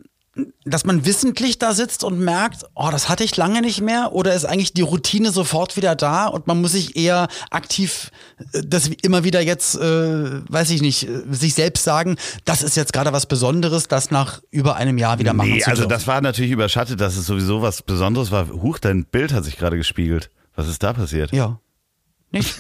dass 0.65 0.85
man 0.85 1.05
wissentlich 1.05 1.59
da 1.59 1.75
sitzt 1.75 2.05
und 2.05 2.19
merkt, 2.19 2.65
oh, 2.75 2.89
das 2.91 3.09
hatte 3.09 3.23
ich 3.23 3.37
lange 3.37 3.61
nicht 3.61 3.83
mehr? 3.83 4.13
Oder 4.13 4.35
ist 4.35 4.47
eigentlich 4.47 4.73
die 4.73 4.83
Routine 4.83 5.31
sofort 5.31 5.77
wieder 5.77 5.95
da 5.95 6.27
und 6.27 6.47
man 6.47 6.61
muss 6.61 6.73
sich 6.73 6.97
eher 6.97 7.29
aktiv 7.51 8.11
äh, 8.53 8.63
das 8.65 8.89
immer 9.03 9.25
wieder 9.25 9.43
jetzt, 9.43 9.75
äh, 9.75 10.51
weiß 10.51 10.71
ich 10.71 10.81
nicht, 10.81 11.07
äh, 11.07 11.23
sich 11.31 11.55
selbst 11.55 11.85
sagen, 11.85 12.17
das 12.47 12.63
ist 12.63 12.77
jetzt 12.77 12.95
gerade 12.95 13.13
was 13.13 13.27
Besonderes, 13.27 13.89
das 13.89 14.11
nach 14.11 14.41
über 14.51 14.77
einem 14.77 14.97
Jahr 14.97 15.19
wieder 15.19 15.35
machen 15.35 15.51
nee, 15.51 15.61
zu 15.61 15.69
also 15.71 15.85
das 15.85 16.07
war 16.07 16.21
natürlich 16.23 16.53
überschattet, 16.53 17.01
dass 17.01 17.17
es 17.17 17.27
sowieso 17.27 17.61
was 17.61 17.83
Besonderes 17.83 18.31
war. 18.31 18.49
Huch, 18.49 18.79
dein 18.79 19.05
Bild 19.05 19.33
hat 19.35 19.45
sich 19.45 19.59
gerade 19.59 19.77
gespiegelt. 19.77 20.31
Was 20.55 20.67
ist 20.67 20.83
da 20.83 20.95
passiert? 20.95 21.33
Ja. 21.33 21.61
Nicht? 22.31 22.55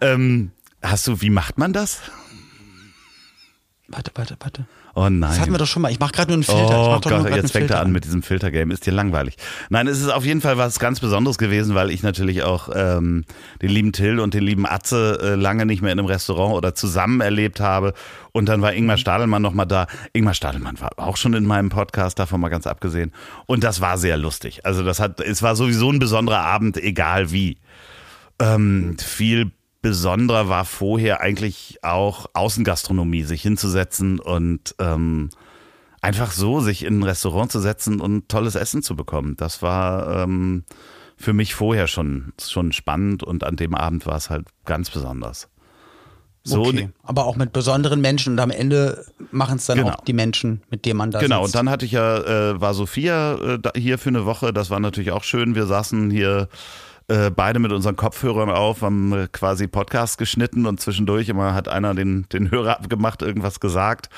ähm, 0.00 0.52
Hast 0.82 1.06
du, 1.06 1.20
wie 1.20 1.30
macht 1.30 1.58
man 1.58 1.72
das? 1.72 2.00
Warte, 3.88 4.12
warte, 4.14 4.36
warte. 4.38 4.66
Oh 4.94 5.08
nein. 5.08 5.20
Das 5.20 5.40
hatten 5.40 5.50
wir 5.50 5.58
doch 5.58 5.66
schon 5.66 5.82
mal. 5.82 5.90
Ich 5.90 5.98
mache 5.98 6.12
gerade 6.12 6.28
nur 6.28 6.36
einen 6.36 6.44
Filter. 6.44 6.96
Oh 6.96 7.00
Gott, 7.00 7.28
jetzt 7.34 7.50
fängt 7.50 7.70
er 7.70 7.76
Filter 7.76 7.80
an 7.80 7.90
mit 7.90 8.04
diesem 8.04 8.22
Filtergame. 8.22 8.72
Ist 8.72 8.86
dir 8.86 8.92
langweilig? 8.92 9.36
Nein, 9.68 9.88
es 9.88 10.00
ist 10.00 10.08
auf 10.10 10.24
jeden 10.24 10.40
Fall 10.40 10.58
was 10.58 10.78
ganz 10.78 11.00
Besonderes 11.00 11.38
gewesen, 11.38 11.74
weil 11.74 11.90
ich 11.90 12.04
natürlich 12.04 12.44
auch 12.44 12.68
ähm, 12.72 13.24
den 13.62 13.70
lieben 13.70 13.92
Till 13.92 14.20
und 14.20 14.32
den 14.32 14.44
lieben 14.44 14.64
Atze 14.64 15.18
äh, 15.20 15.34
lange 15.34 15.66
nicht 15.66 15.82
mehr 15.82 15.92
in 15.92 15.98
einem 15.98 16.06
Restaurant 16.06 16.54
oder 16.54 16.74
zusammen 16.76 17.20
erlebt 17.20 17.58
habe. 17.58 17.92
Und 18.30 18.48
dann 18.48 18.62
war 18.62 18.72
Ingmar 18.74 18.96
Stadelmann 18.96 19.42
noch 19.42 19.54
mal 19.54 19.66
da. 19.66 19.88
Ingmar 20.12 20.34
Stadelmann 20.34 20.80
war 20.80 20.90
auch 20.96 21.16
schon 21.16 21.34
in 21.34 21.44
meinem 21.44 21.68
Podcast, 21.68 22.18
davon 22.20 22.40
mal 22.40 22.48
ganz 22.48 22.68
abgesehen. 22.68 23.12
Und 23.46 23.64
das 23.64 23.80
war 23.80 23.98
sehr 23.98 24.16
lustig. 24.16 24.64
Also 24.64 24.84
das 24.84 25.00
hat, 25.00 25.18
es 25.20 25.42
war 25.42 25.56
sowieso 25.56 25.90
ein 25.90 25.98
besonderer 25.98 26.42
Abend, 26.42 26.76
egal 26.76 27.32
wie. 27.32 27.58
Ähm, 28.38 28.96
viel 28.98 29.50
besonderer 29.82 30.48
war 30.48 30.64
vorher 30.64 31.20
eigentlich 31.20 31.78
auch 31.82 32.26
Außengastronomie, 32.34 33.22
sich 33.22 33.42
hinzusetzen 33.42 34.18
und 34.18 34.74
ähm, 34.78 35.30
einfach 36.02 36.32
so 36.32 36.60
sich 36.60 36.84
in 36.84 36.98
ein 37.00 37.02
Restaurant 37.02 37.50
zu 37.52 37.60
setzen 37.60 38.00
und 38.00 38.28
tolles 38.28 38.54
Essen 38.54 38.82
zu 38.82 38.96
bekommen. 38.96 39.36
Das 39.36 39.62
war 39.62 40.22
ähm, 40.22 40.64
für 41.16 41.32
mich 41.32 41.54
vorher 41.54 41.86
schon, 41.86 42.32
schon 42.40 42.72
spannend 42.72 43.22
und 43.22 43.44
an 43.44 43.56
dem 43.56 43.74
Abend 43.74 44.06
war 44.06 44.16
es 44.16 44.30
halt 44.30 44.48
ganz 44.64 44.90
besonders. 44.90 45.48
So, 46.42 46.62
Okay. 46.62 46.88
Aber 47.02 47.26
auch 47.26 47.36
mit 47.36 47.52
besonderen 47.52 48.00
Menschen 48.00 48.32
und 48.34 48.38
am 48.40 48.50
Ende 48.50 49.04
machen 49.30 49.56
es 49.56 49.66
dann 49.66 49.76
Genau. 49.78 49.90
auch 49.90 50.04
die 50.04 50.14
Menschen, 50.14 50.62
mit 50.70 50.86
denen 50.86 50.96
man 50.96 51.10
da 51.10 51.20
Genau, 51.20 51.40
und 51.40 51.46
sitzt. 51.48 51.54
dann 51.56 51.68
hatte 51.68 51.84
ich 51.84 51.92
ja, 51.92 52.16
äh, 52.52 52.58
war 52.60 52.72
Sophia 52.72 53.34
äh, 53.34 53.58
da, 53.58 53.72
hier 53.76 53.98
für 53.98 54.08
eine 54.08 54.24
Woche, 54.24 54.54
das 54.54 54.70
war 54.70 54.80
natürlich 54.80 55.10
auch 55.12 55.22
schön. 55.24 55.54
Wir 55.54 55.66
saßen 55.66 56.10
hier 56.10 56.48
äh, 57.10 57.30
beide 57.30 57.58
mit 57.58 57.72
unseren 57.72 57.96
Kopfhörern 57.96 58.50
auf, 58.50 58.82
haben 58.82 59.28
quasi 59.32 59.66
Podcast 59.66 60.16
geschnitten 60.16 60.66
und 60.66 60.80
zwischendurch 60.80 61.28
immer 61.28 61.54
hat 61.54 61.68
einer 61.68 61.94
den, 61.94 62.26
den 62.32 62.50
Hörer 62.50 62.78
abgemacht, 62.78 63.22
irgendwas 63.22 63.60
gesagt. 63.60 64.08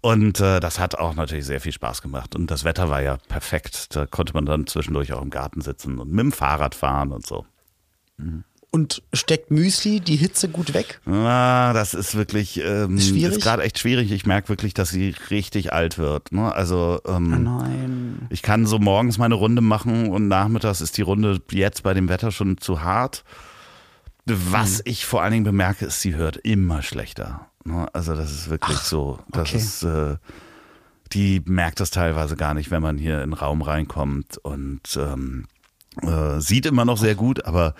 Und 0.00 0.40
äh, 0.40 0.60
das 0.60 0.78
hat 0.78 0.96
auch 0.96 1.14
natürlich 1.14 1.46
sehr 1.46 1.60
viel 1.60 1.72
Spaß 1.72 2.02
gemacht. 2.02 2.34
Und 2.34 2.50
das 2.50 2.64
Wetter 2.64 2.90
war 2.90 3.00
ja 3.00 3.16
perfekt. 3.28 3.96
Da 3.96 4.04
konnte 4.04 4.34
man 4.34 4.44
dann 4.44 4.66
zwischendurch 4.66 5.12
auch 5.12 5.22
im 5.22 5.30
Garten 5.30 5.62
sitzen 5.62 5.98
und 5.98 6.10
mit 6.10 6.20
dem 6.20 6.32
Fahrrad 6.32 6.74
fahren 6.74 7.12
und 7.12 7.24
so. 7.24 7.46
Und 8.74 9.04
steckt 9.12 9.52
Müsli 9.52 10.00
die 10.00 10.16
Hitze 10.16 10.48
gut 10.48 10.74
weg? 10.74 11.00
Ah, 11.06 11.72
das 11.74 11.94
ist 11.94 12.16
wirklich 12.16 12.60
ähm, 12.60 12.96
Ist 12.96 13.10
schwierig? 13.10 13.40
gerade 13.40 13.62
echt 13.62 13.78
schwierig. 13.78 14.10
Ich 14.10 14.26
merke 14.26 14.48
wirklich, 14.48 14.74
dass 14.74 14.88
sie 14.90 15.14
richtig 15.30 15.72
alt 15.72 15.96
wird. 15.96 16.32
Ne? 16.32 16.52
Also 16.52 17.00
ähm, 17.06 17.44
Nein. 17.44 18.26
Ich 18.30 18.42
kann 18.42 18.66
so 18.66 18.80
morgens 18.80 19.16
meine 19.16 19.36
Runde 19.36 19.62
machen 19.62 20.08
und 20.10 20.26
nachmittags 20.26 20.80
ist 20.80 20.98
die 20.98 21.02
Runde 21.02 21.40
jetzt 21.52 21.84
bei 21.84 21.94
dem 21.94 22.08
Wetter 22.08 22.32
schon 22.32 22.58
zu 22.58 22.82
hart. 22.82 23.22
Was 24.26 24.78
Hm. 24.78 24.82
ich 24.86 25.06
vor 25.06 25.22
allen 25.22 25.30
Dingen 25.30 25.44
bemerke, 25.44 25.86
ist, 25.86 26.00
sie 26.00 26.16
hört 26.16 26.38
immer 26.38 26.82
schlechter. 26.82 27.46
Ne? 27.64 27.86
Also 27.92 28.16
das 28.16 28.32
ist 28.32 28.50
wirklich 28.50 28.78
so. 28.78 29.20
Das 29.30 29.50
okay. 29.50 29.56
ist, 29.58 29.84
äh, 29.84 30.16
die 31.12 31.40
merkt 31.46 31.78
das 31.78 31.92
teilweise 31.92 32.34
gar 32.34 32.54
nicht, 32.54 32.72
wenn 32.72 32.82
man 32.82 32.98
hier 32.98 33.22
in 33.22 33.30
den 33.30 33.38
Raum 33.38 33.62
reinkommt 33.62 34.36
und 34.38 34.80
ähm, 34.96 35.44
äh, 36.02 36.40
sieht 36.40 36.66
immer 36.66 36.84
noch 36.84 36.98
sehr 36.98 37.14
gut, 37.14 37.44
aber 37.44 37.76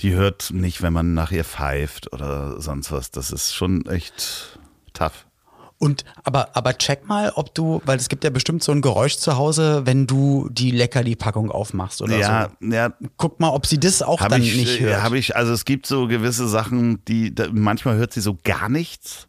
die 0.00 0.14
hört 0.14 0.50
nicht, 0.52 0.82
wenn 0.82 0.92
man 0.92 1.14
nach 1.14 1.30
ihr 1.32 1.44
pfeift 1.44 2.12
oder 2.12 2.60
sonst 2.60 2.92
was. 2.92 3.10
Das 3.10 3.30
ist 3.30 3.54
schon 3.54 3.84
echt 3.86 4.58
tough. 4.92 5.26
Und 5.80 6.04
aber, 6.24 6.56
aber 6.56 6.76
check 6.76 7.06
mal, 7.06 7.30
ob 7.36 7.54
du, 7.54 7.80
weil 7.84 7.98
es 7.98 8.08
gibt 8.08 8.24
ja 8.24 8.30
bestimmt 8.30 8.64
so 8.64 8.72
ein 8.72 8.80
Geräusch 8.82 9.16
zu 9.16 9.36
Hause, 9.36 9.82
wenn 9.86 10.08
du 10.08 10.48
die 10.50 10.72
Leckerli-Packung 10.72 11.52
aufmachst 11.52 12.02
oder 12.02 12.16
Ja, 12.18 12.50
so. 12.60 12.66
ja, 12.74 12.92
Guck 13.16 13.38
mal, 13.38 13.50
ob 13.50 13.64
sie 13.64 13.78
das 13.78 14.02
auch 14.02 14.20
dann 14.26 14.42
ich, 14.42 14.56
nicht 14.56 14.80
hört. 14.80 15.02
Habe 15.02 15.18
ich, 15.18 15.36
also 15.36 15.52
es 15.52 15.64
gibt 15.64 15.86
so 15.86 16.08
gewisse 16.08 16.48
Sachen, 16.48 17.04
die 17.06 17.32
da, 17.32 17.46
manchmal 17.52 17.96
hört 17.96 18.12
sie 18.12 18.20
so 18.20 18.36
gar 18.42 18.68
nichts. 18.68 19.28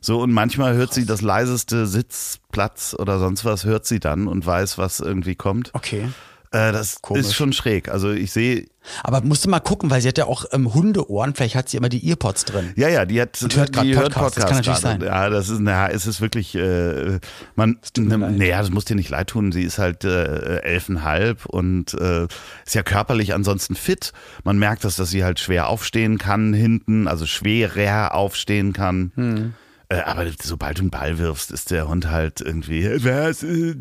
So 0.00 0.22
und 0.22 0.32
manchmal 0.32 0.72
hört 0.74 0.94
sie 0.94 1.04
das 1.04 1.20
leiseste 1.20 1.86
Sitzplatz 1.86 2.96
oder 2.98 3.18
sonst 3.18 3.44
was, 3.44 3.64
hört 3.64 3.84
sie 3.84 4.00
dann 4.00 4.26
und 4.26 4.46
weiß, 4.46 4.78
was 4.78 5.00
irgendwie 5.00 5.34
kommt. 5.34 5.70
okay. 5.74 6.08
Äh, 6.52 6.72
das 6.72 7.00
Komisch. 7.00 7.26
ist 7.26 7.34
schon 7.34 7.52
schräg. 7.52 7.88
Also 7.88 8.10
ich 8.10 8.32
sehe, 8.32 8.66
Aber 9.04 9.20
musst 9.20 9.44
du 9.44 9.48
mal 9.48 9.60
gucken, 9.60 9.88
weil 9.88 10.00
sie 10.00 10.08
hat 10.08 10.18
ja 10.18 10.24
auch 10.26 10.46
ähm, 10.50 10.74
Hundeohren, 10.74 11.34
vielleicht 11.34 11.54
hat 11.54 11.68
sie 11.68 11.76
immer 11.76 11.88
die 11.88 12.08
Earpods 12.08 12.44
drin. 12.44 12.72
ja, 12.74 12.88
ja, 12.88 13.04
die 13.04 13.20
hat, 13.20 13.40
Und 13.40 13.54
hört 13.54 13.72
grad 13.72 13.84
die 13.84 13.94
Podcast. 13.94 14.36
Das 14.36 14.46
kann 14.46 14.56
natürlich 14.56 14.80
gerade. 14.80 15.00
sein. 15.00 15.08
Ja, 15.08 15.28
das 15.28 15.48
ist, 15.48 15.60
na, 15.60 15.88
es 15.88 16.08
ist 16.08 16.20
wirklich, 16.20 16.56
äh, 16.56 17.20
man, 17.54 17.78
leid. 17.96 18.38
naja, 18.38 18.58
das 18.58 18.70
muss 18.70 18.84
dir 18.84 18.96
nicht 18.96 19.10
leid 19.10 19.28
tun. 19.28 19.52
Sie 19.52 19.62
ist 19.62 19.78
halt 19.78 20.04
äh, 20.04 20.58
elfenhalb 20.62 21.46
und 21.46 21.94
äh, 21.94 22.24
ist 22.66 22.74
ja 22.74 22.82
körperlich 22.82 23.32
ansonsten 23.32 23.76
fit. 23.76 24.12
Man 24.42 24.58
merkt 24.58 24.82
das, 24.82 24.96
dass 24.96 25.10
sie 25.10 25.22
halt 25.22 25.38
schwer 25.38 25.68
aufstehen 25.68 26.18
kann 26.18 26.52
hinten, 26.52 27.06
also 27.06 27.26
schwerer 27.26 28.14
aufstehen 28.14 28.72
kann. 28.72 29.12
Hm. 29.14 29.54
Äh, 29.88 30.00
aber 30.00 30.26
sobald 30.42 30.78
du 30.78 30.82
einen 30.82 30.90
Ball 30.90 31.18
wirfst, 31.18 31.52
ist 31.52 31.70
der 31.70 31.86
Hund 31.86 32.10
halt 32.10 32.40
irgendwie, 32.40 32.88
was, 33.04 33.44
äh. 33.44 33.74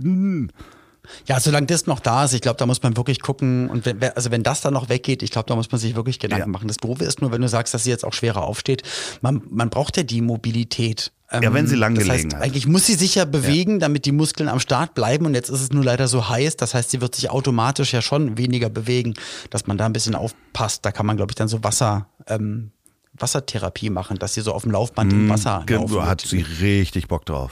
Ja, 1.27 1.39
solange 1.39 1.67
das 1.67 1.85
noch 1.87 1.99
da 1.99 2.25
ist, 2.25 2.33
ich 2.33 2.41
glaube, 2.41 2.57
da 2.57 2.65
muss 2.65 2.81
man 2.83 2.95
wirklich 2.97 3.21
gucken. 3.21 3.69
Und 3.69 3.85
wenn, 3.85 4.01
also 4.03 4.31
wenn 4.31 4.43
das 4.43 4.61
dann 4.61 4.73
noch 4.73 4.89
weggeht, 4.89 5.23
ich 5.23 5.31
glaube, 5.31 5.47
da 5.47 5.55
muss 5.55 5.71
man 5.71 5.79
sich 5.79 5.95
wirklich 5.95 6.19
Gedanken 6.19 6.47
Ja. 6.47 6.51
machen. 6.51 6.67
Das 6.67 6.77
Doofe 6.77 7.03
ist 7.03 7.21
nur, 7.21 7.31
wenn 7.31 7.41
du 7.41 7.47
sagst, 7.49 7.73
dass 7.73 7.83
sie 7.83 7.89
jetzt 7.89 8.05
auch 8.05 8.13
schwerer 8.13 8.43
aufsteht, 8.43 8.83
man, 9.21 9.41
man 9.49 9.69
braucht 9.69 9.97
ja 9.97 10.03
die 10.03 10.21
Mobilität. 10.21 11.11
Ähm, 11.31 11.43
Ja, 11.43 11.53
wenn 11.53 11.67
sie 11.67 11.75
lang 11.75 11.93
das 11.93 12.05
gelegen 12.05 12.25
heißt, 12.29 12.35
hat. 12.37 12.41
Eigentlich 12.43 12.65
muss 12.67 12.87
sie 12.87 12.95
sich 12.95 13.15
ja 13.15 13.25
bewegen, 13.25 13.79
damit 13.79 14.05
die 14.05 14.11
Muskeln 14.11 14.49
am 14.49 14.59
Start 14.59 14.95
bleiben. 14.95 15.25
Und 15.27 15.35
jetzt 15.35 15.49
ist 15.49 15.61
es 15.61 15.71
nur 15.71 15.83
leider 15.83 16.07
so 16.07 16.27
heiß. 16.29 16.55
Das 16.57 16.73
heißt, 16.73 16.89
sie 16.89 17.01
wird 17.01 17.13
sich 17.15 17.29
automatisch 17.29 17.93
ja 17.93 18.01
schon 18.01 18.37
weniger 18.37 18.69
bewegen, 18.69 19.13
dass 19.51 19.67
man 19.67 19.77
da 19.77 19.85
ein 19.85 19.93
bisschen 19.93 20.15
aufpasst. 20.15 20.85
Da 20.85 20.91
kann 20.91 21.05
man, 21.05 21.17
glaube 21.17 21.31
ich, 21.31 21.35
dann 21.35 21.47
so 21.47 21.63
Wasser, 21.63 22.07
ähm, 22.27 22.71
Wassertherapie 23.13 23.89
machen, 23.89 24.17
dass 24.17 24.33
sie 24.33 24.41
so 24.41 24.53
auf 24.53 24.63
dem 24.63 24.71
Laufband 24.71 25.11
im 25.11 25.29
Wasser 25.29 25.63
Ge- 25.65 25.75
laufen. 25.77 26.05
hat 26.05 26.21
sie 26.21 26.41
richtig 26.61 27.07
Bock 27.09 27.25
drauf. 27.25 27.51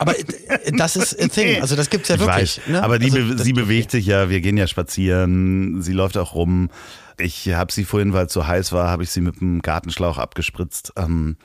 Aber 0.00 0.18
äh, 0.18 0.24
das 0.76 0.96
ist 0.96 1.20
a 1.22 1.28
thing. 1.28 1.60
Also 1.60 1.76
das 1.76 1.90
gibt's 1.90 2.08
ja 2.08 2.14
Ich 2.16 2.20
wirklich. 2.22 2.60
ne? 2.66 2.82
aber 2.82 2.94
also, 2.94 3.16
be 3.18 3.38
sie 3.38 3.52
bewegt 3.52 3.90
sich 3.90 4.06
ja, 4.06 4.30
wir 4.30 4.40
gehen 4.40 4.56
ja 4.56 4.66
spazieren, 4.66 5.82
sie 5.82 5.92
läuft 5.92 6.16
auch 6.16 6.34
rum. 6.34 6.70
Ich 7.18 7.50
habe 7.52 7.70
sie 7.70 7.84
vorhin, 7.84 8.14
weil 8.14 8.24
es 8.24 8.32
so 8.32 8.46
heiß 8.46 8.72
war, 8.72 8.88
habe 8.88 9.02
ich 9.02 9.10
sie 9.10 9.20
mit 9.20 9.42
dem 9.42 9.60
Gartenschlauch 9.60 10.16
abgespritzt. 10.16 10.94
Ähm, 10.96 11.36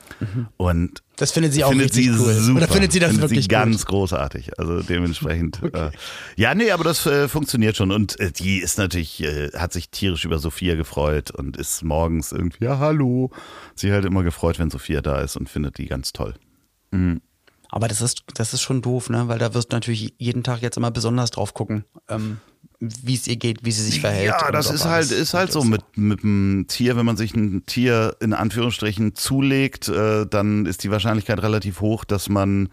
Und 0.56 1.02
Das 1.16 1.32
findet 1.32 1.52
sie 1.52 1.64
auch 1.64 1.68
findet 1.68 1.94
richtig 1.94 2.04
sie 2.14 2.18
cool. 2.18 2.32
super. 2.32 2.56
Oder 2.64 2.68
findet 2.68 2.92
sie 2.92 2.98
das 2.98 3.10
findet 3.10 3.28
wirklich 3.28 3.44
sie 3.44 3.48
ganz 3.48 3.84
großartig. 3.84 4.58
Also 4.58 4.80
dementsprechend. 4.80 5.60
äh, 5.74 5.90
ja, 6.36 6.54
nee, 6.54 6.70
aber 6.70 6.82
das 6.84 7.04
äh, 7.04 7.28
funktioniert 7.28 7.76
schon. 7.76 7.92
Und 7.92 8.18
äh, 8.20 8.32
die 8.32 8.56
ist 8.60 8.78
natürlich, 8.78 9.22
äh, 9.22 9.50
hat 9.54 9.74
sich 9.74 9.90
tierisch 9.90 10.24
über 10.24 10.38
Sophia 10.38 10.76
gefreut 10.76 11.30
und 11.30 11.58
ist 11.58 11.84
morgens 11.84 12.32
irgendwie, 12.32 12.64
ja, 12.64 12.78
hallo. 12.78 13.30
Sie 13.74 13.92
halt 13.92 14.06
immer 14.06 14.22
gefreut, 14.22 14.58
wenn 14.58 14.70
Sophia 14.70 15.02
da 15.02 15.20
ist 15.20 15.36
und 15.36 15.50
findet 15.50 15.76
die 15.76 15.88
ganz 15.88 16.14
toll. 16.14 16.34
gut. 16.90 17.20
Aber 17.70 17.88
das 17.88 18.00
ist, 18.00 18.22
das 18.34 18.54
ist 18.54 18.62
schon 18.62 18.82
doof, 18.82 19.10
ne? 19.10 19.28
Weil 19.28 19.38
da 19.38 19.54
wirst 19.54 19.72
du 19.72 19.76
natürlich 19.76 20.14
jeden 20.18 20.42
Tag 20.42 20.62
jetzt 20.62 20.76
immer 20.76 20.90
besonders 20.90 21.30
drauf 21.30 21.54
gucken, 21.54 21.84
ähm, 22.08 22.38
wie 22.80 23.14
es 23.14 23.26
ihr 23.26 23.36
geht, 23.36 23.64
wie 23.64 23.72
sie 23.72 23.82
sich 23.82 24.00
verhält. 24.00 24.34
Ja, 24.40 24.50
das 24.52 24.70
ist 24.70 24.84
halt, 24.84 25.10
ist 25.10 25.32
halt 25.34 25.50
so 25.50 25.64
mit, 25.64 25.82
mit 25.96 26.22
einem 26.22 26.66
Tier, 26.68 26.96
wenn 26.96 27.06
man 27.06 27.16
sich 27.16 27.34
ein 27.34 27.64
Tier 27.66 28.16
in 28.20 28.32
Anführungsstrichen 28.34 29.14
zulegt, 29.14 29.88
äh, 29.88 30.26
dann 30.26 30.66
ist 30.66 30.84
die 30.84 30.90
Wahrscheinlichkeit 30.90 31.40
relativ 31.42 31.80
hoch, 31.80 32.04
dass 32.04 32.28
man 32.28 32.68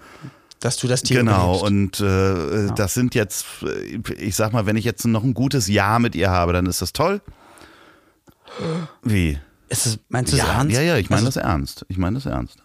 Dass 0.60 0.76
du 0.78 0.88
das 0.88 1.04
Tier 1.04 1.20
genau 1.20 1.60
überlebst. 1.66 2.02
und 2.02 2.08
äh, 2.08 2.74
das 2.76 2.94
sind 2.94 3.16
jetzt, 3.16 3.46
ich 4.18 4.36
sag 4.36 4.52
mal, 4.54 4.66
wenn 4.66 4.76
ich 4.76 4.86
jetzt 4.86 5.06
noch 5.06 5.24
ein 5.24 5.34
gutes 5.34 5.68
Jahr 5.68 6.00
mit 6.00 6.16
ihr 6.16 6.30
habe, 6.30 6.52
dann 6.54 6.66
ist 6.66 6.82
das 6.82 6.92
toll. 6.94 7.22
Wie? 9.04 9.40
Ist 9.70 9.86
es, 9.88 10.00
meinst 10.10 10.32
du 10.34 10.38
Ja, 10.38 10.46
das 10.46 10.54
ernst? 10.56 10.76
ja, 10.76 10.82
ja, 10.82 10.98
ich 10.98 11.10
meine 11.10 11.26
also, 11.26 11.40
das 11.40 11.44
ernst. 11.44 11.86
Ich 11.90 11.98
meine 11.98 12.16
das 12.16 12.26
ernst. 12.26 12.58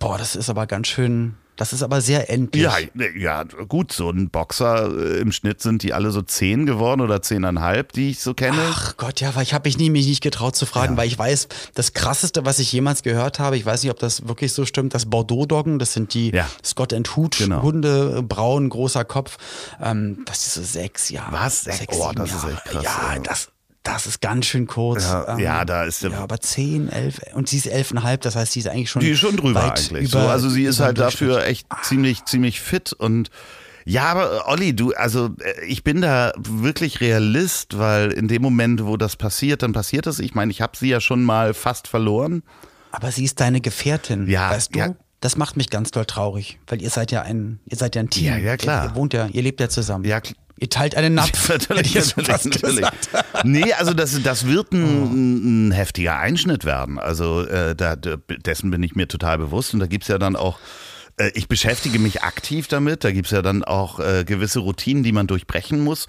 Boah, 0.00 0.18
das 0.18 0.34
ist 0.34 0.50
aber 0.50 0.66
ganz 0.66 0.88
schön, 0.88 1.34
das 1.56 1.74
ist 1.74 1.82
aber 1.82 2.00
sehr 2.00 2.30
endlich. 2.30 2.62
Ja, 2.64 2.78
ja, 3.14 3.42
gut, 3.44 3.92
so 3.92 4.08
ein 4.08 4.30
Boxer 4.30 4.88
äh, 4.96 5.20
im 5.20 5.30
Schnitt 5.30 5.60
sind 5.60 5.82
die 5.82 5.92
alle 5.92 6.10
so 6.10 6.22
zehn 6.22 6.64
geworden 6.64 7.02
oder 7.02 7.20
zehneinhalb, 7.20 7.92
die 7.92 8.08
ich 8.10 8.20
so 8.20 8.32
kenne. 8.32 8.56
Ach 8.70 8.96
Gott, 8.96 9.20
ja, 9.20 9.34
weil 9.34 9.42
ich 9.42 9.52
habe 9.52 9.68
mich 9.68 9.76
nie, 9.76 9.90
mich 9.90 10.06
nicht 10.06 10.22
getraut 10.22 10.56
zu 10.56 10.64
fragen, 10.64 10.96
weil 10.96 11.06
ich 11.06 11.18
weiß, 11.18 11.48
das 11.74 11.92
krasseste, 11.92 12.46
was 12.46 12.58
ich 12.60 12.72
jemals 12.72 13.02
gehört 13.02 13.38
habe, 13.38 13.58
ich 13.58 13.66
weiß 13.66 13.82
nicht, 13.82 13.92
ob 13.92 13.98
das 13.98 14.26
wirklich 14.26 14.54
so 14.54 14.64
stimmt, 14.64 14.94
das 14.94 15.04
Bordeaux-Doggen, 15.04 15.78
das 15.78 15.92
sind 15.92 16.14
die 16.14 16.30
Ja. 16.30 16.48
Scott 16.64 16.94
and 16.94 17.14
Hooch 17.16 17.36
Genau. 17.38 17.60
Hunde, 17.60 18.22
braun, 18.22 18.70
großer 18.70 19.04
Kopf, 19.04 19.36
ähm, 19.82 20.22
das 20.24 20.46
ist 20.46 20.54
so 20.54 20.62
sechs 20.62 21.10
Jahre. 21.10 21.32
Was? 21.32 21.66
Sech- 21.66 21.76
Sechs, 21.76 21.96
oh, 21.98 22.10
das 22.14 22.30
ist 22.30 22.34
Jahre. 22.42 22.52
echt 22.54 22.64
krass, 22.64 22.84
Ja, 22.84 23.14
ja. 23.16 23.18
das, 23.20 23.48
das 23.92 24.06
ist 24.06 24.20
ganz 24.20 24.46
schön 24.46 24.66
kurz. 24.66 25.04
Ja, 25.04 25.38
ja, 25.38 25.64
da 25.64 25.84
ist 25.84 26.02
der- 26.02 26.10
Ja, 26.10 26.18
aber 26.20 26.40
zehn, 26.40 26.88
elf, 26.88 27.20
und 27.34 27.48
sie 27.48 27.56
ist 27.58 27.66
elfeinhalb, 27.66 28.20
das 28.22 28.36
heißt, 28.36 28.52
sie 28.52 28.60
ist 28.60 28.68
eigentlich 28.68 28.90
schon 28.90 29.00
Die 29.00 29.10
ist 29.10 29.18
schon 29.18 29.36
drüber 29.36 29.72
eigentlich. 29.72 30.10
So, 30.10 30.18
also 30.18 30.48
sie 30.48 30.64
ist 30.64 30.80
halt 30.80 30.98
dafür 30.98 31.44
echt 31.44 31.66
ziemlich, 31.82 32.24
ziemlich 32.24 32.60
fit 32.60 32.92
und 32.92 33.30
ja, 33.86 34.04
aber 34.04 34.36
äh, 34.46 34.50
Olli, 34.50 34.76
du, 34.76 34.92
also 34.92 35.30
äh, 35.40 35.64
ich 35.64 35.82
bin 35.84 36.02
da 36.02 36.32
wirklich 36.38 37.00
Realist, 37.00 37.78
weil 37.78 38.12
in 38.12 38.28
dem 38.28 38.42
Moment, 38.42 38.84
wo 38.84 38.96
das 38.98 39.16
passiert, 39.16 39.62
dann 39.62 39.72
passiert 39.72 40.06
es. 40.06 40.18
Ich 40.18 40.34
meine, 40.34 40.50
ich 40.50 40.60
habe 40.60 40.76
sie 40.76 40.88
ja 40.90 41.00
schon 41.00 41.24
mal 41.24 41.54
fast 41.54 41.88
verloren. 41.88 42.42
Aber 42.92 43.10
sie 43.10 43.24
ist 43.24 43.40
deine 43.40 43.60
Gefährtin, 43.62 44.28
Ja, 44.28 44.50
weißt 44.50 44.74
du? 44.74 44.78
ja. 44.78 44.94
Das 45.22 45.36
macht 45.36 45.56
mich 45.56 45.68
ganz 45.70 45.90
doll 45.90 46.04
traurig, 46.06 46.58
weil 46.66 46.80
ihr 46.80 46.88
seid 46.90 47.10
ja 47.12 47.22
ein, 47.22 47.58
ihr 47.66 47.76
seid 47.76 47.94
ja 47.94 48.00
ein 48.02 48.08
Team. 48.10 48.24
Ja, 48.26 48.36
ja, 48.38 48.56
klar. 48.56 48.84
Ihr, 48.84 48.90
ihr 48.90 48.94
wohnt 48.96 49.12
ja, 49.14 49.26
ihr 49.32 49.42
lebt 49.42 49.60
ja 49.60 49.68
zusammen. 49.68 50.04
Ja, 50.04 50.20
Ihr 50.60 50.68
teilt 50.68 50.94
einen 50.94 51.14
Napf. 51.14 51.48
natürlich, 51.68 51.94
natürlich, 51.94 52.44
natürlich. 52.44 52.86
Nee, 53.44 53.72
also 53.72 53.94
das, 53.94 54.22
das 54.22 54.46
wird 54.46 54.72
ein, 54.72 55.68
ein 55.68 55.72
heftiger 55.72 56.18
Einschnitt 56.18 56.66
werden. 56.66 56.98
Also 56.98 57.46
äh, 57.46 57.74
da, 57.74 57.96
dessen 57.96 58.70
bin 58.70 58.82
ich 58.82 58.94
mir 58.94 59.08
total 59.08 59.38
bewusst. 59.38 59.72
Und 59.72 59.80
da 59.80 59.86
gibt's 59.86 60.08
ja 60.08 60.18
dann 60.18 60.36
auch, 60.36 60.58
äh, 61.16 61.30
ich 61.34 61.48
beschäftige 61.48 61.98
mich 61.98 62.22
aktiv 62.22 62.68
damit. 62.68 63.04
Da 63.04 63.10
gibt's 63.10 63.30
ja 63.30 63.40
dann 63.40 63.64
auch 63.64 64.00
äh, 64.00 64.24
gewisse 64.24 64.60
Routinen, 64.60 65.02
die 65.02 65.12
man 65.12 65.26
durchbrechen 65.26 65.80
muss. 65.80 66.06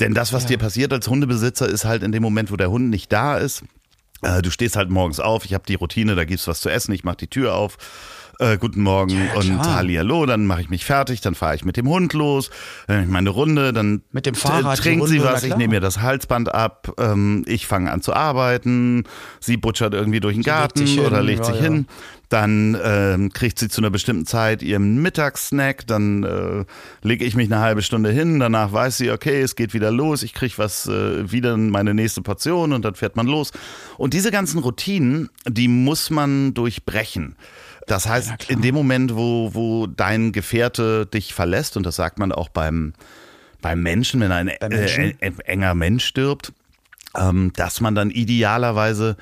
Denn 0.00 0.14
das, 0.14 0.32
was 0.32 0.44
ja. 0.44 0.50
dir 0.50 0.58
passiert 0.58 0.92
als 0.94 1.06
Hundebesitzer, 1.08 1.68
ist 1.68 1.84
halt 1.84 2.02
in 2.02 2.12
dem 2.12 2.22
Moment, 2.22 2.50
wo 2.50 2.56
der 2.56 2.70
Hund 2.70 2.88
nicht 2.88 3.12
da 3.12 3.36
ist. 3.36 3.62
Äh, 4.22 4.40
du 4.40 4.50
stehst 4.50 4.76
halt 4.76 4.88
morgens 4.88 5.20
auf, 5.20 5.44
ich 5.44 5.52
habe 5.52 5.64
die 5.68 5.74
Routine, 5.74 6.14
da 6.14 6.24
gibt's 6.24 6.48
was 6.48 6.60
zu 6.60 6.70
essen, 6.70 6.92
ich 6.92 7.04
mache 7.04 7.18
die 7.18 7.28
Tür 7.28 7.54
auf 7.54 7.76
äh, 8.38 8.58
guten 8.58 8.82
Morgen 8.82 9.10
ja, 9.10 9.34
und 9.34 9.58
Hallihallo, 9.64 10.26
dann 10.26 10.46
mache 10.46 10.62
ich 10.62 10.70
mich 10.70 10.84
fertig, 10.84 11.20
dann 11.20 11.34
fahre 11.34 11.54
ich 11.54 11.64
mit 11.64 11.76
dem 11.76 11.88
Hund 11.88 12.12
los, 12.12 12.50
dann 12.86 13.04
ich 13.04 13.08
meine 13.08 13.30
Runde, 13.30 13.72
dann 13.72 14.02
mit 14.12 14.26
dem 14.26 14.34
Fahrrad 14.34 14.78
trinkt 14.78 15.08
sie 15.08 15.22
was, 15.22 15.44
ich 15.44 15.56
nehme 15.56 15.74
mir 15.74 15.80
das 15.80 16.00
Halsband 16.00 16.54
ab, 16.54 16.92
ähm, 16.98 17.44
ich 17.46 17.66
fange 17.66 17.90
an 17.90 18.02
zu 18.02 18.12
arbeiten, 18.12 19.04
sie 19.40 19.56
butschert 19.56 19.94
irgendwie 19.94 20.20
durch 20.20 20.34
den 20.34 20.42
sie 20.42 20.50
Garten 20.50 20.84
legt 20.84 21.00
oder 21.00 21.22
legt 21.22 21.40
ja, 21.40 21.44
sich 21.44 21.56
ja. 21.56 21.62
hin. 21.62 21.86
Dann 22.28 22.76
ähm, 22.82 23.32
kriegt 23.32 23.56
sie 23.56 23.68
zu 23.68 23.80
einer 23.80 23.90
bestimmten 23.90 24.26
Zeit 24.26 24.60
ihren 24.60 25.00
Mittagssnack, 25.00 25.86
dann 25.86 26.24
äh, 26.24 26.64
lege 27.06 27.24
ich 27.24 27.36
mich 27.36 27.46
eine 27.52 27.60
halbe 27.60 27.82
Stunde 27.82 28.10
hin, 28.10 28.40
danach 28.40 28.72
weiß 28.72 28.96
sie, 28.96 29.12
okay, 29.12 29.42
es 29.42 29.54
geht 29.54 29.74
wieder 29.74 29.92
los, 29.92 30.24
ich 30.24 30.34
kriege 30.34 30.54
was, 30.56 30.88
äh, 30.88 31.30
wieder 31.30 31.56
meine 31.56 31.94
nächste 31.94 32.22
Portion 32.22 32.72
und 32.72 32.84
dann 32.84 32.96
fährt 32.96 33.14
man 33.14 33.28
los. 33.28 33.52
Und 33.96 34.12
diese 34.12 34.32
ganzen 34.32 34.58
Routinen, 34.58 35.30
die 35.48 35.68
muss 35.68 36.10
man 36.10 36.52
durchbrechen. 36.52 37.36
Das 37.86 38.08
heißt, 38.08 38.28
ja, 38.28 38.36
in 38.48 38.62
dem 38.62 38.74
Moment, 38.74 39.14
wo, 39.14 39.54
wo 39.54 39.86
dein 39.86 40.32
Gefährte 40.32 41.06
dich 41.06 41.34
verlässt, 41.34 41.76
und 41.76 41.84
das 41.86 41.96
sagt 41.96 42.18
man 42.18 42.32
auch 42.32 42.48
beim, 42.48 42.92
beim 43.60 43.82
Menschen, 43.82 44.20
wenn 44.20 44.32
ein 44.32 44.48
äh, 44.48 45.12
enger 45.20 45.74
Mensch 45.74 46.04
stirbt, 46.04 46.52
ähm, 47.16 47.52
dass 47.54 47.80
man 47.80 47.94
dann 47.94 48.10
idealerweise 48.10 49.16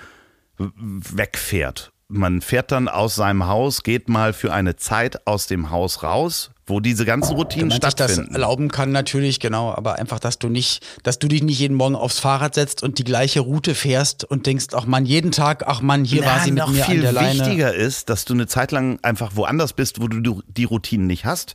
wegfährt. 0.59 1.93
Man 2.09 2.41
fährt 2.41 2.73
dann 2.73 2.89
aus 2.89 3.15
seinem 3.15 3.47
Haus, 3.47 3.83
geht 3.83 4.09
mal 4.09 4.33
für 4.33 4.53
eine 4.53 4.77
Zeit 4.77 5.27
aus 5.27 5.47
dem 5.47 5.71
Haus 5.71 6.03
raus, 6.03 6.51
wo 6.67 6.81
diese 6.81 7.05
ganzen 7.05 7.35
Routinen 7.35 7.69
Damit 7.69 7.77
stattfinden. 7.77 8.23
Ich 8.23 8.29
das 8.29 8.35
erlauben 8.35 8.71
kann 8.71 8.91
natürlich, 8.93 9.41
genau, 9.41 9.73
aber 9.73 9.97
einfach, 9.97 10.19
dass 10.19 10.39
du 10.39 10.49
nicht, 10.49 10.85
dass 11.03 11.19
du 11.19 11.29
dich 11.29 11.43
nicht 11.43 11.59
jeden 11.59 11.77
Morgen 11.77 11.95
aufs 11.95 12.19
Fahrrad 12.19 12.55
setzt 12.55 12.83
und 12.83 12.99
die 12.99 13.05
gleiche 13.05 13.41
Route 13.41 13.75
fährst 13.75 14.25
und 14.25 14.47
denkst, 14.47 14.67
ach 14.73 14.87
man, 14.87 15.05
jeden 15.05 15.33
Tag, 15.33 15.65
ach 15.67 15.81
man, 15.81 16.05
hier 16.05 16.23
Na, 16.23 16.29
war 16.29 16.41
sie 16.41 16.53
mit 16.53 16.67
mir 16.69 16.87
an 16.87 17.01
der 17.01 17.13
Leine. 17.13 17.31
viel 17.31 17.41
wichtiger 17.41 17.75
ist, 17.75 18.09
dass 18.09 18.25
du 18.25 18.35
eine 18.35 18.47
Zeit 18.47 18.73
lang 18.73 18.99
einfach 19.03 19.33
woanders 19.35 19.73
bist, 19.73 20.01
wo 20.01 20.09
du 20.09 20.43
die 20.49 20.65
Routinen 20.65 21.07
nicht 21.07 21.25
hast 21.25 21.55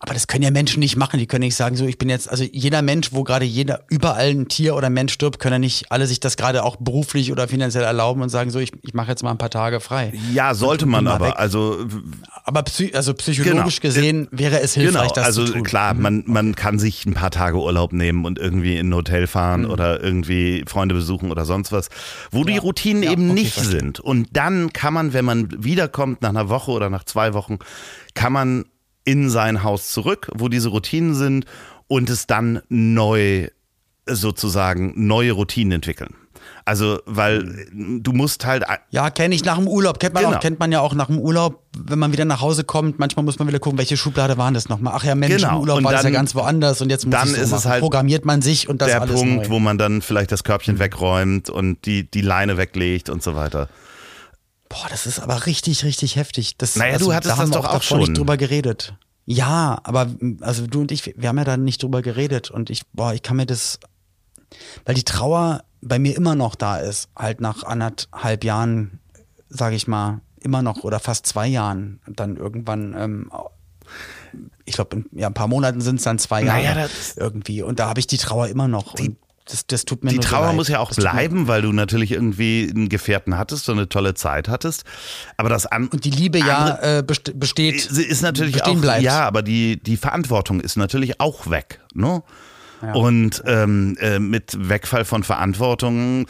aber 0.00 0.14
das 0.14 0.28
können 0.28 0.44
ja 0.44 0.50
Menschen 0.50 0.78
nicht 0.80 0.96
machen. 0.96 1.18
Die 1.18 1.26
können 1.26 1.42
nicht 1.42 1.56
sagen, 1.56 1.76
so 1.76 1.84
ich 1.84 1.98
bin 1.98 2.08
jetzt, 2.08 2.30
also 2.30 2.44
jeder 2.44 2.82
Mensch, 2.82 3.12
wo 3.12 3.24
gerade 3.24 3.44
jeder, 3.44 3.80
überall 3.88 4.30
ein 4.30 4.46
Tier 4.46 4.76
oder 4.76 4.86
ein 4.86 4.92
Mensch 4.92 5.12
stirbt, 5.12 5.40
können 5.40 5.54
ja 5.54 5.58
nicht 5.58 5.90
alle 5.90 6.06
sich 6.06 6.20
das 6.20 6.36
gerade 6.36 6.62
auch 6.62 6.76
beruflich 6.76 7.32
oder 7.32 7.48
finanziell 7.48 7.82
erlauben 7.82 8.22
und 8.22 8.28
sagen, 8.28 8.50
so 8.50 8.60
ich, 8.60 8.72
ich 8.82 8.94
mache 8.94 9.08
jetzt 9.08 9.24
mal 9.24 9.32
ein 9.32 9.38
paar 9.38 9.50
Tage 9.50 9.80
frei. 9.80 10.12
Ja, 10.32 10.54
sollte 10.54 10.86
man 10.86 11.08
aber. 11.08 11.28
Weg. 11.28 11.34
Also, 11.36 11.86
aber 12.44 12.62
psy 12.62 12.92
also 12.94 13.12
psychologisch 13.14 13.80
genau. 13.80 13.94
gesehen 13.94 14.28
wäre 14.30 14.60
es 14.60 14.74
hilfreich, 14.74 15.02
genau. 15.02 15.14
das 15.14 15.26
also, 15.26 15.46
zu 15.46 15.52
tun. 15.54 15.62
klar, 15.64 15.94
mhm. 15.94 16.02
man, 16.02 16.24
man 16.26 16.54
kann 16.54 16.78
sich 16.78 17.04
ein 17.04 17.14
paar 17.14 17.32
Tage 17.32 17.58
Urlaub 17.58 17.92
nehmen 17.92 18.24
und 18.24 18.38
irgendwie 18.38 18.76
in 18.76 18.90
ein 18.90 18.94
Hotel 18.94 19.26
fahren 19.26 19.62
mhm. 19.62 19.70
oder 19.70 20.02
irgendwie 20.02 20.64
Freunde 20.68 20.94
besuchen 20.94 21.32
oder 21.32 21.44
sonst 21.44 21.72
was, 21.72 21.88
wo 22.30 22.40
ja. 22.40 22.52
die 22.52 22.58
Routinen 22.58 23.02
ja, 23.02 23.10
eben 23.10 23.30
okay, 23.30 23.40
nicht 23.40 23.54
verstehe. 23.54 23.80
sind. 23.80 24.00
Und 24.00 24.28
dann 24.36 24.72
kann 24.72 24.94
man, 24.94 25.12
wenn 25.12 25.24
man 25.24 25.48
wiederkommt 25.64 26.22
nach 26.22 26.30
einer 26.30 26.48
Woche 26.48 26.70
oder 26.70 26.88
nach 26.88 27.02
zwei 27.02 27.34
Wochen, 27.34 27.58
kann 28.14 28.32
man 28.32 28.64
in 29.08 29.30
sein 29.30 29.62
Haus 29.62 29.90
zurück, 29.90 30.30
wo 30.34 30.48
diese 30.48 30.68
Routinen 30.68 31.14
sind 31.14 31.46
und 31.86 32.10
es 32.10 32.26
dann 32.26 32.60
neu 32.68 33.48
sozusagen 34.04 34.92
neue 34.96 35.32
Routinen 35.32 35.72
entwickeln. 35.72 36.14
Also, 36.66 36.98
weil 37.06 37.66
du 37.72 38.12
musst 38.12 38.44
halt. 38.44 38.62
Ja, 38.90 39.08
kenne 39.08 39.34
ich 39.34 39.42
nach 39.46 39.56
dem 39.56 39.66
Urlaub. 39.66 39.98
Kennt 39.98 40.12
man, 40.12 40.24
genau. 40.24 40.36
auch, 40.36 40.40
kennt 40.40 40.60
man 40.60 40.70
ja 40.70 40.80
auch 40.80 40.92
nach 40.92 41.06
dem 41.06 41.18
Urlaub, 41.18 41.62
wenn 41.78 41.98
man 41.98 42.12
wieder 42.12 42.26
nach 42.26 42.42
Hause 42.42 42.64
kommt. 42.64 42.98
Manchmal 42.98 43.24
muss 43.24 43.38
man 43.38 43.48
wieder 43.48 43.58
gucken, 43.58 43.78
welche 43.78 43.96
Schublade 43.96 44.36
waren 44.36 44.52
das 44.52 44.68
nochmal. 44.68 44.92
Ach 44.94 45.04
ja, 45.04 45.14
Mensch, 45.14 45.36
genau. 45.36 45.54
im 45.54 45.60
Urlaub 45.60 45.78
und 45.78 45.84
war 45.84 45.92
dann, 45.92 46.02
das 46.02 46.04
ja 46.04 46.10
ganz 46.10 46.34
woanders 46.34 46.82
und 46.82 46.90
jetzt 46.90 47.06
muss 47.06 47.14
dann 47.14 47.34
ist 47.34 47.52
es 47.52 47.64
halt 47.64 47.80
programmiert 47.80 48.26
man 48.26 48.42
sich 48.42 48.68
und 48.68 48.82
das 48.82 48.88
der 48.88 49.00
alles 49.00 49.14
Punkt, 49.14 49.44
neu. 49.44 49.48
wo 49.48 49.58
man 49.58 49.78
dann 49.78 50.02
vielleicht 50.02 50.30
das 50.30 50.44
Körbchen 50.44 50.78
wegräumt 50.78 51.48
und 51.48 51.86
die, 51.86 52.10
die 52.10 52.20
Leine 52.20 52.58
weglegt 52.58 53.08
und 53.08 53.22
so 53.22 53.34
weiter. 53.34 53.70
Boah, 54.68 54.86
das 54.90 55.06
ist 55.06 55.20
aber 55.20 55.46
richtig, 55.46 55.84
richtig 55.84 56.16
heftig. 56.16 56.56
Das, 56.58 56.76
naja, 56.76 56.94
also, 56.94 57.06
du 57.06 57.14
hattest 57.14 57.38
da 57.38 57.42
das 57.42 57.50
doch 57.50 57.64
auch 57.64 57.82
schon. 57.82 57.98
nicht 58.00 58.16
drüber 58.16 58.36
geredet. 58.36 58.94
Ja, 59.24 59.78
aber 59.84 60.08
also 60.40 60.66
du 60.66 60.80
und 60.80 60.92
ich, 60.92 61.14
wir 61.16 61.28
haben 61.28 61.38
ja 61.38 61.44
da 61.44 61.56
nicht 61.56 61.82
drüber 61.82 62.00
geredet 62.00 62.50
und 62.50 62.70
ich, 62.70 62.86
boah, 62.92 63.12
ich 63.12 63.22
kann 63.22 63.36
mir 63.36 63.46
das, 63.46 63.78
weil 64.86 64.94
die 64.94 65.04
Trauer 65.04 65.64
bei 65.82 65.98
mir 65.98 66.16
immer 66.16 66.34
noch 66.34 66.54
da 66.54 66.78
ist, 66.78 67.10
halt 67.14 67.40
nach 67.40 67.62
anderthalb 67.62 68.42
Jahren, 68.42 69.00
sage 69.50 69.76
ich 69.76 69.86
mal, 69.86 70.22
immer 70.40 70.62
noch 70.62 70.82
oder 70.82 70.98
fast 70.98 71.26
zwei 71.26 71.46
Jahren, 71.46 72.00
dann 72.06 72.36
irgendwann, 72.36 72.94
ähm, 72.96 73.30
ich 74.64 74.74
glaube, 74.74 74.96
in 74.96 75.18
ja, 75.18 75.26
ein 75.26 75.34
paar 75.34 75.48
Monaten 75.48 75.80
sind 75.80 75.96
es 75.96 76.04
dann 76.04 76.18
zwei 76.18 76.42
Jahre 76.42 76.62
naja, 76.62 76.88
irgendwie 77.16 77.62
und 77.62 77.80
da 77.80 77.88
habe 77.88 78.00
ich 78.00 78.06
die 78.06 78.18
Trauer 78.18 78.48
immer 78.48 78.68
noch. 78.68 78.94
Die, 78.94 79.14
das, 79.50 79.66
das 79.66 79.84
tut 79.84 80.04
mir 80.04 80.10
Die 80.10 80.18
Trauer 80.18 80.48
so 80.48 80.52
muss 80.54 80.68
ja 80.68 80.78
auch 80.78 80.88
das 80.88 80.96
bleiben, 80.96 81.48
weil 81.48 81.62
du 81.62 81.72
natürlich 81.72 82.12
irgendwie 82.12 82.70
einen 82.70 82.88
Gefährten 82.88 83.38
hattest 83.38 83.68
und 83.68 83.78
eine 83.78 83.88
tolle 83.88 84.14
Zeit 84.14 84.48
hattest. 84.48 84.84
Aber 85.36 85.48
das 85.48 85.66
an 85.66 85.88
und 85.88 86.04
die 86.04 86.10
Liebe 86.10 86.38
ja 86.38 86.98
äh, 86.98 87.02
besteht. 87.02 87.86
Ist 87.86 88.22
natürlich 88.22 88.64
auch 88.64 88.76
bleibt. 88.76 89.02
ja, 89.02 89.26
aber 89.26 89.42
die 89.42 89.82
die 89.82 89.96
Verantwortung 89.96 90.60
ist 90.60 90.76
natürlich 90.76 91.20
auch 91.20 91.50
weg. 91.50 91.80
Ne? 91.94 92.22
Ja. 92.82 92.92
Und 92.94 93.42
ähm, 93.46 93.96
äh, 94.00 94.18
mit 94.18 94.56
Wegfall 94.68 95.04
von 95.04 95.22
Verantwortung 95.22 96.26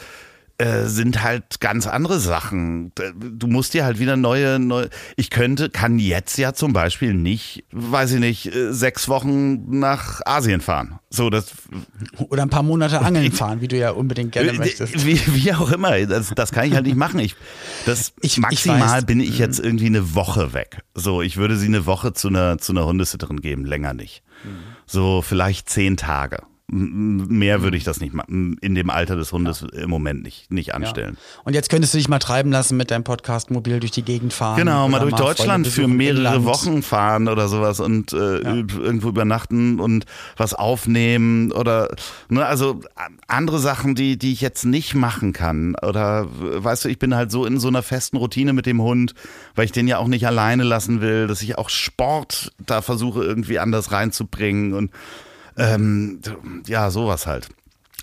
äh, 0.58 0.86
sind 0.86 1.22
halt 1.22 1.60
ganz 1.60 1.86
andere 1.86 2.18
Sachen. 2.18 2.90
Du 3.16 3.46
musst 3.46 3.74
dir 3.74 3.84
halt 3.84 4.00
wieder 4.00 4.16
neue, 4.16 4.58
neue. 4.58 4.90
Ich 5.14 5.30
könnte, 5.30 5.70
kann 5.70 6.00
jetzt 6.00 6.36
ja 6.36 6.52
zum 6.52 6.72
Beispiel 6.72 7.14
nicht, 7.14 7.64
weiß 7.70 8.12
ich 8.14 8.18
nicht, 8.18 8.52
äh, 8.52 8.72
sechs 8.72 9.08
Wochen 9.08 9.78
nach 9.78 10.20
Asien 10.26 10.60
fahren. 10.60 10.98
So, 11.10 11.30
das. 11.30 11.52
Oder 12.28 12.42
ein 12.42 12.50
paar 12.50 12.64
Monate 12.64 13.00
angeln 13.04 13.30
fahren, 13.30 13.60
wie 13.60 13.68
du 13.68 13.78
ja 13.78 13.92
unbedingt 13.92 14.32
gerne 14.32 14.52
möchtest. 14.52 15.06
Wie, 15.06 15.20
wie 15.28 15.54
auch 15.54 15.70
immer. 15.70 15.96
Das, 16.06 16.32
das 16.34 16.50
kann 16.50 16.66
ich 16.66 16.74
halt 16.74 16.86
nicht 16.86 16.96
machen. 16.96 17.20
Ich, 17.20 17.36
das 17.86 18.12
ich, 18.20 18.38
maximal 18.38 18.98
ich 18.98 19.06
bin 19.06 19.20
ich 19.20 19.38
jetzt 19.38 19.60
irgendwie 19.60 19.86
eine 19.86 20.16
Woche 20.16 20.54
weg. 20.54 20.82
So, 20.94 21.22
ich 21.22 21.36
würde 21.36 21.56
sie 21.56 21.66
eine 21.66 21.86
Woche 21.86 22.14
zu 22.14 22.26
einer, 22.26 22.58
zu 22.58 22.72
einer 22.72 22.84
Hundesitterin 22.84 23.40
geben, 23.40 23.64
länger 23.64 23.94
nicht. 23.94 24.24
Mhm. 24.42 24.58
So, 24.86 25.22
vielleicht 25.22 25.70
zehn 25.70 25.96
Tage. 25.96 26.42
Mehr 26.70 27.62
würde 27.62 27.78
ich 27.78 27.84
das 27.84 27.98
nicht 27.98 28.12
machen. 28.12 28.58
In 28.60 28.74
dem 28.74 28.90
Alter 28.90 29.16
des 29.16 29.32
Hundes 29.32 29.64
ja. 29.72 29.84
im 29.84 29.88
Moment 29.88 30.22
nicht, 30.22 30.50
nicht 30.50 30.74
anstellen. 30.74 31.16
Ja. 31.16 31.42
Und 31.44 31.54
jetzt 31.54 31.70
könntest 31.70 31.94
du 31.94 31.98
dich 31.98 32.10
mal 32.10 32.18
treiben 32.18 32.52
lassen 32.52 32.76
mit 32.76 32.90
deinem 32.90 33.04
Podcast 33.04 33.50
mobil 33.50 33.80
durch 33.80 33.90
die 33.90 34.02
Gegend 34.02 34.34
fahren. 34.34 34.58
Genau, 34.58 34.86
mal 34.86 35.00
durch 35.00 35.12
mal 35.12 35.16
Deutschland 35.16 35.66
für 35.66 35.88
mehrere 35.88 36.44
Wochen 36.44 36.82
fahren 36.82 37.28
oder 37.28 37.48
sowas 37.48 37.80
und 37.80 38.12
äh, 38.12 38.42
ja. 38.42 38.54
irgendwo 38.54 39.08
übernachten 39.08 39.80
und 39.80 40.04
was 40.36 40.52
aufnehmen 40.52 41.52
oder 41.52 41.96
ne, 42.28 42.44
also 42.44 42.82
andere 43.28 43.60
Sachen, 43.60 43.94
die, 43.94 44.18
die 44.18 44.34
ich 44.34 44.42
jetzt 44.42 44.64
nicht 44.64 44.94
machen 44.94 45.32
kann. 45.32 45.74
Oder 45.76 46.26
weißt 46.30 46.84
du, 46.84 46.90
ich 46.90 46.98
bin 46.98 47.14
halt 47.14 47.30
so 47.30 47.46
in 47.46 47.60
so 47.60 47.68
einer 47.68 47.82
festen 47.82 48.18
Routine 48.18 48.52
mit 48.52 48.66
dem 48.66 48.82
Hund, 48.82 49.14
weil 49.54 49.64
ich 49.64 49.72
den 49.72 49.88
ja 49.88 49.96
auch 49.96 50.08
nicht 50.08 50.26
alleine 50.26 50.64
lassen 50.64 51.00
will, 51.00 51.28
dass 51.28 51.40
ich 51.40 51.56
auch 51.56 51.70
Sport 51.70 52.52
da 52.58 52.82
versuche 52.82 53.24
irgendwie 53.24 53.58
anders 53.58 53.90
reinzubringen 53.90 54.74
und 54.74 54.90
ähm, 55.58 56.20
ja, 56.66 56.90
sowas 56.90 57.26
halt. 57.26 57.48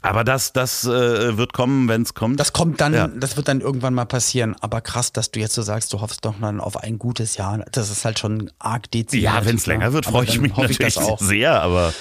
Aber 0.06 0.24
das, 0.24 0.54
das 0.54 0.86
äh, 0.86 1.36
wird 1.36 1.54
kommen, 1.54 1.88
wenn 1.88 2.04
es 2.04 2.14
kommt. 2.14 2.40
Das 2.40 2.54
kommt 2.54 2.80
dann, 2.80 2.94
ja. 2.94 3.08
das 3.08 3.38
wird 3.38 3.48
dann 3.48 3.60
irgendwann 3.60 3.96
mal 3.96 4.06
passieren. 4.06 4.56
Aber 4.62 4.82
krass, 4.82 5.12
dass 5.12 5.32
du 5.32 5.40
jetzt 5.40 5.56
so 5.56 5.64
sagst, 5.64 5.92
du 5.94 6.02
hoffst 6.02 6.26
doch 6.26 6.36
dann 6.40 6.60
auf 6.60 6.78
ein 6.78 7.00
gutes 7.00 7.38
Jahr. 7.38 7.66
Das 7.72 7.90
ist 7.90 8.06
halt 8.06 8.20
schon 8.20 8.52
arg 8.60 8.92
dezidiert. 8.92 9.34
Ja, 9.34 9.46
wenn 9.46 9.56
es 9.56 9.66
länger 9.66 9.94
wird, 9.94 10.06
freue 10.06 10.26
ich 10.26 10.40
mich 10.40 10.56
natürlich 10.56 10.98
ich 10.98 11.02
auch. 11.02 11.20
sehr, 11.20 11.60
aber. 11.60 11.92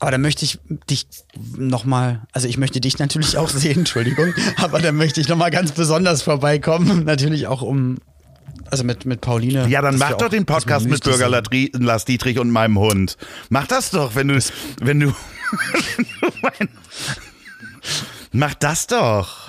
Aber 0.00 0.10
da 0.10 0.18
möchte 0.18 0.44
ich 0.44 0.58
dich 0.90 1.06
nochmal, 1.56 2.22
also 2.32 2.46
ich 2.46 2.58
möchte 2.58 2.80
dich 2.80 2.98
natürlich 2.98 3.38
auch 3.38 3.48
sehen, 3.48 3.78
Entschuldigung, 3.78 4.34
aber 4.58 4.80
da 4.80 4.92
möchte 4.92 5.20
ich 5.20 5.28
nochmal 5.28 5.50
ganz 5.50 5.72
besonders 5.72 6.22
vorbeikommen, 6.22 7.04
natürlich 7.04 7.46
auch 7.46 7.62
um, 7.62 7.96
also 8.70 8.84
mit, 8.84 9.06
mit 9.06 9.20
Pauline. 9.20 9.68
Ja, 9.68 9.82
dann 9.82 9.98
mach 9.98 10.14
doch 10.14 10.28
den 10.28 10.46
Podcast 10.46 10.86
mit 10.86 11.02
Bürger 11.02 11.42
sind. 11.50 11.82
Lars 11.82 12.04
Dietrich 12.04 12.38
und 12.38 12.50
meinem 12.50 12.78
Hund. 12.78 13.16
Mach 13.48 13.66
das 13.66 13.90
doch, 13.90 14.14
wenn 14.14 14.28
du, 14.28 14.38
wenn 14.80 15.00
du, 15.00 15.12
mach 18.32 18.54
das 18.54 18.86
doch. 18.86 19.48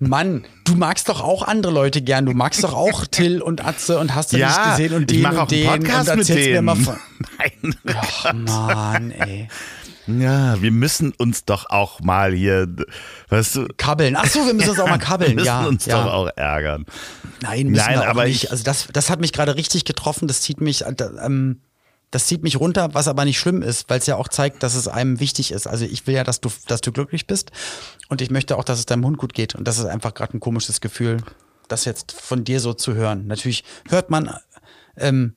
Mann, 0.00 0.44
du 0.64 0.74
magst 0.74 1.08
doch 1.08 1.20
auch 1.20 1.42
andere 1.42 1.72
Leute 1.72 2.02
gern. 2.02 2.26
Du 2.26 2.32
magst 2.32 2.64
doch 2.64 2.74
auch 2.74 3.06
Till 3.10 3.42
und 3.42 3.64
Atze 3.64 3.98
und 3.98 4.14
hast 4.14 4.32
du 4.32 4.38
ja, 4.38 4.48
nicht 4.48 4.70
gesehen 4.70 4.94
und 4.94 5.10
den 5.10 5.18
ich 5.18 5.22
mach 5.22 5.32
und 5.32 5.38
auch 5.38 5.48
den 5.48 5.66
Podcast 5.66 6.10
und 6.10 6.18
erzählst 6.18 6.50
mir 6.50 6.62
mal 6.62 6.76
von. 6.76 6.96
Nein. 7.38 7.76
Ach, 7.96 8.32
Mann, 8.32 9.10
ey. 9.12 9.48
Ja, 10.06 10.60
wir 10.60 10.70
müssen 10.70 11.12
uns 11.12 11.44
doch 11.44 11.70
auch 11.70 12.00
mal 12.00 12.32
hier, 12.32 12.68
weißt 13.28 13.56
du. 13.56 13.68
Kabbeln. 13.76 14.16
Ach 14.16 14.26
so, 14.26 14.46
wir 14.46 14.54
müssen 14.54 14.70
uns 14.70 14.80
auch 14.80 14.88
mal 14.88 14.98
kabbeln. 14.98 15.30
wir 15.30 15.36
müssen 15.36 15.46
ja, 15.46 15.66
uns 15.66 15.86
ja. 15.86 16.02
doch 16.02 16.12
auch 16.12 16.28
ärgern. 16.36 16.84
Nein, 17.40 17.68
müssen 17.68 17.84
Nein, 17.86 18.00
wir 18.00 18.08
aber 18.08 18.24
nicht. 18.24 18.44
Ich, 18.44 18.50
also 18.50 18.64
das, 18.64 18.88
das 18.92 19.10
hat 19.10 19.20
mich 19.20 19.32
gerade 19.32 19.56
richtig 19.56 19.84
getroffen. 19.84 20.28
Das 20.28 20.42
zieht 20.42 20.60
mich, 20.60 20.84
äh, 20.84 20.94
ähm, 21.22 21.60
Das 22.10 22.26
zieht 22.26 22.42
mich 22.42 22.60
runter, 22.60 22.90
was 22.92 23.08
aber 23.08 23.24
nicht 23.24 23.38
schlimm 23.38 23.62
ist, 23.62 23.88
weil 23.88 23.98
es 23.98 24.06
ja 24.06 24.16
auch 24.16 24.28
zeigt, 24.28 24.62
dass 24.62 24.74
es 24.74 24.88
einem 24.88 25.20
wichtig 25.20 25.52
ist. 25.52 25.66
Also 25.66 25.84
ich 25.84 26.06
will 26.06 26.14
ja, 26.14 26.24
dass 26.24 26.40
du, 26.40 26.50
dass 26.66 26.80
du 26.82 26.92
glücklich 26.92 27.26
bist 27.26 27.50
und 28.08 28.20
ich 28.20 28.30
möchte 28.30 28.56
auch, 28.58 28.64
dass 28.64 28.78
es 28.78 28.86
deinem 28.86 29.04
Hund 29.04 29.18
gut 29.18 29.32
geht. 29.32 29.54
Und 29.54 29.66
das 29.66 29.78
ist 29.78 29.86
einfach 29.86 30.12
gerade 30.12 30.36
ein 30.36 30.40
komisches 30.40 30.80
Gefühl, 30.80 31.22
das 31.68 31.86
jetzt 31.86 32.12
von 32.12 32.44
dir 32.44 32.60
so 32.60 32.74
zu 32.74 32.94
hören. 32.94 33.26
Natürlich 33.26 33.64
hört 33.88 34.10
man 34.10 34.36
ähm, 34.96 35.34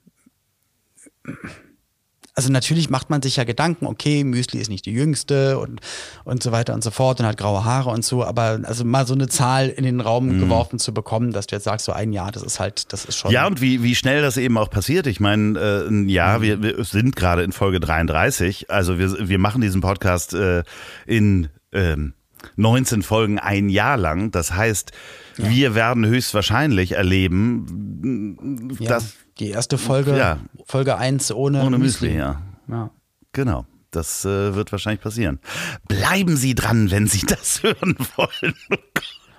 also 2.38 2.52
natürlich 2.52 2.92
macht 2.92 3.10
man 3.10 3.24
sich 3.24 3.38
ja 3.38 3.46
Gedanken, 3.46 3.88
okay, 3.88 4.24
Müsli 4.24 4.60
ist 4.60 4.70
nicht 4.70 4.86
die 4.86 4.92
jüngste 4.92 5.58
und, 5.58 5.82
und 6.24 6.44
so 6.44 6.52
weiter 6.52 6.76
und 6.76 6.84
so 6.84 6.92
fort 6.92 7.20
und 7.20 7.26
hat 7.26 7.36
graue 7.36 7.66
Haare 7.66 7.90
und 7.90 8.06
so, 8.06 8.24
aber 8.24 8.60
also 8.62 8.86
mal 8.86 9.08
so 9.08 9.16
eine 9.16 9.28
Zahl 9.28 9.70
in 9.70 9.84
den 9.84 10.02
Raum 10.02 10.28
mhm. 10.28 10.40
geworfen 10.42 10.78
zu 10.78 10.94
bekommen, 10.94 11.34
dass 11.34 11.48
du 11.48 11.56
jetzt 11.56 11.64
sagst, 11.64 11.88
so 11.88 11.94
ein 11.94 12.14
Jahr, 12.14 12.32
das 12.32 12.44
ist 12.44 12.60
halt, 12.60 12.94
das 12.94 13.06
ist 13.06 13.18
schon. 13.18 13.32
Ja, 13.32 13.48
und 13.48 13.60
wie, 13.60 13.82
wie 13.82 13.96
schnell 13.96 14.22
das 14.22 14.38
eben 14.38 14.56
auch 14.60 14.70
passiert. 14.70 15.08
Ich 15.08 15.20
meine, 15.20 15.60
äh, 15.60 15.88
ein 15.88 16.10
Jahr, 16.10 16.38
mhm. 16.38 16.44
wir, 16.44 16.62
wir 16.62 16.84
sind 16.84 17.16
gerade 17.16 17.42
in 17.42 17.54
Folge 17.54 17.80
33, 17.80 18.70
also 18.70 19.00
wir, 19.00 19.28
wir 19.28 19.40
machen 19.40 19.62
diesen 19.62 19.82
Podcast 19.82 20.36
äh, 20.36 20.62
in 21.08 21.50
ähm, 21.72 22.14
19 22.56 23.02
Folgen 23.02 23.40
ein 23.40 23.68
Jahr 23.70 23.98
lang. 23.98 24.30
Das 24.30 24.54
heißt, 24.54 24.92
ja. 25.38 25.50
wir 25.50 25.74
werden 25.74 26.06
höchstwahrscheinlich 26.06 26.92
erleben, 26.92 28.78
ja. 28.80 29.00
Die 29.40 29.50
erste 29.50 29.78
Folge, 29.78 30.18
ja. 30.18 30.40
Folge 30.66 30.98
1 30.98 31.32
ohne, 31.32 31.64
ohne 31.64 31.78
Müsli. 31.78 32.10
Müsli 32.10 32.20
ja. 32.20 32.42
ja. 32.68 32.90
Genau. 33.32 33.66
Das 33.92 34.26
äh, 34.26 34.54
wird 34.54 34.72
wahrscheinlich 34.72 35.02
passieren. 35.02 35.40
Bleiben 35.88 36.36
Sie 36.36 36.56
dran, 36.56 36.92
wenn 36.92 37.08
Sie 37.08 37.22
das 37.26 37.64
hören 37.64 37.98
wollen. 38.16 38.56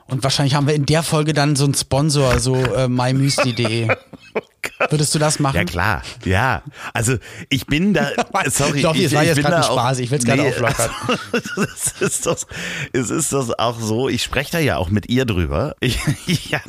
Und 0.07 0.25
wahrscheinlich 0.25 0.55
haben 0.55 0.67
wir 0.67 0.75
in 0.75 0.87
der 0.87 1.03
Folge 1.03 1.35
dann 1.35 1.55
so 1.55 1.65
einen 1.65 1.75
Sponsor, 1.75 2.39
so 2.41 2.57
äh, 2.57 2.89
mymüsli.de. 2.89 3.89
Würdest 4.91 5.15
du 5.15 5.19
das 5.19 5.39
machen? 5.39 5.57
Ja 5.57 5.65
klar, 5.65 6.03
ja. 6.25 6.63
Also 6.95 7.17
ich 7.51 7.67
bin 7.67 7.95
da, 7.95 8.11
sorry. 8.47 8.81
Doch, 8.81 8.97
es 8.97 9.13
war 9.13 9.25
jetzt 9.25 9.41
gerade 9.41 9.63
Spaß, 9.63 9.99
ich 9.99 10.11
will 10.11 10.19
es 10.19 10.25
gerade 10.25 10.43
nee, 10.43 10.49
auflockern. 10.49 10.91
es, 11.33 12.01
ist 12.01 12.27
doch, 12.27 12.39
es 12.93 13.11
ist 13.11 13.33
doch 13.33 13.51
auch 13.59 13.81
so, 13.81 14.09
ich 14.09 14.23
spreche 14.23 14.53
da 14.53 14.59
ja 14.61 14.77
auch 14.77 14.89
mit 14.89 15.09
ihr 15.11 15.25
drüber. 15.25 15.75
Ich, 15.81 15.99
ja, 16.49 16.61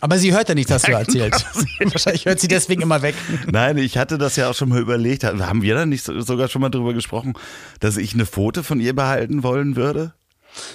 aber 0.00 0.18
sie 0.18 0.32
hört 0.32 0.48
ja 0.48 0.54
nicht, 0.54 0.70
was 0.70 0.82
du 0.82 0.92
erzählst. 0.92 1.46
Wahrscheinlich 1.80 2.26
hört 2.26 2.40
sie 2.40 2.48
deswegen 2.48 2.82
immer 2.82 3.02
weg. 3.02 3.14
Nein, 3.50 3.78
ich 3.78 3.98
hatte 3.98 4.18
das 4.18 4.36
ja 4.36 4.50
auch 4.50 4.54
schon 4.54 4.68
mal 4.68 4.80
überlegt. 4.80 5.24
Haben 5.24 5.62
wir 5.62 5.74
da 5.74 5.86
nicht 5.86 6.04
sogar 6.04 6.48
schon 6.48 6.60
mal 6.60 6.70
drüber 6.70 6.94
gesprochen, 6.94 7.34
dass 7.80 7.96
ich 7.96 8.14
eine 8.14 8.26
Foto 8.26 8.62
von 8.62 8.80
ihr 8.80 8.94
behalten 8.94 9.42
wollen 9.42 9.76
würde? 9.76 10.14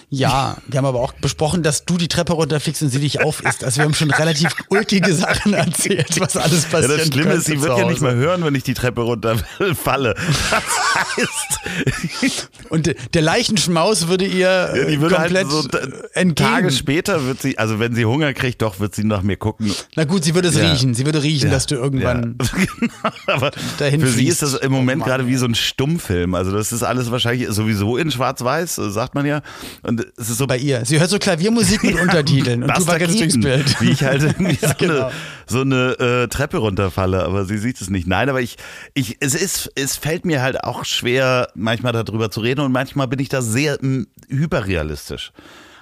Ja, 0.10 0.58
wir 0.68 0.78
haben 0.78 0.86
aber 0.86 1.00
auch 1.00 1.14
besprochen, 1.14 1.64
dass 1.64 1.86
du 1.86 1.98
die 1.98 2.08
Treppe 2.08 2.34
runterfliegst 2.34 2.84
und 2.84 2.90
sie 2.90 3.00
dich 3.00 3.22
aufisst. 3.22 3.64
Also 3.64 3.78
wir 3.78 3.86
haben 3.86 3.94
schon 3.94 4.12
relativ 4.12 4.56
ulkige 4.70 5.14
Sachen 5.14 5.54
erzählt, 5.54 6.20
was 6.20 6.38
alles 6.38 6.66
passiert. 6.66 6.92
Ja, 6.92 6.98
das 6.98 7.08
Schlimme 7.08 7.34
ist, 7.34 7.46
sie 7.46 7.62
wird 7.62 7.78
ja 7.78 7.88
nicht 7.88 8.02
mehr 8.02 8.14
hören, 8.14 8.44
wenn 8.46 8.56
ich 8.56 8.64
die 8.64 8.74
Treppe 8.74 9.02
runterfalle. 9.02 10.16
Das 10.54 11.18
heißt. 11.18 12.50
Und 12.70 12.94
der 13.14 13.22
Leichenschmaus 13.22 14.08
würde 14.08 14.26
ihr 14.26 14.44
ja, 14.44 14.86
die 14.86 15.02
würde 15.02 15.18
halt 15.18 15.34
komplett 15.34 15.74
halt 15.74 15.94
so 15.94 16.10
entgegen. 16.14 16.50
Tage 16.50 16.72
später 16.72 17.26
wird 17.26 17.42
sie, 17.42 17.58
also 17.58 17.80
wenn 17.80 17.96
sie 17.96 18.06
Hunger 18.06 18.34
kriegt, 18.34 18.62
doch 18.62 18.80
wird 18.80 18.96
sie 18.96 19.04
nach 19.04 19.24
mir 19.24 19.38
gucken. 19.38 19.72
Na 19.96 20.04
gut, 20.04 20.24
sie 20.24 20.36
würde 20.36 20.50
es 20.50 20.56
ja. 20.56 20.70
riechen. 20.70 20.94
Sie 20.94 21.06
würde 21.06 21.24
riechen, 21.24 21.52
dass 21.52 21.66
du 21.66 21.76
irgendwann 21.76 22.38
genau, 22.56 23.16
aber 23.28 23.52
dahin 23.78 24.02
Für 24.02 24.08
sie 24.08 24.28
ist 24.28 24.42
das 24.42 24.54
im 24.56 24.72
Moment 24.72 25.02
oh 25.02 25.06
gerade 25.06 25.28
wie 25.28 25.36
so 25.36 25.46
ein 25.46 25.56
Stummfilm. 25.56 26.36
Also 26.36 26.52
das 26.52 26.72
ist 26.72 26.84
alles 26.84 27.12
wahrscheinlich 27.12 27.48
sowieso 27.50 27.98
in 27.98 28.12
Schwarz-Weiß, 28.12 28.76
sagt 28.76 29.16
man 29.16 29.26
ja. 29.26 29.42
Und 29.82 30.06
es 30.18 30.30
ist 30.30 30.38
so 30.38 30.48
bei 30.48 30.58
ihr. 30.58 30.86
Sie 30.86 31.00
hört 31.00 31.10
so 31.10 31.20
Klaviermusik 31.20 31.84
mit 31.84 31.96
Untertiteln 32.02 32.64
und 32.64 32.78
du 32.78 32.88
wackelst 32.88 33.20
durchs 33.20 33.40
Bild. 33.40 33.82
Wie 33.82 33.92
ich 33.92 34.04
halt 34.04 34.22
irgendwie 34.40 34.56
so 34.56 34.74
genau. 34.78 35.06
eine, 35.06 35.12
so 35.48 35.62
eine 35.62 36.00
äh, 36.00 36.28
Treppe 36.28 36.58
runterfalle, 36.58 37.24
aber 37.24 37.46
sie 37.46 37.58
sieht 37.58 37.82
es 37.82 37.90
nicht. 37.90 38.08
Nein, 38.08 38.30
aber 38.30 38.42
ich, 38.42 38.58
ich, 38.94 39.18
es 39.20 39.36
ist, 39.36 39.72
es 39.76 39.96
fällt 39.96 40.26
mir 40.26 40.42
halt 40.42 40.64
auch 40.64 40.86
schwer, 40.86 41.50
manchmal 41.56 41.92
darüber 41.94 42.32
zu 42.32 42.42
reden 42.42 42.62
und 42.62 42.72
manchmal 42.72 43.08
bin 43.08 43.20
ich 43.20 43.30
da 43.30 43.42
sehr 43.42 43.82
m, 43.82 44.08
hyperrealistisch. 44.30 45.32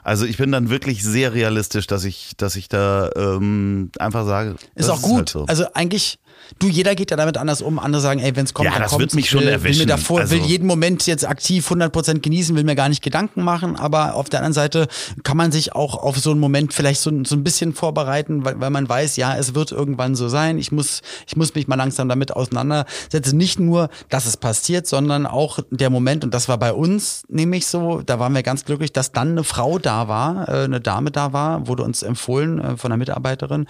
Also 0.04 0.26
ich 0.26 0.38
bin 0.38 0.52
dann 0.52 0.70
wirklich 0.70 1.04
sehr 1.04 1.34
realistisch, 1.34 1.86
dass 1.86 2.04
ich, 2.06 2.34
dass 2.38 2.56
ich 2.56 2.70
da 2.70 3.12
ähm, 3.16 3.92
einfach 4.00 4.26
sage. 4.26 4.56
Ist 4.74 4.90
auch 4.90 5.02
gut. 5.02 5.18
Halt 5.18 5.30
so. 5.30 5.46
Also 5.46 5.66
eigentlich 5.74 6.18
Du, 6.60 6.68
jeder 6.68 6.96
geht 6.96 7.12
ja 7.12 7.18
damit 7.18 7.38
anders 7.38 7.62
um. 7.62 7.80
Andere 7.80 8.02
sagen, 8.02 8.20
ey, 8.20 8.36
wenn 8.36 8.46
es 8.46 8.54
kommt, 8.54 8.66
ja, 8.66 8.74
dann 8.74 8.84
das 8.84 8.92
kommt. 8.92 9.02
wird 9.02 9.16
mich 9.16 9.30
schon 9.30 9.42
will, 9.42 9.48
erwischen. 9.48 9.80
Will, 9.80 9.86
mir 9.86 9.92
davor, 9.92 10.22
also 10.22 10.36
will 10.36 10.42
jeden 10.42 10.68
Moment 10.68 11.06
jetzt 11.08 11.28
aktiv 11.28 11.70
100% 11.70 12.20
genießen, 12.20 12.56
will 12.56 12.64
mir 12.64 12.76
gar 12.76 12.90
nicht 12.90 13.02
Gedanken 13.02 13.44
machen. 13.44 13.76
Aber 13.76 14.16
auf 14.16 14.30
der 14.30 14.40
anderen 14.40 14.54
Seite 14.54 14.88
kann 15.24 15.38
man 15.38 15.52
sich 15.52 15.74
auch 15.74 15.96
auf 15.96 16.18
so 16.18 16.32
einen 16.32 16.40
Moment 16.40 16.74
vielleicht 16.74 17.02
so, 17.02 17.12
so 17.24 17.36
ein 17.36 17.44
bisschen 17.44 17.74
vorbereiten, 17.74 18.46
weil, 18.46 18.60
weil 18.60 18.70
man 18.70 18.88
weiß, 18.88 19.18
ja, 19.18 19.36
es 19.36 19.56
wird 19.56 19.72
irgendwann 19.72 20.16
so 20.16 20.28
sein. 20.28 20.58
Ich 20.58 20.72
muss, 20.72 21.02
ich 21.28 21.36
muss 21.36 21.56
mich 21.56 21.68
mal 21.68 21.76
langsam 21.76 22.10
damit 22.10 22.36
auseinandersetzen. 22.36 23.38
Nicht 23.38 23.60
nur, 23.60 23.90
dass 24.10 24.26
es 24.26 24.38
passiert, 24.38 24.88
sondern 24.88 25.26
auch 25.26 25.60
der 25.70 25.90
Moment, 25.90 26.24
und 26.24 26.34
das 26.34 26.48
war 26.48 26.58
bei 26.58 26.74
uns 26.74 27.24
nämlich 27.28 27.66
so, 27.66 28.02
da 28.02 28.20
waren 28.20 28.34
wir 28.34 28.44
ganz 28.44 28.66
glücklich, 28.66 28.94
dass 28.94 29.12
dann 29.12 29.32
eine 29.32 29.44
Frau 29.44 29.80
da 29.80 30.08
war, 30.08 30.50
äh, 30.50 30.64
eine 30.64 30.82
Dame 30.82 31.12
da 31.12 31.34
war, 31.34 31.68
wurde 31.68 31.84
uns 31.84 32.04
empfohlen 32.04 32.60
äh, 32.60 32.78
von 32.78 32.92
einer 32.92 32.98
Mitarbeiterin, 32.98 33.68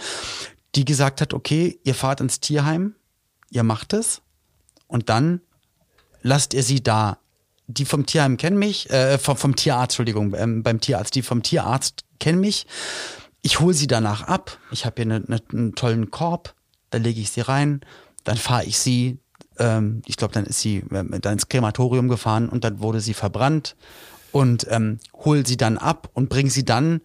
die 0.75 0.85
gesagt 0.85 1.21
hat, 1.21 1.33
okay, 1.33 1.79
ihr 1.83 1.95
fahrt 1.95 2.21
ins 2.21 2.39
Tierheim, 2.39 2.95
ihr 3.49 3.63
macht 3.63 3.93
es 3.93 4.21
und 4.87 5.09
dann 5.09 5.41
lasst 6.21 6.53
ihr 6.53 6.63
sie 6.63 6.81
da. 6.81 7.17
Die 7.67 7.85
vom 7.85 8.05
Tierheim 8.05 8.37
kennen 8.37 8.59
mich, 8.59 8.89
äh, 8.89 9.17
vom, 9.17 9.37
vom 9.37 9.55
Tierarzt, 9.55 9.93
Entschuldigung, 9.93 10.33
ähm, 10.35 10.63
beim 10.63 10.81
Tierarzt, 10.81 11.15
die 11.15 11.21
vom 11.21 11.41
Tierarzt 11.43 12.03
kennen 12.19 12.39
mich. 12.39 12.67
Ich 13.41 13.59
hole 13.59 13.73
sie 13.73 13.87
danach 13.87 14.23
ab. 14.23 14.57
Ich 14.71 14.85
habe 14.85 14.95
hier 14.97 15.05
ne, 15.05 15.23
ne, 15.25 15.41
einen 15.51 15.75
tollen 15.75 16.11
Korb, 16.11 16.53
da 16.89 16.97
lege 16.97 17.21
ich 17.21 17.31
sie 17.31 17.41
rein, 17.41 17.81
dann 18.23 18.37
fahre 18.37 18.65
ich 18.65 18.77
sie, 18.77 19.19
ähm, 19.57 20.01
ich 20.05 20.17
glaube, 20.17 20.33
dann 20.33 20.45
ist 20.45 20.59
sie 20.59 20.83
dann 20.89 21.33
ins 21.33 21.49
Krematorium 21.49 22.07
gefahren 22.07 22.49
und 22.49 22.63
dann 22.63 22.79
wurde 22.79 22.99
sie 22.99 23.13
verbrannt 23.13 23.75
und 24.31 24.67
ähm, 24.69 24.99
hol 25.13 25.45
sie 25.45 25.57
dann 25.57 25.77
ab 25.77 26.09
und 26.13 26.29
bringe 26.29 26.49
sie 26.49 26.65
dann 26.65 27.01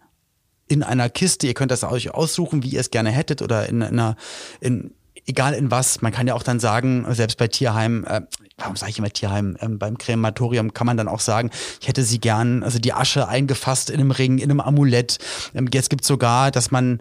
in 0.69 0.83
einer 0.83 1.09
Kiste. 1.09 1.47
Ihr 1.47 1.55
könnt 1.55 1.71
das 1.71 1.85
euch 1.85 2.13
aussuchen, 2.13 2.63
wie 2.63 2.69
ihr 2.69 2.81
es 2.81 2.91
gerne 2.91 3.11
hättet 3.11 3.43
oder 3.43 3.69
in 3.69 3.83
einer, 3.83 4.17
in, 4.61 4.93
egal 5.27 5.55
in 5.55 5.71
was. 5.71 6.03
Man 6.03 6.13
kann 6.13 6.27
ja 6.27 6.35
auch 6.35 6.43
dann 6.43 6.61
sagen, 6.61 7.07
selbst 7.11 7.39
bei 7.39 7.49
Tierheim, 7.49 8.05
äh, 8.05 8.23
warum 8.59 8.77
sage 8.77 8.91
ich 8.91 8.99
immer 8.99 9.11
Tierheim, 9.11 9.57
ähm, 9.61 9.79
beim 9.79 9.99
Krematorium 9.99 10.73
kann 10.73 10.87
man 10.87 10.97
dann 10.97 11.09
auch 11.09 11.21
sagen, 11.21 11.51
ich 11.81 11.89
hätte 11.89 12.03
sie 12.03 12.19
gern, 12.19 12.63
also 12.63 12.79
die 12.79 12.93
Asche 12.93 13.29
eingefasst 13.29 13.91
in 13.91 14.01
einem 14.01 14.11
Ring, 14.11 14.39
in 14.39 14.51
einem 14.51 14.61
Amulett. 14.61 15.19
Ähm, 15.55 15.69
jetzt 15.73 15.91
gibt 15.91 16.05
sogar, 16.05 16.51
dass 16.51 16.71
man 16.71 17.01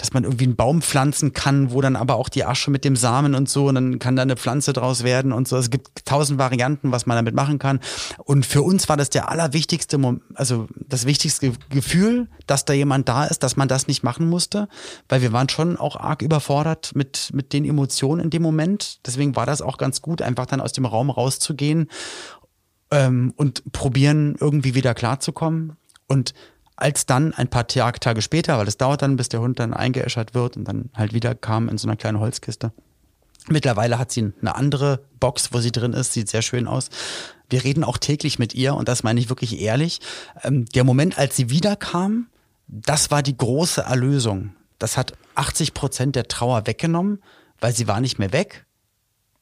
dass 0.00 0.14
man 0.14 0.24
irgendwie 0.24 0.44
einen 0.44 0.56
Baum 0.56 0.80
pflanzen 0.80 1.34
kann, 1.34 1.72
wo 1.72 1.82
dann 1.82 1.94
aber 1.94 2.16
auch 2.16 2.30
die 2.30 2.44
Asche 2.44 2.70
mit 2.70 2.84
dem 2.84 2.96
Samen 2.96 3.34
und 3.34 3.50
so, 3.50 3.66
und 3.66 3.74
dann 3.74 3.98
kann 3.98 4.16
da 4.16 4.22
eine 4.22 4.36
Pflanze 4.36 4.72
draus 4.72 5.04
werden 5.04 5.32
und 5.32 5.46
so. 5.46 5.58
Es 5.58 5.68
gibt 5.68 6.06
tausend 6.06 6.38
Varianten, 6.38 6.90
was 6.90 7.04
man 7.04 7.16
damit 7.16 7.34
machen 7.34 7.58
kann. 7.58 7.80
Und 8.24 8.46
für 8.46 8.62
uns 8.62 8.88
war 8.88 8.96
das 8.96 9.10
der 9.10 9.28
allerwichtigste, 9.28 10.00
also 10.34 10.68
das 10.74 11.04
wichtigste 11.04 11.52
Gefühl, 11.68 12.28
dass 12.46 12.64
da 12.64 12.72
jemand 12.72 13.08
da 13.10 13.26
ist, 13.26 13.42
dass 13.42 13.56
man 13.56 13.68
das 13.68 13.88
nicht 13.88 14.02
machen 14.02 14.26
musste, 14.28 14.68
weil 15.08 15.20
wir 15.20 15.32
waren 15.32 15.50
schon 15.50 15.76
auch 15.76 15.96
arg 15.96 16.22
überfordert 16.22 16.92
mit, 16.94 17.30
mit 17.34 17.52
den 17.52 17.66
Emotionen 17.66 18.24
in 18.24 18.30
dem 18.30 18.42
Moment. 18.42 19.06
Deswegen 19.06 19.36
war 19.36 19.44
das 19.44 19.60
auch 19.60 19.76
ganz 19.76 20.00
gut, 20.00 20.22
einfach 20.22 20.46
dann 20.46 20.62
aus 20.62 20.72
dem 20.72 20.86
Raum 20.86 21.10
rauszugehen 21.10 21.90
ähm, 22.90 23.34
und 23.36 23.70
probieren, 23.72 24.34
irgendwie 24.40 24.74
wieder 24.74 24.94
klarzukommen. 24.94 25.76
Und 26.06 26.32
als 26.80 27.06
dann 27.06 27.34
ein 27.34 27.48
paar 27.48 27.66
Tage 27.66 28.22
später, 28.22 28.58
weil 28.58 28.68
es 28.68 28.76
dauert 28.76 29.02
dann, 29.02 29.16
bis 29.16 29.28
der 29.28 29.40
Hund 29.40 29.58
dann 29.58 29.74
eingeäschert 29.74 30.34
wird 30.34 30.56
und 30.56 30.64
dann 30.64 30.90
halt 30.94 31.12
wieder 31.12 31.34
kam 31.34 31.68
in 31.68 31.78
so 31.78 31.86
einer 31.86 31.96
kleinen 31.96 32.20
Holzkiste. 32.20 32.72
Mittlerweile 33.48 33.98
hat 33.98 34.12
sie 34.12 34.32
eine 34.40 34.54
andere 34.54 35.00
Box, 35.18 35.52
wo 35.52 35.60
sie 35.60 35.72
drin 35.72 35.92
ist, 35.92 36.12
sieht 36.12 36.28
sehr 36.28 36.42
schön 36.42 36.66
aus. 36.66 36.90
Wir 37.48 37.64
reden 37.64 37.84
auch 37.84 37.98
täglich 37.98 38.38
mit 38.38 38.54
ihr 38.54 38.74
und 38.74 38.88
das 38.88 39.02
meine 39.02 39.18
ich 39.18 39.28
wirklich 39.28 39.60
ehrlich. 39.60 40.00
Ähm, 40.42 40.66
der 40.66 40.84
Moment, 40.84 41.18
als 41.18 41.36
sie 41.36 41.50
wiederkam, 41.50 42.28
das 42.68 43.10
war 43.10 43.22
die 43.22 43.36
große 43.36 43.82
Erlösung. 43.82 44.54
Das 44.78 44.96
hat 44.96 45.14
80 45.34 45.74
Prozent 45.74 46.16
der 46.16 46.28
Trauer 46.28 46.66
weggenommen, 46.66 47.22
weil 47.60 47.74
sie 47.74 47.88
war 47.88 48.00
nicht 48.00 48.18
mehr 48.18 48.32
weg, 48.32 48.66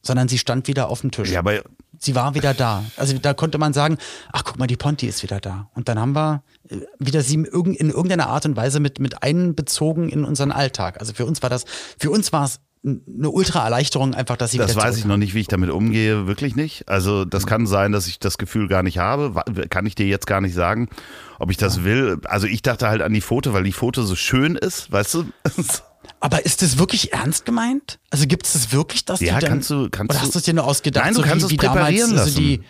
sondern 0.01 0.27
sie 0.27 0.37
stand 0.37 0.67
wieder 0.67 0.89
auf 0.89 1.01
dem 1.01 1.11
Tisch. 1.11 1.31
Ja, 1.31 1.39
aber 1.39 1.61
sie 1.99 2.15
war 2.15 2.33
wieder 2.35 2.53
da. 2.53 2.83
Also 2.97 3.17
da 3.17 3.33
konnte 3.33 3.57
man 3.57 3.73
sagen, 3.73 3.97
ach 4.31 4.43
guck 4.43 4.57
mal, 4.57 4.67
die 4.67 4.77
Ponti 4.77 5.07
ist 5.07 5.21
wieder 5.23 5.39
da. 5.39 5.69
Und 5.75 5.89
dann 5.89 5.99
haben 5.99 6.13
wir 6.13 6.43
äh, 6.69 6.77
wieder 6.97 7.21
sie 7.21 7.35
in 7.35 7.45
irgendeiner 7.45 8.27
Art 8.27 8.45
und 8.45 8.55
Weise 8.55 8.79
mit, 8.79 8.99
mit 8.99 9.21
einbezogen 9.23 10.09
in 10.09 10.23
unseren 10.23 10.51
Alltag. 10.51 10.99
Also 10.99 11.13
für 11.13 11.25
uns 11.25 11.41
war 11.41 11.49
das, 11.49 11.65
für 11.97 12.09
uns 12.09 12.31
war 12.31 12.45
es 12.45 12.59
eine 12.81 13.29
ultra 13.29 13.65
Erleichterung 13.65 14.13
einfach, 14.13 14.37
dass 14.37 14.51
sie 14.51 14.57
Das 14.57 14.73
weiß 14.73 14.95
ich 14.97 15.03
noch 15.03 15.17
nicht, 15.17 15.33
wie 15.33 15.41
ich 15.41 15.47
damit 15.47 15.69
umgehe, 15.69 16.27
wirklich 16.27 16.55
nicht. 16.55 16.87
Also 16.87 17.25
das 17.25 17.45
kann 17.45 17.67
sein, 17.67 17.91
dass 17.91 18.07
ich 18.07 18.19
das 18.19 18.37
Gefühl 18.37 18.69
gar 18.69 18.83
nicht 18.83 18.97
habe, 18.97 19.43
kann 19.69 19.85
ich 19.85 19.95
dir 19.95 20.07
jetzt 20.07 20.27
gar 20.27 20.39
nicht 20.39 20.53
sagen, 20.53 20.87
ob 21.39 21.51
ich 21.51 21.57
das 21.57 21.77
ja. 21.77 21.83
will. 21.83 22.21
Also 22.23 22.47
ich 22.47 22.61
dachte 22.61 22.87
halt 22.87 23.01
an 23.01 23.13
die 23.13 23.19
Foto, 23.19 23.51
weil 23.51 23.65
die 23.65 23.73
Foto 23.73 24.03
so 24.03 24.15
schön 24.15 24.55
ist, 24.55 24.91
weißt 24.93 25.13
du? 25.15 25.25
Aber 26.19 26.45
ist 26.45 26.61
das 26.61 26.77
wirklich 26.77 27.13
ernst 27.13 27.45
gemeint? 27.45 27.99
Also 28.09 28.27
gibt 28.27 28.45
es 28.45 28.53
das 28.53 28.71
wirklich, 28.71 29.05
dass 29.05 29.19
ja, 29.19 29.35
du 29.35 29.41
dann, 29.41 29.49
kannst 29.49 29.69
du, 29.69 29.89
kannst 29.89 30.11
oder 30.11 30.21
hast 30.21 30.35
du 30.35 30.39
es 30.39 30.45
dir 30.45 30.53
nur 30.53 30.65
ausgedacht? 30.65 31.05
Nein, 31.05 31.13
du 31.13 31.21
so 31.21 31.25
kannst 31.25 31.49
wie, 31.49 31.55
es 31.55 31.59
präparieren 31.59 32.09
damals, 32.11 32.11
lassen. 32.11 32.27
Also 32.27 32.39
die, 32.39 32.63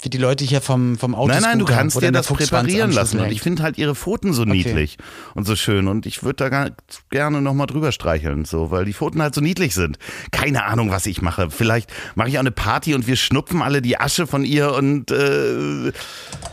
wie 0.00 0.10
die 0.10 0.18
Leute 0.18 0.44
hier 0.44 0.60
vom, 0.60 0.96
vom 0.96 1.14
Auto 1.14 1.32
Nein, 1.32 1.42
nein, 1.42 1.58
du 1.58 1.64
kannst 1.64 2.00
dir 2.00 2.12
das 2.12 2.28
präparieren 2.28 2.92
lassen. 2.92 3.18
Und 3.18 3.32
ich 3.32 3.40
finde 3.40 3.64
halt 3.64 3.78
ihre 3.78 3.96
Pfoten 3.96 4.32
so 4.32 4.42
okay. 4.42 4.52
niedlich 4.52 4.96
und 5.34 5.44
so 5.44 5.56
schön. 5.56 5.88
Und 5.88 6.06
ich 6.06 6.22
würde 6.22 6.48
da 6.48 6.70
gerne 7.10 7.42
nochmal 7.42 7.66
drüber 7.66 7.90
streicheln, 7.90 8.44
so, 8.44 8.70
weil 8.70 8.84
die 8.84 8.92
Pfoten 8.92 9.20
halt 9.20 9.34
so 9.34 9.40
niedlich 9.40 9.74
sind. 9.74 9.98
Keine 10.30 10.64
Ahnung, 10.64 10.92
was 10.92 11.06
ich 11.06 11.20
mache. 11.20 11.50
Vielleicht 11.50 11.90
mache 12.14 12.28
ich 12.28 12.36
auch 12.36 12.42
eine 12.42 12.52
Party 12.52 12.94
und 12.94 13.08
wir 13.08 13.16
schnupfen 13.16 13.60
alle 13.60 13.82
die 13.82 13.98
Asche 13.98 14.28
von 14.28 14.44
ihr 14.44 14.72
und 14.72 15.10
äh, 15.10 15.90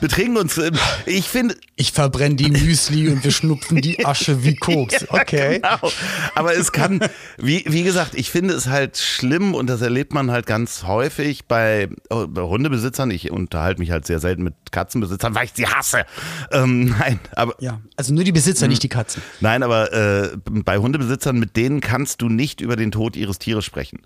betrinken 0.01 0.37
uns. 0.37 0.59
Ich 1.05 1.27
finde. 1.27 1.55
Ich 1.77 1.91
verbrenne 1.91 2.35
die 2.35 2.49
Müsli 2.49 3.09
und 3.09 3.25
wir 3.25 3.31
schnupfen 3.31 3.81
die 3.81 4.05
Asche 4.05 4.45
wie 4.45 4.55
Koks. 4.55 5.09
Okay. 5.09 5.59
Ja, 5.61 5.75
genau. 5.75 5.91
Aber 6.33 6.55
es 6.55 6.71
kann, 6.71 7.01
wie, 7.37 7.65
wie 7.67 7.83
gesagt, 7.83 8.15
ich 8.15 8.31
finde 8.31 8.53
es 8.53 8.67
halt 8.67 8.97
schlimm 8.97 9.53
und 9.53 9.67
das 9.67 9.81
erlebt 9.81 10.13
man 10.13 10.31
halt 10.31 10.45
ganz 10.45 10.83
häufig 10.83 11.47
bei, 11.47 11.89
oh, 12.09 12.27
bei 12.27 12.43
Hundebesitzern. 12.43 13.11
Ich 13.11 13.29
unterhalte 13.29 13.81
mich 13.81 13.91
halt 13.91 14.05
sehr 14.05 14.21
selten 14.21 14.43
mit 14.43 14.53
Katzenbesitzern, 14.71 15.35
weil 15.35 15.45
ich 15.45 15.51
sie 15.53 15.67
hasse. 15.67 16.05
Ähm, 16.53 16.95
nein, 16.97 17.19
aber. 17.35 17.55
Ja, 17.59 17.81
also 17.97 18.13
nur 18.13 18.23
die 18.23 18.31
Besitzer, 18.31 18.69
nicht 18.69 18.83
die 18.83 18.89
Katzen. 18.89 19.21
Nein, 19.41 19.61
aber 19.61 19.91
äh, 19.91 20.37
bei 20.45 20.77
Hundebesitzern, 20.77 21.37
mit 21.37 21.57
denen 21.57 21.81
kannst 21.81 22.21
du 22.21 22.29
nicht 22.29 22.61
über 22.61 22.77
den 22.77 22.91
Tod 22.91 23.17
ihres 23.17 23.37
Tieres 23.37 23.65
sprechen. 23.65 23.99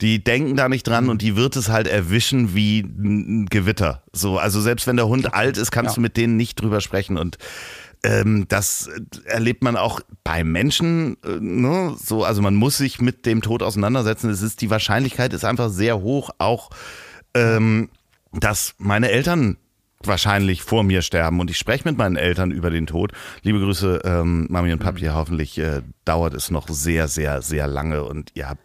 Die 0.00 0.22
denken 0.22 0.56
da 0.56 0.68
nicht 0.68 0.86
dran 0.86 1.08
und 1.08 1.22
die 1.22 1.36
wird 1.36 1.56
es 1.56 1.68
halt 1.68 1.86
erwischen 1.86 2.54
wie 2.54 2.80
ein 2.80 3.46
Gewitter. 3.46 4.02
So, 4.12 4.38
also 4.38 4.60
selbst 4.60 4.86
wenn 4.86 4.96
der 4.96 5.08
Hund 5.08 5.34
alt 5.34 5.56
ist, 5.56 5.70
kannst 5.70 5.92
ja. 5.92 5.94
du 5.96 6.00
mit 6.00 6.16
denen 6.16 6.36
nicht 6.36 6.60
drüber 6.60 6.80
sprechen 6.80 7.16
und 7.16 7.38
ähm, 8.04 8.44
das 8.48 8.90
erlebt 9.24 9.64
man 9.64 9.76
auch 9.76 10.00
bei 10.24 10.44
Menschen, 10.44 11.16
äh, 11.24 11.38
ne? 11.40 11.96
so, 11.98 12.22
also 12.22 12.42
man 12.42 12.54
muss 12.54 12.76
sich 12.76 13.00
mit 13.00 13.24
dem 13.24 13.40
Tod 13.40 13.62
auseinandersetzen. 13.62 14.28
Es 14.28 14.42
ist 14.42 14.60
die 14.60 14.68
Wahrscheinlichkeit 14.68 15.32
ist 15.32 15.44
einfach 15.44 15.70
sehr 15.70 16.00
hoch, 16.00 16.30
auch 16.36 16.68
ähm, 17.32 17.88
dass 18.32 18.74
meine 18.78 19.10
Eltern 19.10 19.56
wahrscheinlich 20.06 20.62
vor 20.62 20.82
mir 20.82 21.02
sterben 21.02 21.40
und 21.40 21.50
ich 21.50 21.58
spreche 21.58 21.88
mit 21.88 21.98
meinen 21.98 22.16
Eltern 22.16 22.50
über 22.50 22.70
den 22.70 22.86
Tod. 22.86 23.12
Liebe 23.42 23.60
Grüße, 23.60 24.00
ähm, 24.04 24.46
Mami 24.50 24.72
und 24.72 24.78
Papi, 24.78 25.04
mhm. 25.04 25.14
hoffentlich 25.14 25.58
äh, 25.58 25.82
dauert 26.04 26.34
es 26.34 26.50
noch 26.50 26.68
sehr, 26.68 27.08
sehr, 27.08 27.42
sehr 27.42 27.66
lange 27.66 28.04
und 28.04 28.30
ihr 28.34 28.48
habt. 28.48 28.62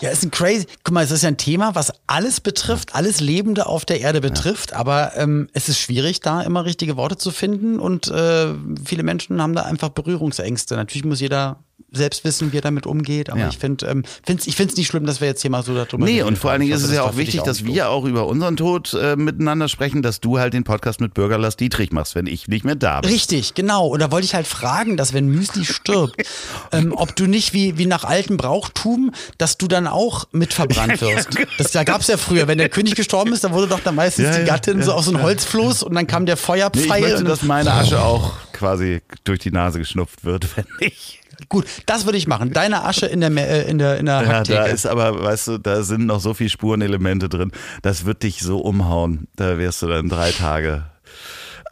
Ja, 0.00 0.10
ist 0.10 0.24
ein 0.24 0.30
crazy. 0.30 0.66
Guck 0.84 0.94
mal, 0.94 1.04
es 1.04 1.10
ist 1.10 1.22
ja 1.22 1.28
ein 1.28 1.36
Thema, 1.36 1.74
was 1.74 1.92
alles 2.06 2.40
betrifft, 2.40 2.94
alles 2.94 3.20
Lebende 3.20 3.66
auf 3.66 3.84
der 3.84 4.00
Erde 4.00 4.20
betrifft, 4.20 4.72
ja. 4.72 4.76
aber 4.76 5.16
ähm, 5.16 5.48
es 5.52 5.68
ist 5.68 5.78
schwierig, 5.78 6.20
da 6.20 6.42
immer 6.42 6.64
richtige 6.64 6.96
Worte 6.96 7.16
zu 7.16 7.30
finden 7.30 7.78
und 7.78 8.08
äh, 8.08 8.54
viele 8.84 9.02
Menschen 9.02 9.40
haben 9.42 9.54
da 9.54 9.62
einfach 9.62 9.90
Berührungsängste. 9.90 10.76
Natürlich 10.76 11.04
muss 11.04 11.20
jeder 11.20 11.62
selbst 11.92 12.24
wissen, 12.24 12.52
wie 12.52 12.58
er 12.58 12.62
damit 12.62 12.86
umgeht. 12.86 13.30
Aber 13.30 13.40
ja. 13.40 13.48
ich 13.48 13.58
finde 13.58 13.86
ähm, 13.86 14.04
find's, 14.24 14.46
ich 14.46 14.56
finde 14.56 14.72
es 14.72 14.76
nicht 14.76 14.88
schlimm, 14.88 15.06
dass 15.06 15.20
wir 15.20 15.28
jetzt 15.28 15.42
hier 15.42 15.50
mal 15.50 15.62
so 15.62 15.74
darüber 15.74 16.04
Nee, 16.04 16.22
und 16.22 16.38
vor 16.38 16.50
allen 16.50 16.60
Dingen 16.60 16.72
ist 16.72 16.82
es 16.82 16.92
ja 16.92 17.02
auch 17.02 17.16
wichtig, 17.16 17.42
dass 17.42 17.64
wir 17.64 17.90
auch 17.90 18.04
über 18.04 18.26
unseren 18.26 18.56
Tod 18.56 18.94
äh, 18.94 19.16
miteinander 19.16 19.68
sprechen, 19.68 20.02
dass 20.02 20.20
du 20.20 20.38
halt 20.38 20.54
den 20.54 20.64
Podcast 20.64 21.00
mit 21.00 21.14
Bürger 21.14 21.38
Lars 21.38 21.56
Dietrich 21.56 21.92
machst, 21.92 22.14
wenn 22.14 22.26
ich 22.26 22.48
nicht 22.48 22.64
mehr 22.64 22.74
da 22.74 23.00
bin. 23.00 23.10
Richtig, 23.10 23.54
genau. 23.54 23.86
Und 23.88 24.00
da 24.00 24.10
wollte 24.10 24.24
ich 24.24 24.34
halt 24.34 24.46
fragen, 24.46 24.96
dass 24.96 25.12
wenn 25.12 25.26
Müsli 25.26 25.64
stirbt, 25.64 26.16
ähm, 26.72 26.92
ob 26.94 27.16
du 27.16 27.26
nicht 27.26 27.52
wie, 27.52 27.78
wie 27.78 27.86
nach 27.86 28.04
altem 28.04 28.36
Brauchtum, 28.36 29.12
dass 29.38 29.58
du 29.58 29.68
dann 29.68 29.86
auch 29.86 30.26
mit 30.32 30.52
verbrannt 30.52 31.00
wirst. 31.00 31.28
Das 31.58 31.72
da 31.72 31.84
gab 31.84 32.00
es 32.00 32.06
ja 32.06 32.16
früher, 32.16 32.48
wenn 32.48 32.58
der 32.58 32.68
König 32.68 32.94
gestorben 32.94 33.32
ist, 33.32 33.44
da 33.44 33.52
wurde 33.52 33.68
doch 33.68 33.80
dann 33.80 33.94
meistens 33.94 34.26
ja, 34.26 34.38
die 34.38 34.44
Gattin 34.44 34.78
ja, 34.78 34.84
so 34.84 34.92
aus 34.92 35.06
so 35.06 35.12
einem 35.12 35.22
Holzfloß 35.22 35.82
und 35.82 35.94
dann 35.94 36.06
kam 36.06 36.26
der 36.26 36.36
Feuerpfeil. 36.36 37.00
Nee, 37.00 37.06
ich 37.06 37.12
möchte, 37.12 37.24
dass 37.24 37.42
meine 37.42 37.72
Asche 37.72 38.02
auch 38.02 38.34
quasi 38.52 39.00
durch 39.24 39.38
die 39.38 39.50
Nase 39.50 39.78
geschnupft 39.78 40.24
wird, 40.24 40.46
wenn 40.56 40.66
ich 40.80 41.19
Gut, 41.48 41.66
das 41.86 42.04
würde 42.04 42.18
ich 42.18 42.26
machen. 42.26 42.52
Deine 42.52 42.84
Asche 42.84 43.06
in 43.06 43.20
der 43.20 43.30
äh, 43.30 43.70
in 43.70 43.78
der 43.78 43.98
in 43.98 44.06
der 44.06 44.22
Ja, 44.22 44.42
da 44.42 44.64
ist 44.66 44.86
aber, 44.86 45.22
weißt 45.22 45.48
du, 45.48 45.58
da 45.58 45.82
sind 45.82 46.06
noch 46.06 46.20
so 46.20 46.34
viele 46.34 46.50
Spurenelemente 46.50 47.28
drin. 47.28 47.52
Das 47.82 48.04
wird 48.04 48.22
dich 48.22 48.40
so 48.40 48.58
umhauen. 48.58 49.28
Da 49.36 49.58
wärst 49.58 49.82
du 49.82 49.86
dann 49.86 50.08
drei 50.08 50.30
Tage. 50.32 50.89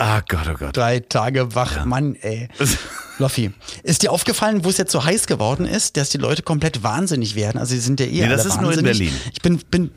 Ah 0.01 0.20
Gott, 0.28 0.49
oh 0.49 0.55
Gott. 0.55 0.76
Drei 0.76 1.01
Tage 1.01 1.57
wach, 1.57 1.74
ja. 1.74 1.84
Mann, 1.84 2.14
ey. 2.14 2.49
Loffi, 3.18 3.51
ist 3.82 4.03
dir 4.03 4.12
aufgefallen, 4.12 4.64
wo 4.64 4.68
es 4.68 4.76
jetzt 4.76 4.92
so 4.92 5.05
heiß 5.05 5.26
geworden 5.26 5.66
ist, 5.66 5.96
dass 5.96 6.11
die 6.11 6.18
Leute 6.18 6.42
komplett 6.42 6.84
wahnsinnig 6.84 7.34
werden? 7.34 7.59
Also 7.59 7.74
sie 7.74 7.80
sind 7.80 7.99
ja 7.99 8.07
eh 8.07 8.22
nee, 8.22 8.28
das 8.28 8.46
ist 8.46 8.59
wahnsinnig. 8.59 8.62
nur 8.62 8.78
in 8.78 8.84
Berlin. 8.84 9.12
Ich 9.32 9.42
bin, 9.42 9.59
bin 9.59 9.90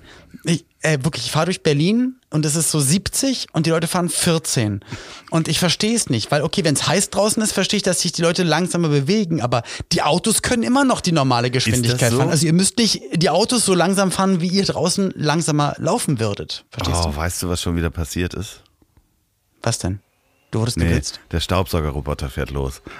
ich, 0.43 0.65
äh, 0.81 0.97
wirklich, 1.03 1.25
ich 1.25 1.31
fahre 1.31 1.45
durch 1.45 1.61
Berlin 1.61 2.15
und 2.31 2.47
es 2.47 2.55
ist 2.55 2.71
so 2.71 2.79
70 2.79 3.49
und 3.53 3.67
die 3.67 3.69
Leute 3.69 3.87
fahren 3.87 4.09
14. 4.09 4.83
Und 5.29 5.47
ich 5.47 5.59
verstehe 5.59 5.95
es 5.95 6.09
nicht, 6.09 6.31
weil 6.31 6.41
okay, 6.41 6.63
wenn 6.63 6.73
es 6.73 6.87
heiß 6.87 7.11
draußen 7.11 7.43
ist, 7.43 7.51
verstehe 7.51 7.77
ich, 7.77 7.83
dass 7.83 8.01
sich 8.01 8.11
die 8.11 8.23
Leute 8.23 8.41
langsamer 8.41 8.89
bewegen, 8.89 9.39
aber 9.39 9.61
die 9.91 10.01
Autos 10.01 10.41
können 10.41 10.63
immer 10.63 10.83
noch 10.83 11.01
die 11.01 11.11
normale 11.11 11.51
Geschwindigkeit 11.51 12.09
so? 12.09 12.17
fahren. 12.17 12.29
Also 12.29 12.47
ihr 12.47 12.53
müsst 12.53 12.79
nicht 12.79 13.03
die 13.13 13.29
Autos 13.29 13.65
so 13.65 13.75
langsam 13.75 14.11
fahren, 14.11 14.41
wie 14.41 14.47
ihr 14.47 14.65
draußen 14.65 15.13
langsamer 15.15 15.75
laufen 15.77 16.19
würdet. 16.19 16.65
Verstehst 16.71 17.01
oh, 17.03 17.09
du? 17.09 17.15
Weißt 17.15 17.43
du, 17.43 17.49
was 17.49 17.61
schon 17.61 17.75
wieder 17.75 17.91
passiert 17.91 18.33
ist? 18.33 18.63
Was 19.61 19.79
denn? 19.79 19.99
Du 20.51 20.59
wurdest 20.59 20.77
nee, 20.77 20.85
geblitzt? 20.85 21.19
Der 21.31 21.39
Staubsaugerroboter 21.39 22.29
fährt 22.29 22.51
los. 22.51 22.81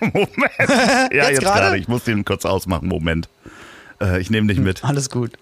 Moment. 0.14 0.30
Ja, 0.58 1.08
jetzt, 1.10 1.30
jetzt 1.30 1.40
gerade. 1.40 1.76
Ich 1.76 1.88
muss 1.88 2.04
den 2.04 2.24
kurz 2.24 2.44
ausmachen. 2.44 2.88
Moment. 2.88 3.28
Äh, 4.00 4.20
ich 4.20 4.30
nehme 4.30 4.48
dich 4.48 4.58
mit. 4.58 4.84
Alles 4.84 5.10
gut. 5.10 5.32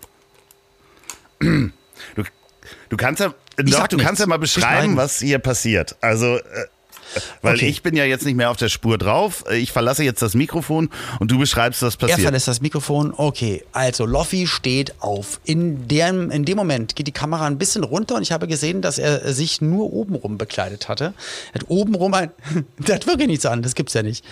Du, 1.41 1.71
du 2.89 2.97
kannst 2.97 3.21
ja, 3.21 3.33
doch, 3.57 3.87
du 3.87 3.97
kannst 3.97 4.21
ja 4.21 4.27
mal 4.27 4.39
beschreiben, 4.39 4.97
was 4.97 5.21
hier 5.21 5.39
passiert. 5.39 5.97
Also, 6.01 6.37
äh, 6.39 6.43
weil 7.43 7.57
okay. 7.57 7.69
ich 7.69 7.83
bin 7.83 7.97
ja 7.97 8.05
jetzt 8.05 8.25
nicht 8.25 8.37
mehr 8.37 8.51
auf 8.51 8.57
der 8.57 8.69
Spur 8.69 8.99
drauf. 8.99 9.45
Ich 9.53 9.73
verlasse 9.73 10.05
jetzt 10.05 10.23
das 10.23 10.35
Mikrofon 10.35 10.91
und 11.21 11.31
du 11.31 11.39
beschreibst, 11.39 11.83
was 11.83 11.97
passiert. 11.97 12.19
Er 12.19 12.23
verlässt 12.23 12.49
das 12.49 12.61
Mikrofon. 12.61 13.13
Okay, 13.17 13.65
also 13.73 14.07
Loffi 14.07 14.47
steht 14.47 14.95
auf. 15.01 15.41
In 15.45 15.89
dem, 15.89 16.31
in 16.31 16.45
dem 16.45 16.57
Moment 16.57 16.97
geht 16.97 17.07
die 17.07 17.13
Kamera 17.13 17.47
ein 17.47 17.59
bisschen 17.59 17.85
runter 17.85 18.17
und 18.17 18.23
ich 18.23 18.33
habe 18.33 18.49
gesehen, 18.49 18.83
dass 18.83 18.99
er 18.99 19.33
sich 19.33 19.61
nur 19.61 19.93
obenrum 19.93 20.39
bekleidet 20.39 20.89
hatte. 20.89 21.15
Er 21.53 21.61
hat 21.61 21.69
obenrum 21.69 22.15
ein. 22.15 22.31
der 22.79 22.97
hat 22.97 23.07
wirklich 23.07 23.29
nichts 23.29 23.47
an, 23.47 23.63
das 23.63 23.75
gibt's 23.75 23.95
ja 23.95 24.03
nicht. 24.03 24.25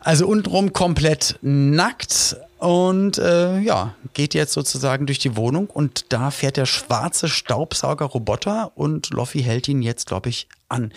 Also 0.00 0.26
untenrum 0.26 0.72
komplett 0.72 1.38
nackt 1.42 2.36
und 2.58 3.18
äh, 3.18 3.58
ja, 3.60 3.94
geht 4.14 4.34
jetzt 4.34 4.52
sozusagen 4.52 5.06
durch 5.06 5.20
die 5.20 5.36
Wohnung 5.36 5.68
und 5.70 6.12
da 6.12 6.30
fährt 6.30 6.56
der 6.56 6.66
schwarze 6.66 7.28
Staubsaugerroboter 7.28 8.72
und 8.74 9.10
Loffi 9.10 9.42
hält 9.42 9.68
ihn 9.68 9.80
jetzt, 9.80 10.06
glaube 10.06 10.28
ich, 10.28 10.48
an. 10.68 10.92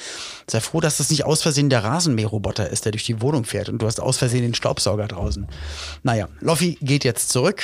Sei 0.47 0.59
froh, 0.59 0.80
dass 0.80 0.97
das 0.97 1.12
nicht 1.12 1.26
aus 1.26 1.43
Versehen 1.43 1.70
der 1.70 1.84
Rasenmäherroboter 1.84 2.70
ist, 2.70 2.86
der 2.86 2.91
durch 2.91 3.05
die 3.05 3.22
Wohnung 3.22 3.45
fährt 3.45 3.70
und 3.70 3.82
du 3.82 3.86
hast 3.86 3.99
aus 3.99 4.18
Versehen 4.18 4.41
den 4.41 4.55
Staubsauger 4.55 5.07
draußen. 5.07 5.47
Naja, 6.03 6.28
Loffi 6.39 6.78
geht 6.82 7.03
jetzt 7.03 7.30
zurück 7.30 7.62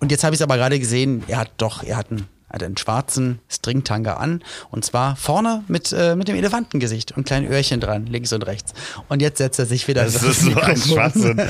und 0.00 0.10
jetzt 0.10 0.24
habe 0.24 0.34
ich 0.34 0.40
es 0.40 0.42
aber 0.44 0.56
gerade 0.56 0.78
gesehen, 0.80 1.22
er 1.28 1.38
hat 1.38 1.52
doch, 1.58 1.82
er 1.82 1.96
hat 1.96 2.10
einen 2.10 2.28
hat 2.54 2.62
einen 2.62 2.76
schwarzen 2.76 3.40
Stringtanga 3.48 4.14
an 4.14 4.42
und 4.70 4.84
zwar 4.84 5.16
vorne 5.16 5.64
mit, 5.68 5.92
äh, 5.92 6.14
mit 6.14 6.28
dem 6.28 6.36
Elefantengesicht 6.36 7.12
und 7.12 7.26
kleinen 7.26 7.50
Öhrchen 7.50 7.80
dran, 7.80 8.06
links 8.06 8.32
und 8.32 8.46
rechts. 8.46 8.72
Und 9.08 9.20
jetzt 9.20 9.38
setzt 9.38 9.58
er 9.58 9.66
sich 9.66 9.88
wieder 9.88 10.04
Das 10.04 10.22
ist 10.22 10.42
so 10.42 10.58
ein 10.60 10.76
Schwachsinn. 10.76 11.38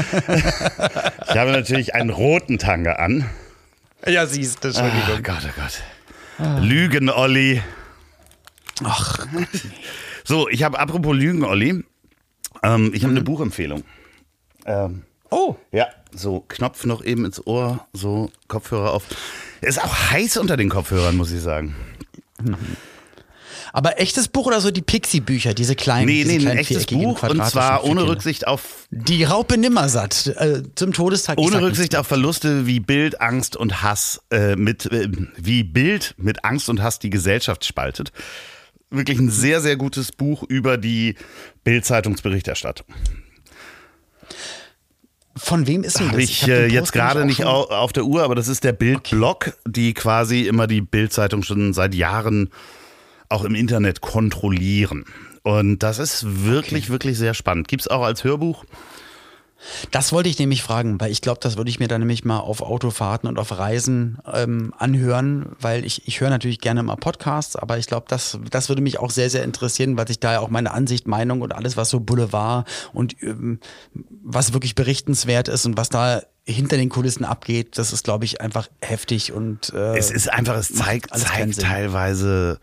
ich 1.29 1.37
habe 1.37 1.53
natürlich 1.53 1.95
einen 1.95 2.11
roten 2.11 2.59
Tanga 2.59 2.95
an. 2.95 3.29
Ja, 4.07 4.27
siehst 4.27 4.65
du, 4.65 4.69
Entschuldigung. 4.69 5.19
Oh 5.19 5.23
Gott, 5.23 5.43
oh 5.45 5.61
Gott. 5.61 5.83
Ah. 6.39 6.59
Lügen, 6.59 7.11
Olli. 7.11 7.63
Ach. 8.83 9.27
So, 10.25 10.49
ich 10.49 10.63
habe 10.63 10.79
apropos 10.79 11.15
Lügen, 11.15 11.45
Olli. 11.45 11.85
Ähm, 12.63 12.93
ich 12.95 13.03
habe 13.03 13.13
mhm. 13.13 13.19
eine 13.19 13.25
Buchempfehlung. 13.25 13.85
Ähm, 14.65 15.03
oh. 15.31 15.57
Ja, 15.71 15.89
so 16.13 16.45
Knopf 16.49 16.87
noch 16.87 17.05
eben 17.05 17.25
ins 17.25 17.47
Ohr, 17.47 17.87
so 17.93 18.31
Kopfhörer 18.49 18.93
auf. 18.93 19.05
Ist 19.65 19.83
auch 19.83 19.95
heiß 20.11 20.37
unter 20.37 20.57
den 20.57 20.69
Kopfhörern, 20.69 21.17
muss 21.17 21.33
ich 21.33 21.41
sagen. 21.43 21.75
Aber 23.73 24.01
echtes 24.01 24.29
Buch 24.29 24.47
oder 24.47 24.61
so 24.61 24.71
die 24.71 24.83
Pixie-Bücher, 24.83 25.53
diese 25.53 25.75
kleinen 25.75 26.07
Nee, 26.07 26.25
nee, 26.25 26.47
ein 26.47 26.59
echtes 26.59 26.87
Buch 26.87 27.23
und 27.25 27.45
zwar 27.45 27.83
ohne 27.83 28.07
Rücksicht 28.07 28.47
auf. 28.47 28.87
Die 28.91 29.25
Raupe 29.25 29.59
Nimmersatt 29.59 30.29
äh, 30.29 30.63
zum 30.77 30.93
Todestag. 30.93 31.39
Ohne 31.39 31.61
Rücksicht 31.61 31.97
auf 31.97 32.07
Verluste 32.07 32.69
wie 32.69 32.79
Bild, 32.79 33.21
Angst 33.21 33.57
und 33.57 33.83
Hass, 33.83 34.21
äh, 34.31 34.55
mit, 34.55 34.87
äh, 34.93 35.09
wie 35.37 35.65
Bild 35.65 36.15
mit 36.19 36.45
Angst 36.45 36.69
und 36.69 36.83
Hass 36.83 37.01
die 37.01 37.11
Gesellschaft 37.11 37.65
spaltet. 37.65 38.13
Wirklich 38.91 39.19
ein 39.19 39.31
sehr, 39.31 39.61
sehr 39.61 39.77
gutes 39.77 40.13
Buch 40.13 40.45
über 40.45 40.77
die 40.77 41.17
Bild-Zeitungsberichterstattung. 41.65 42.87
Von 45.37 45.67
wem 45.67 45.83
ist 45.83 45.99
denn 45.99 46.07
das? 46.07 46.13
Habe 46.13 46.23
ich, 46.23 46.31
ich 46.31 46.43
hab 46.43 46.49
äh, 46.51 46.67
jetzt 46.67 46.93
gerade 46.93 47.25
nicht 47.25 47.45
auf, 47.45 47.71
auf 47.71 47.93
der 47.93 48.05
Uhr, 48.05 48.23
aber 48.23 48.35
das 48.35 48.49
ist 48.49 48.63
der 48.63 48.73
Bild-Blog, 48.73 49.49
okay. 49.49 49.53
die 49.67 49.95
quasi 49.95 50.43
immer 50.43 50.67
die 50.67 50.81
Bild-Zeitung 50.81 51.43
schon 51.43 51.73
seit 51.73 51.95
Jahren 51.95 52.51
auch 53.29 53.45
im 53.45 53.55
Internet 53.55 54.01
kontrollieren. 54.01 55.05
Und 55.43 55.81
das 55.81 55.99
ist 55.99 56.45
wirklich, 56.45 56.85
okay. 56.85 56.93
wirklich 56.93 57.19
sehr 57.19 57.35
spannend. 57.35 57.69
Gibt 57.69 57.83
es 57.83 57.89
auch 57.89 58.03
als 58.03 58.23
Hörbuch. 58.25 58.65
Das 59.91 60.13
wollte 60.13 60.29
ich 60.29 60.39
nämlich 60.39 60.63
fragen, 60.63 61.01
weil 61.01 61.11
ich 61.11 61.21
glaube, 61.21 61.41
das 61.41 61.57
würde 61.57 61.71
ich 61.71 61.81
mir 61.81 61.89
dann 61.89 62.01
nämlich 62.01 62.25
mal 62.25 62.39
auf 62.39 62.63
Autofahrten 62.63 63.29
und 63.29 63.39
auf 63.39 63.59
Reisen 63.59 64.19
ähm, 64.33 64.73
anhören, 64.79 65.57
weil 65.61 65.85
ich, 65.85 66.07
ich 66.07 66.21
höre 66.21 66.31
natürlich 66.31 66.61
gerne 66.61 66.83
mal 66.83 66.97
Podcasts, 66.97 67.57
aber 67.57 67.79
ich 67.79 67.87
glaube, 67.87 68.07
das, 68.09 68.39
das 68.51 68.69
würde 68.69 68.83
mich 68.83 68.99
auch 68.99 69.11
sehr, 69.11 69.31
sehr 69.31 69.45
interessieren, 69.45 69.97
weil 69.97 70.11
ich 70.11 70.21
da 70.21 70.35
ja 70.35 70.41
auch 70.41 70.51
meine 70.51 70.73
Ansicht, 70.73 71.07
Meinung 71.07 71.41
und 71.41 71.55
alles, 71.55 71.77
was 71.77 71.91
so 71.91 72.01
Boulevard 72.01 72.69
und 72.93 73.23
ähm, 73.23 73.61
was 74.23 74.53
wirklich 74.53 74.75
berichtenswert 74.75 75.49
ist 75.49 75.67
und 75.67 75.77
was 75.77 75.89
da 75.89 76.23
hinter 76.47 76.77
den 76.77 76.91
Kulissen 76.91 77.25
abgeht, 77.25 77.79
das 77.79 77.93
ist, 77.93 78.05
glaube 78.05 78.27
ich, 78.27 78.41
einfach 78.41 78.69
heftig 78.81 79.33
und 79.33 79.73
äh, 79.73 79.97
es 79.97 80.11
ist 80.11 80.31
einfach, 80.31 80.57
es 80.57 80.73
zeigt, 80.73 81.17
zeigt 81.17 81.61
teilweise 81.61 82.61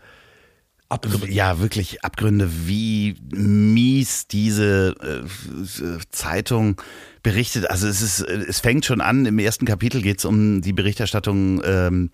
Abgründe. 0.92 1.30
Ja, 1.30 1.58
wirklich 1.58 2.04
Abgründe, 2.04 2.50
wie 2.66 3.16
mies 3.30 4.26
diese 4.26 4.94
äh, 5.00 5.98
Zeitung 6.10 6.80
berichtet. 7.22 7.70
Also 7.70 7.88
es 7.88 8.02
ist, 8.02 8.20
es 8.20 8.60
fängt 8.60 8.84
schon 8.84 9.00
an, 9.00 9.26
im 9.26 9.38
ersten 9.38 9.64
Kapitel 9.64 10.02
geht 10.02 10.18
es 10.18 10.24
um 10.24 10.60
die 10.60 10.72
Berichterstattung 10.72 11.62
ähm, 11.64 12.10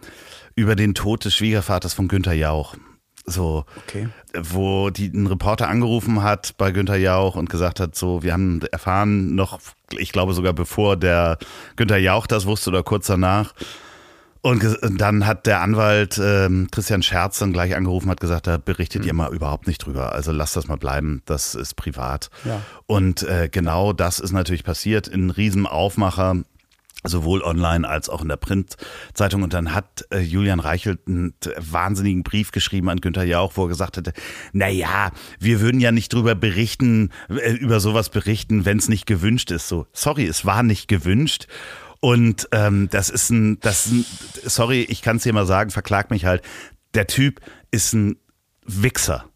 über 0.55 0.77
den 0.77 0.95
Tod 0.95 1.25
des 1.25 1.35
Schwiegervaters 1.35 1.95
von 1.95 2.09
Günter 2.09 2.33
Jauch. 2.33 2.77
So, 3.27 3.65
okay. 3.77 4.09
wo 4.35 4.89
die, 4.89 5.09
ein 5.09 5.27
Reporter 5.27 5.69
angerufen 5.69 6.23
hat 6.23 6.55
bei 6.57 6.71
Günter 6.71 6.97
Jauch 6.97 7.37
und 7.37 7.51
gesagt 7.51 7.79
hat, 7.79 7.95
so, 7.95 8.23
wir 8.23 8.33
haben 8.33 8.61
erfahren 8.73 9.35
noch, 9.35 9.61
ich 9.99 10.13
glaube 10.13 10.33
sogar 10.33 10.55
bevor 10.55 10.97
der 10.97 11.37
Günter 11.77 11.99
Jauch 11.99 12.27
das 12.27 12.47
wusste 12.47 12.71
oder 12.71 12.83
kurz 12.83 13.07
danach, 13.07 13.55
und 14.43 15.01
dann 15.01 15.27
hat 15.27 15.47
der 15.47 15.61
Anwalt 15.61 16.21
ähm, 16.23 16.69
Christian 16.71 17.03
Scherz 17.03 17.39
dann 17.39 17.53
gleich 17.53 17.75
angerufen, 17.75 18.11
hat 18.11 18.21
gesagt, 18.21 18.47
da 18.47 18.57
berichtet 18.57 19.03
mhm. 19.03 19.09
ihr 19.09 19.15
mal 19.15 19.35
überhaupt 19.35 19.67
nicht 19.67 19.79
drüber. 19.79 20.13
Also 20.13 20.33
lasst 20.33 20.57
das 20.57 20.69
mal 20.69 20.77
bleiben, 20.77 21.23
das 21.25 21.55
ist 21.55 21.75
privat. 21.75 22.31
Ja. 22.45 22.63
Und 22.87 23.23
äh, 23.23 23.49
genau 23.51 23.93
das 23.93 24.19
ist 24.19 24.33
natürlich 24.33 24.65
passiert 24.65 25.09
in 25.09 25.31
riesen 25.31 25.67
Aufmacher 25.67 26.43
sowohl 27.05 27.43
online 27.43 27.89
als 27.89 28.09
auch 28.09 28.23
in 28.23 28.29
der 28.29 28.37
Printzeitung. 28.37 29.43
Und 29.43 29.55
dann 29.55 29.75
hat 29.75 30.05
äh, 30.11 30.19
Julian 30.19 30.61
Reichelt 30.61 31.01
einen 31.07 31.35
wahnsinnigen 31.57 32.23
Brief 32.23 32.53
geschrieben 32.53 32.89
an 32.89 33.01
Günther 33.01 33.25
Jauch, 33.25 33.53
wo 33.55 33.65
er 33.65 33.69
gesagt 33.69 33.97
hätte, 33.97 34.13
na 34.53 34.69
ja, 34.69 35.13
wir 35.39 35.61
würden 35.61 35.81
ja 35.81 35.93
nicht 35.93 36.13
drüber 36.13 36.35
berichten, 36.35 37.11
äh, 37.29 37.53
über 37.53 37.81
sowas 37.81 38.11
berichten, 38.11 38.65
wenn 38.65 38.79
es 38.79 38.89
nicht 38.89 39.07
gewünscht 39.07 39.51
ist. 39.51 39.69
So, 39.69 39.87
sorry, 39.93 40.27
es 40.27 40.45
war 40.45 40.63
nicht 40.63 40.89
gewünscht. 40.89 41.47
Und 42.01 42.49
ähm, 42.53 42.89
das 42.91 43.11
ist 43.11 43.31
ein, 43.31 43.59
das 43.61 43.87
ist 43.87 43.93
ein, 43.93 44.05
sorry, 44.49 44.83
ich 44.83 45.03
kann 45.03 45.17
es 45.17 45.25
dir 45.25 45.33
mal 45.33 45.47
sagen, 45.47 45.71
verklag 45.71 46.11
mich 46.11 46.25
halt. 46.25 46.43
Der 46.95 47.07
Typ 47.07 47.41
ist 47.71 47.93
ein 47.93 48.17
Wichser 48.65 49.28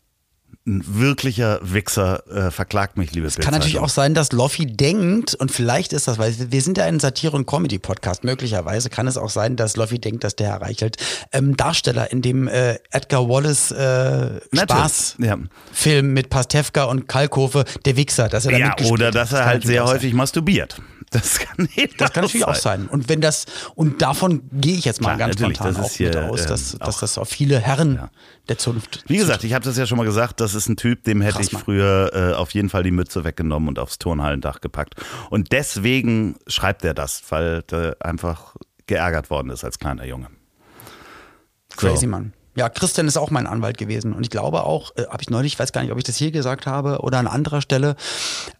ein 0.64 0.82
wirklicher 0.86 1.58
Wichser 1.62 2.24
äh, 2.28 2.50
verklagt 2.52 2.96
mich, 2.96 3.12
liebe 3.12 3.26
Es 3.26 3.36
kann 3.36 3.52
natürlich 3.52 3.80
auch 3.80 3.88
sein, 3.88 4.14
dass 4.14 4.30
Loffi 4.30 4.66
denkt, 4.66 5.34
und 5.34 5.50
vielleicht 5.50 5.92
ist 5.92 6.06
das, 6.06 6.18
weil 6.18 6.34
wir 6.52 6.62
sind 6.62 6.78
ja 6.78 6.84
ein 6.84 7.00
Satire- 7.00 7.34
und 7.34 7.46
Comedy-Podcast, 7.46 8.22
möglicherweise 8.22 8.88
kann 8.88 9.08
es 9.08 9.16
auch 9.16 9.30
sein, 9.30 9.56
dass 9.56 9.76
Loffi 9.76 9.98
denkt, 9.98 10.22
dass 10.22 10.36
der 10.36 10.48
Herr 10.48 10.62
Reichelt 10.62 10.98
ähm, 11.32 11.56
Darsteller 11.56 12.12
in 12.12 12.22
dem 12.22 12.46
äh, 12.46 12.78
Edgar 12.90 13.28
Wallace 13.28 13.72
äh, 13.72 14.40
Spaß-Film 14.52 15.50
ja. 15.84 16.02
mit 16.02 16.30
Pastewka 16.30 16.84
und 16.84 17.08
Kalkofe, 17.08 17.64
der 17.84 17.96
Wichser, 17.96 18.28
dass 18.28 18.46
er 18.46 18.52
da 18.52 18.58
Ja, 18.58 18.76
oder 18.88 19.10
dass 19.10 19.32
er 19.32 19.38
das 19.38 19.46
halt 19.46 19.64
sehr 19.64 19.84
häufig 19.84 20.14
masturbiert. 20.14 20.80
Das 21.12 21.38
kann, 21.38 21.68
das 21.98 22.12
kann 22.12 22.24
natürlich 22.24 22.44
sein. 22.44 22.54
auch 22.54 22.54
sein. 22.54 22.86
Und 22.86 23.08
wenn 23.10 23.20
das, 23.20 23.44
und 23.74 24.00
davon 24.00 24.42
gehe 24.50 24.76
ich 24.76 24.86
jetzt 24.86 25.02
mal 25.02 25.16
Klar, 25.16 25.28
ganz 25.28 25.38
spontan 25.38 25.76
auch 25.76 25.90
hier, 25.90 26.08
mit 26.08 26.16
aus, 26.16 26.46
dass, 26.46 26.72
ähm, 26.72 26.78
dass 26.80 27.00
das 27.00 27.18
auf 27.18 27.28
viele 27.28 27.60
Herren 27.60 27.96
ja. 27.96 28.10
der 28.48 28.56
Zunft. 28.56 29.04
Wie 29.08 29.18
gesagt, 29.18 29.44
ich 29.44 29.52
habe 29.52 29.62
das 29.62 29.76
ja 29.76 29.84
schon 29.84 29.98
mal 29.98 30.04
gesagt, 30.04 30.40
das 30.52 30.64
ist 30.64 30.68
ein 30.68 30.76
Typ, 30.76 31.04
dem 31.04 31.20
hätte 31.20 31.38
Krass, 31.38 31.52
ich 31.52 31.58
früher 31.58 32.10
äh, 32.12 32.34
auf 32.34 32.52
jeden 32.52 32.68
Fall 32.68 32.82
die 32.82 32.90
Mütze 32.90 33.24
weggenommen 33.24 33.68
und 33.68 33.78
aufs 33.78 33.98
Turnhallendach 33.98 34.60
gepackt. 34.60 34.94
Und 35.30 35.52
deswegen 35.52 36.36
schreibt 36.46 36.84
er 36.84 36.94
das, 36.94 37.22
weil 37.30 37.64
er 37.70 37.96
einfach 38.00 38.56
geärgert 38.86 39.30
worden 39.30 39.50
ist 39.50 39.64
als 39.64 39.78
kleiner 39.78 40.04
Junge. 40.04 40.28
So. 41.78 41.88
Crazy 41.88 42.06
Mann. 42.06 42.32
Ja, 42.54 42.68
Christian 42.68 43.08
ist 43.08 43.16
auch 43.16 43.30
mein 43.30 43.46
Anwalt 43.46 43.78
gewesen. 43.78 44.12
Und 44.12 44.22
ich 44.22 44.30
glaube 44.30 44.64
auch, 44.64 44.94
äh, 44.96 45.06
habe 45.06 45.22
ich 45.22 45.30
neulich, 45.30 45.54
ich 45.54 45.58
weiß 45.58 45.72
gar 45.72 45.82
nicht, 45.82 45.90
ob 45.90 45.98
ich 45.98 46.04
das 46.04 46.16
hier 46.16 46.30
gesagt 46.30 46.66
habe 46.66 47.00
oder 47.00 47.18
an 47.18 47.26
anderer 47.26 47.62
Stelle, 47.62 47.96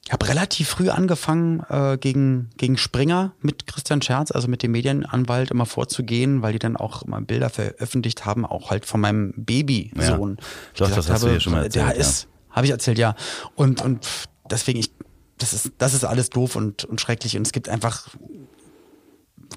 ich 0.04 0.12
habe 0.12 0.28
relativ 0.28 0.68
früh 0.70 0.88
angefangen, 0.88 1.62
äh, 1.68 1.98
gegen, 1.98 2.50
gegen 2.56 2.78
Springer 2.78 3.32
mit 3.40 3.66
Christian 3.66 4.00
Scherz, 4.00 4.30
also 4.30 4.48
mit 4.48 4.62
dem 4.62 4.72
Medienanwalt, 4.72 5.50
immer 5.50 5.66
vorzugehen, 5.66 6.42
weil 6.42 6.54
die 6.54 6.58
dann 6.58 6.76
auch 6.76 7.02
immer 7.02 7.20
Bilder 7.20 7.50
veröffentlicht 7.50 8.24
haben, 8.24 8.46
auch 8.46 8.70
halt 8.70 8.86
von 8.86 9.00
meinem 9.00 9.34
Babysohn. 9.36 10.36
Ja. 10.38 10.46
Ich 10.72 10.76
glaube, 10.76 10.94
das 10.94 11.10
hast 11.10 11.10
habe, 11.10 11.26
du 11.26 11.30
hier 11.32 11.40
schon 11.40 11.52
mal 11.52 11.64
erzählt. 11.64 11.86
Der 11.86 11.96
ist, 11.96 12.28
habe 12.50 12.66
ich 12.66 12.72
erzählt, 12.72 12.98
ja. 12.98 13.14
Und, 13.56 13.82
und 13.82 14.06
deswegen, 14.50 14.78
ich, 14.78 14.90
das 15.36 15.52
ist, 15.52 15.72
das 15.78 15.92
ist 15.92 16.04
alles 16.04 16.30
doof 16.30 16.56
und, 16.56 16.84
und 16.84 17.00
schrecklich. 17.00 17.36
Und 17.36 17.46
es 17.46 17.52
gibt 17.52 17.68
einfach 17.68 18.08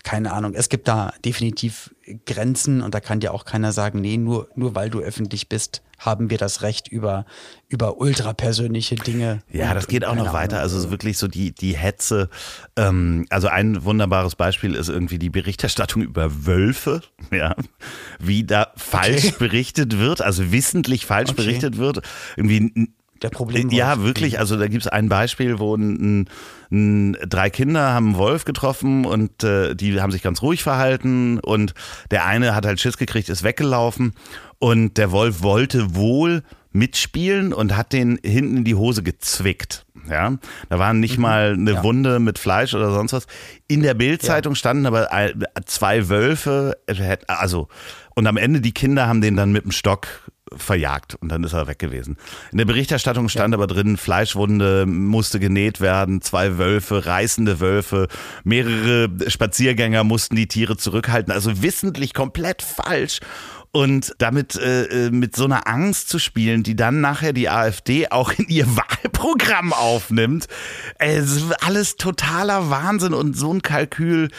keine 0.06 0.34
Ahnung, 0.34 0.54
es 0.54 0.70
gibt 0.70 0.88
da 0.88 1.14
definitiv 1.26 1.94
Grenzen 2.28 2.82
und 2.82 2.94
da 2.94 3.00
kann 3.00 3.20
dir 3.20 3.34
auch 3.34 3.44
keiner 3.44 3.72
sagen, 3.72 4.00
nee, 4.00 4.18
nur, 4.18 4.48
nur 4.56 4.76
weil 4.76 4.92
du 4.92 5.00
öffentlich 5.00 5.50
bist, 5.50 5.82
haben 5.98 6.30
wir 6.30 6.38
das 6.38 6.62
Recht 6.62 6.88
über, 6.88 7.26
über 7.70 7.98
ultrapersönliche 7.98 8.96
Dinge. 8.96 9.42
Ja, 9.52 9.74
das 9.74 9.88
geht 9.88 10.06
auch 10.06 10.14
noch 10.14 10.32
weiter. 10.32 10.60
Also 10.60 10.80
so 10.80 10.92
wirklich 10.92 11.18
so 11.18 11.28
die, 11.28 11.54
die 11.54 11.76
Hetze. 11.76 12.30
Ähm, 12.76 13.26
also 13.32 13.48
ein 13.48 13.84
wunderbares 13.84 14.36
Beispiel 14.36 14.76
ist 14.76 14.90
irgendwie 14.90 15.18
die 15.18 15.32
Berichterstattung 15.32 16.04
über 16.04 16.46
Wölfe, 16.46 17.02
ja, 17.32 17.56
wie 18.20 18.44
da 18.44 18.74
falsch 18.76 19.30
okay. 19.30 19.36
berichtet 19.40 19.98
wird, 19.98 20.22
also 20.22 20.52
wissentlich 20.52 21.08
falsch 21.08 21.32
okay. 21.32 21.42
berichtet 21.42 21.78
wird. 21.78 22.02
Irgendwie 22.36 22.92
der 23.22 23.30
Problem. 23.30 23.70
Ja, 23.70 24.02
wirklich. 24.02 24.40
Also 24.40 24.58
da 24.58 24.68
gibt 24.68 24.84
es 24.84 24.88
ein 24.88 25.10
Beispiel, 25.10 25.60
wo 25.60 25.76
ein, 25.76 26.28
ein, 26.72 27.18
drei 27.28 27.50
Kinder 27.50 27.94
haben 27.94 28.08
einen 28.08 28.18
Wolf 28.18 28.46
getroffen 28.46 29.06
und 29.06 29.44
äh, 29.44 29.76
die 29.76 30.02
haben 30.02 30.12
sich 30.12 30.22
ganz 30.22 30.42
ruhig 30.42 30.64
verhalten 30.64 31.40
und 31.40 31.74
der 32.12 32.26
eine 32.26 32.56
hat 32.56 32.66
halt 32.66 32.80
Schiss 32.80 32.98
gekriegt, 32.98 33.30
ist 33.30 33.44
weggelaufen 33.44 34.14
und 34.60 34.98
der 34.98 35.12
Wolf 35.12 35.42
wollte 35.42 35.96
wohl 35.96 36.44
mitspielen 36.72 37.54
und 37.54 37.78
hat 37.78 37.94
den 37.94 38.20
hinten 38.24 38.58
in 38.58 38.64
die 38.66 38.76
Hose 38.76 39.02
gezwickt. 39.02 39.86
Ja, 40.10 40.38
da 40.70 40.78
waren 40.78 41.00
nicht 41.00 41.18
mhm. 41.18 41.24
mal 41.24 41.54
eine 41.54 41.74
ja. 41.74 41.84
Wunde 41.84 42.20
mit 42.20 42.38
Fleisch 42.38 42.74
oder 42.76 42.92
sonst 42.92 43.14
was. 43.14 43.26
In 43.68 43.82
der 43.82 43.96
Bildzeitung 43.96 44.54
ja. 44.54 44.58
standen 44.58 44.86
aber 44.86 45.10
zwei 45.66 46.10
Wölfe, 46.10 46.78
also 47.28 47.70
und 48.14 48.28
am 48.28 48.38
Ende 48.38 48.62
die 48.62 48.74
Kinder 48.74 49.08
haben 49.08 49.22
den 49.22 49.36
dann 49.36 49.52
mit 49.52 49.64
dem 49.64 49.72
Stock 49.72 50.08
verjagt 50.56 51.16
und 51.16 51.30
dann 51.30 51.44
ist 51.44 51.54
er 51.54 51.68
weg 51.68 51.80
gewesen. 51.80 52.18
In 52.52 52.58
der 52.58 52.66
Berichterstattung 52.66 53.30
stand 53.30 53.54
ja. 53.54 53.58
aber 53.58 53.68
drin, 53.68 53.98
Fleischwunde 53.98 54.86
musste 54.86 55.40
genäht 55.40 55.82
werden, 55.82 56.22
zwei 56.22 56.58
Wölfe, 56.58 57.06
reißende 57.06 57.60
Wölfe, 57.60 58.08
mehrere 58.44 59.10
Spaziergänger 59.28 60.04
mussten 60.04 60.36
die 60.36 60.48
Tiere 60.48 60.78
zurückhalten, 60.78 61.34
also 61.34 61.62
wissentlich 61.62 62.14
komplett 62.14 62.62
falsch 62.62 63.20
und 63.76 64.16
damit 64.20 64.56
äh, 64.56 65.08
äh, 65.08 65.10
mit 65.12 65.36
so 65.36 65.44
einer 65.44 65.68
Angst 65.68 66.08
zu 66.08 66.18
spielen, 66.18 66.64
die 66.64 66.78
dann 66.78 67.02
nachher 67.02 67.34
die 67.34 67.50
AfD 67.50 68.08
auch 68.10 68.32
in 68.32 68.48
ihr 68.48 68.66
Wahlprogramm 68.78 69.74
aufnimmt. 69.74 70.48
Ist 70.98 71.44
alles 71.62 71.98
totaler 71.98 72.70
Wahnsinn 72.70 73.14
und 73.14 73.36
so 73.36 73.54
ein 73.54 73.62
Kalkül. 73.62 74.30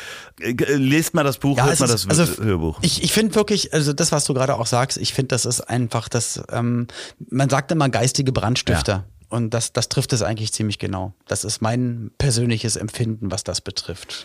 Äh, 0.40 0.54
lest 0.76 1.12
mal 1.12 1.22
das 1.22 1.36
Buch, 1.36 1.58
ja, 1.58 1.66
hört 1.66 1.78
mal 1.80 1.86
das 1.86 2.08
also, 2.08 2.42
Hörbuch. 2.42 2.78
Ich, 2.80 3.02
ich 3.02 3.12
finde 3.12 3.34
wirklich, 3.34 3.74
also 3.74 3.92
das, 3.92 4.10
was 4.10 4.24
du 4.24 4.32
gerade 4.32 4.54
auch 4.54 4.66
sagst, 4.66 4.96
ich 4.96 5.12
finde, 5.12 5.28
das 5.28 5.44
ist 5.44 5.60
einfach 5.60 6.08
das, 6.08 6.42
ähm, 6.50 6.86
man 7.28 7.50
sagt 7.50 7.70
immer 7.72 7.90
geistige 7.90 8.32
Brandstifter. 8.32 8.92
Ja. 8.92 9.04
Und 9.28 9.52
das, 9.52 9.74
das 9.74 9.90
trifft 9.90 10.14
es 10.14 10.22
eigentlich 10.22 10.54
ziemlich 10.54 10.78
genau. 10.78 11.12
Das 11.28 11.44
ist 11.44 11.60
mein 11.60 12.10
persönliches 12.16 12.76
Empfinden, 12.76 13.30
was 13.30 13.44
das 13.44 13.60
betrifft. 13.60 14.24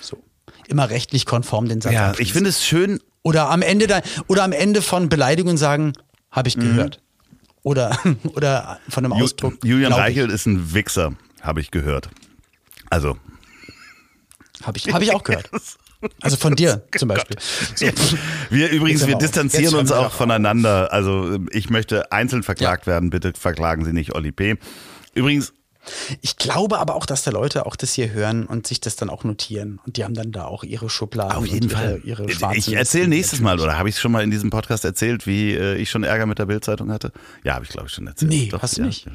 So. 0.00 0.18
Immer 0.66 0.90
rechtlich 0.90 1.26
konform 1.26 1.68
den 1.68 1.80
Satz. 1.80 1.92
Ja, 1.92 2.14
ich 2.18 2.32
finde 2.32 2.50
es 2.50 2.64
schön, 2.64 2.98
oder 3.28 3.50
am 3.50 3.60
Ende 3.60 3.86
da, 3.86 4.00
oder 4.26 4.42
am 4.42 4.52
Ende 4.52 4.80
von 4.80 5.10
Beleidigungen 5.10 5.58
sagen, 5.58 5.92
habe 6.30 6.48
ich 6.48 6.56
mhm. 6.56 6.62
gehört. 6.62 6.96
Mhm. 6.96 7.50
Oder, 7.62 7.98
oder 8.34 8.80
von 8.88 9.04
einem 9.04 9.12
Ausdruck. 9.12 9.62
Julian 9.62 9.92
Reichelt 9.92 10.32
ist 10.32 10.46
ein 10.46 10.72
Wichser, 10.72 11.12
habe 11.42 11.60
ich 11.60 11.70
gehört. 11.70 12.08
Also. 12.88 13.18
Habe 14.62 14.78
ich, 14.78 14.90
hab 14.90 15.02
ich 15.02 15.14
auch 15.14 15.22
gehört. 15.22 15.50
Also 16.22 16.38
von 16.38 16.56
dir 16.56 16.84
zum 16.96 17.08
Beispiel. 17.08 17.36
So. 17.74 17.86
Wir 18.48 18.70
übrigens, 18.70 19.06
wir 19.06 19.16
distanzieren 19.16 19.74
uns 19.74 19.92
auch 19.92 20.12
voneinander. 20.12 20.90
Also 20.90 21.38
ich 21.50 21.68
möchte 21.68 22.10
einzeln 22.10 22.42
verklagt 22.42 22.86
ja. 22.86 22.94
werden. 22.94 23.10
Bitte 23.10 23.34
verklagen 23.38 23.84
Sie 23.84 23.92
nicht 23.92 24.14
Oli 24.14 24.32
P. 24.32 24.56
Übrigens, 25.14 25.52
ich 26.20 26.36
glaube 26.36 26.78
aber 26.78 26.94
auch, 26.94 27.06
dass 27.06 27.22
da 27.22 27.30
Leute 27.30 27.66
auch 27.66 27.76
das 27.76 27.94
hier 27.94 28.12
hören 28.12 28.46
und 28.46 28.66
sich 28.66 28.80
das 28.80 28.96
dann 28.96 29.10
auch 29.10 29.24
notieren. 29.24 29.80
Und 29.86 29.96
die 29.96 30.04
haben 30.04 30.14
dann 30.14 30.32
da 30.32 30.44
auch 30.44 30.64
ihre 30.64 30.90
Schubladen. 30.90 31.36
Auf 31.36 31.46
jeden 31.46 31.70
Fall. 31.70 32.00
Ihre, 32.04 32.30
ihre 32.30 32.56
ich 32.56 32.72
erzähle 32.72 33.08
nächstes 33.08 33.40
Mal, 33.40 33.58
oder 33.60 33.78
habe 33.78 33.88
ich 33.88 33.94
es 33.94 34.00
schon 34.00 34.12
mal 34.12 34.22
in 34.22 34.30
diesem 34.30 34.50
Podcast 34.50 34.84
erzählt, 34.84 35.26
wie 35.26 35.54
äh, 35.54 35.76
ich 35.76 35.90
schon 35.90 36.04
Ärger 36.04 36.26
mit 36.26 36.38
der 36.38 36.46
Bildzeitung 36.46 36.92
hatte? 36.92 37.12
Ja, 37.44 37.54
habe 37.54 37.64
ich 37.64 37.70
glaube 37.70 37.88
ich 37.88 37.94
schon 37.94 38.06
erzählt. 38.06 38.30
Nee, 38.30 38.48
Doch, 38.50 38.62
hast 38.62 38.76
du 38.76 38.82
ja, 38.82 38.86
nicht. 38.86 39.06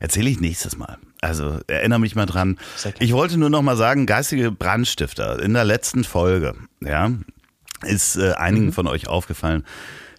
Erzähle 0.00 0.30
ich 0.30 0.40
nächstes 0.40 0.76
Mal. 0.76 0.98
Also 1.20 1.60
erinnere 1.66 2.00
mich 2.00 2.16
mal 2.16 2.26
dran. 2.26 2.58
Ich 2.98 3.12
wollte 3.12 3.36
nur 3.36 3.50
noch 3.50 3.62
mal 3.62 3.76
sagen, 3.76 4.06
geistige 4.06 4.50
Brandstifter 4.50 5.40
in 5.40 5.52
der 5.52 5.64
letzten 5.64 6.04
Folge, 6.04 6.54
ja, 6.80 7.12
ist 7.84 8.16
äh, 8.16 8.32
einigen 8.32 8.66
mhm. 8.66 8.72
von 8.72 8.86
euch 8.86 9.08
aufgefallen, 9.08 9.64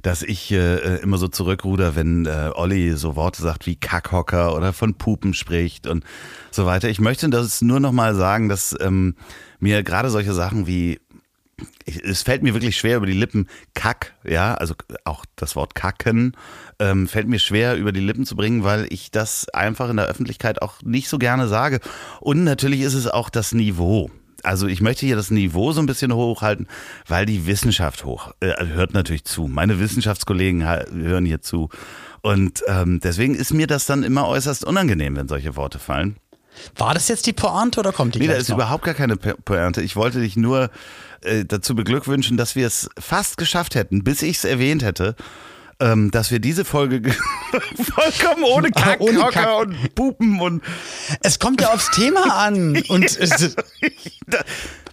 dass 0.02 0.24
ich 0.24 0.52
äh, 0.52 0.98
immer 0.98 1.18
so 1.18 1.28
zurückruder, 1.28 1.96
wenn 1.96 2.26
äh, 2.26 2.52
Olli 2.54 2.94
so 2.94 3.16
Worte 3.16 3.42
sagt 3.42 3.66
wie 3.66 3.76
Kackhocker 3.76 4.56
oder 4.56 4.74
von 4.74 4.96
Pupen 4.96 5.34
spricht 5.34 5.88
und 5.88 6.04
so 6.52 6.66
weiter. 6.66 6.90
Ich 6.90 7.00
möchte 7.00 7.30
das 7.30 7.62
nur 7.62 7.80
noch 7.80 7.92
mal 7.92 8.16
sagen, 8.16 8.50
dass 8.50 8.76
ähm, 8.80 9.16
mir 9.60 9.84
gerade 9.84 10.10
solche 10.10 10.34
Sachen 10.34 10.68
wie 10.68 11.00
es 12.04 12.24
fällt 12.24 12.44
mir 12.44 12.54
wirklich 12.54 12.78
schwer 12.78 12.98
über 12.98 13.06
die 13.06 13.14
Lippen 13.14 13.48
Kack, 13.74 14.14
ja, 14.24 14.56
also 14.56 14.74
auch 15.04 15.26
das 15.36 15.56
Wort 15.56 15.76
Kacken 15.76 16.36
ähm, 16.80 17.08
fällt 17.08 17.28
mir 17.28 17.40
schwer 17.40 17.78
über 17.78 17.92
die 17.92 18.00
Lippen 18.00 18.26
zu 18.26 18.36
bringen, 18.36 18.64
weil 18.64 18.88
ich 18.90 19.12
das 19.12 19.48
einfach 19.50 19.90
in 19.90 19.98
der 19.98 20.08
Öffentlichkeit 20.08 20.62
auch 20.62 20.82
nicht 20.82 21.08
so 21.08 21.20
gerne 21.20 21.48
sage. 21.48 21.80
Und 22.20 22.44
natürlich 22.44 22.82
ist 22.82 22.94
es 22.94 23.08
auch 23.08 23.30
das 23.30 23.52
Niveau 23.52 24.10
also 24.44 24.68
ich 24.68 24.82
möchte 24.82 25.06
hier 25.06 25.16
das 25.16 25.32
Niveau 25.32 25.72
so 25.72 25.82
ein 25.82 25.86
bisschen 25.86 26.14
hochhalten, 26.14 26.68
weil 27.08 27.26
die 27.26 27.46
Wissenschaft 27.48 28.04
hoch 28.06 28.32
äh, 28.40 28.66
hört 28.68 28.94
natürlich 28.94 29.26
zu. 29.26 29.48
Meine 29.48 29.80
Wissenschaftskollegen 29.80 30.64
hören 30.64 31.26
hier 31.26 31.42
zu. 31.42 31.70
Und 32.22 32.64
ähm, 32.68 33.00
deswegen 33.04 33.36
ist 33.36 33.54
mir 33.54 33.68
das 33.68 33.86
dann 33.86 34.04
immer 34.04 34.28
äußerst 34.28 34.64
unangenehm, 34.66 35.16
wenn 35.16 35.28
solche 35.28 35.56
Worte 35.56 35.80
fallen. 35.80 36.18
War 36.76 36.94
das 36.94 37.08
jetzt 37.08 37.26
die 37.28 37.34
Pointe 37.34 37.80
oder 37.80 37.92
kommt 37.94 38.16
die 38.16 38.20
Nee, 38.20 38.28
da 38.28 38.34
ist 38.34 38.50
noch? 38.50 38.58
überhaupt 38.58 38.84
gar 38.84 38.94
keine 38.94 39.16
Pointe. 39.18 39.82
Ich 39.82 39.96
wollte 39.96 40.20
dich 40.20 40.36
nur 40.36 40.70
äh, 41.22 41.46
dazu 41.46 41.76
beglückwünschen, 41.76 42.36
dass 42.38 42.56
wir 42.56 42.68
es 42.68 42.90
fast 43.00 43.38
geschafft 43.38 43.76
hätten, 43.76 44.04
bis 44.04 44.22
ich 44.22 44.38
es 44.38 44.44
erwähnt 44.44 44.84
hätte 44.84 45.16
ähm, 45.82 46.12
dass 46.12 46.32
wir 46.32 46.40
diese 46.40 46.64
Folge 46.64 47.02
vollkommen 47.52 48.44
ohne 48.44 48.70
Kack, 48.72 49.02
ohne 49.02 49.20
Kack. 49.32 49.60
und 49.60 49.96
Pupen 49.96 50.40
und. 50.40 50.64
Es 51.22 51.40
kommt 51.40 51.60
ja 51.60 51.74
aufs 51.74 51.90
Thema 51.92 52.46
an. 52.46 52.82
Und 52.88 53.06
es, 53.18 53.56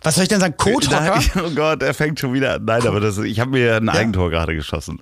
was 0.03 0.15
soll 0.15 0.23
ich 0.23 0.29
denn 0.29 0.41
sagen? 0.41 0.57
Kothocker? 0.57 1.21
Oh 1.45 1.51
Gott, 1.55 1.83
er 1.83 1.95
fängt 1.95 2.19
schon 2.19 2.33
wieder 2.33 2.55
an. 2.55 2.65
Nein, 2.65 2.87
aber 2.87 3.01
das, 3.01 3.19
ich 3.19 3.39
habe 3.39 3.51
mir 3.53 3.77
ein 3.77 3.87
ja. 3.87 3.93
Eigentor 3.93 4.31
gerade 4.31 4.55
geschossen. 4.55 4.99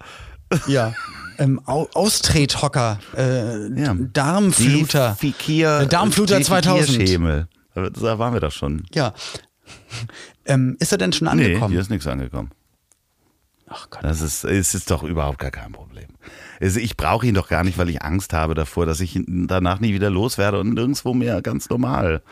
Ja. 0.66 0.92
Ähm, 1.38 1.60
Austrethocker, 1.66 2.98
äh, 3.16 3.80
ja. 3.80 3.94
Darmfluter, 3.94 5.16
Fikir, 5.16 5.80
äh, 5.80 5.86
Darmfluter 5.86 6.40
2000. 6.40 7.08
Schemel. 7.08 7.46
Da 7.74 8.18
waren 8.18 8.32
wir 8.32 8.40
doch 8.40 8.52
schon. 8.52 8.84
Ja. 8.94 9.12
Ähm, 10.46 10.76
ist 10.80 10.92
er 10.92 10.98
denn 10.98 11.12
schon 11.12 11.28
angekommen? 11.28 11.66
Nee, 11.66 11.72
hier 11.72 11.80
ist 11.80 11.90
nichts 11.90 12.06
angekommen. 12.06 12.50
Ach 13.68 13.90
Gott. 13.90 14.04
Das 14.04 14.20
ist, 14.20 14.44
es 14.44 14.74
ist 14.74 14.90
doch 14.90 15.02
überhaupt 15.02 15.38
gar 15.38 15.50
kein 15.50 15.72
Problem. 15.72 16.08
Ich 16.60 16.96
brauche 16.96 17.26
ihn 17.26 17.34
doch 17.34 17.48
gar 17.48 17.64
nicht, 17.64 17.78
weil 17.78 17.88
ich 17.88 18.02
Angst 18.02 18.32
habe 18.32 18.54
davor, 18.54 18.86
dass 18.86 19.00
ich 19.00 19.20
danach 19.26 19.80
nie 19.80 19.92
wieder 19.92 20.10
loswerde 20.10 20.60
und 20.60 20.74
nirgendwo 20.74 21.14
mehr 21.14 21.42
ganz 21.42 21.68
normal 21.68 22.22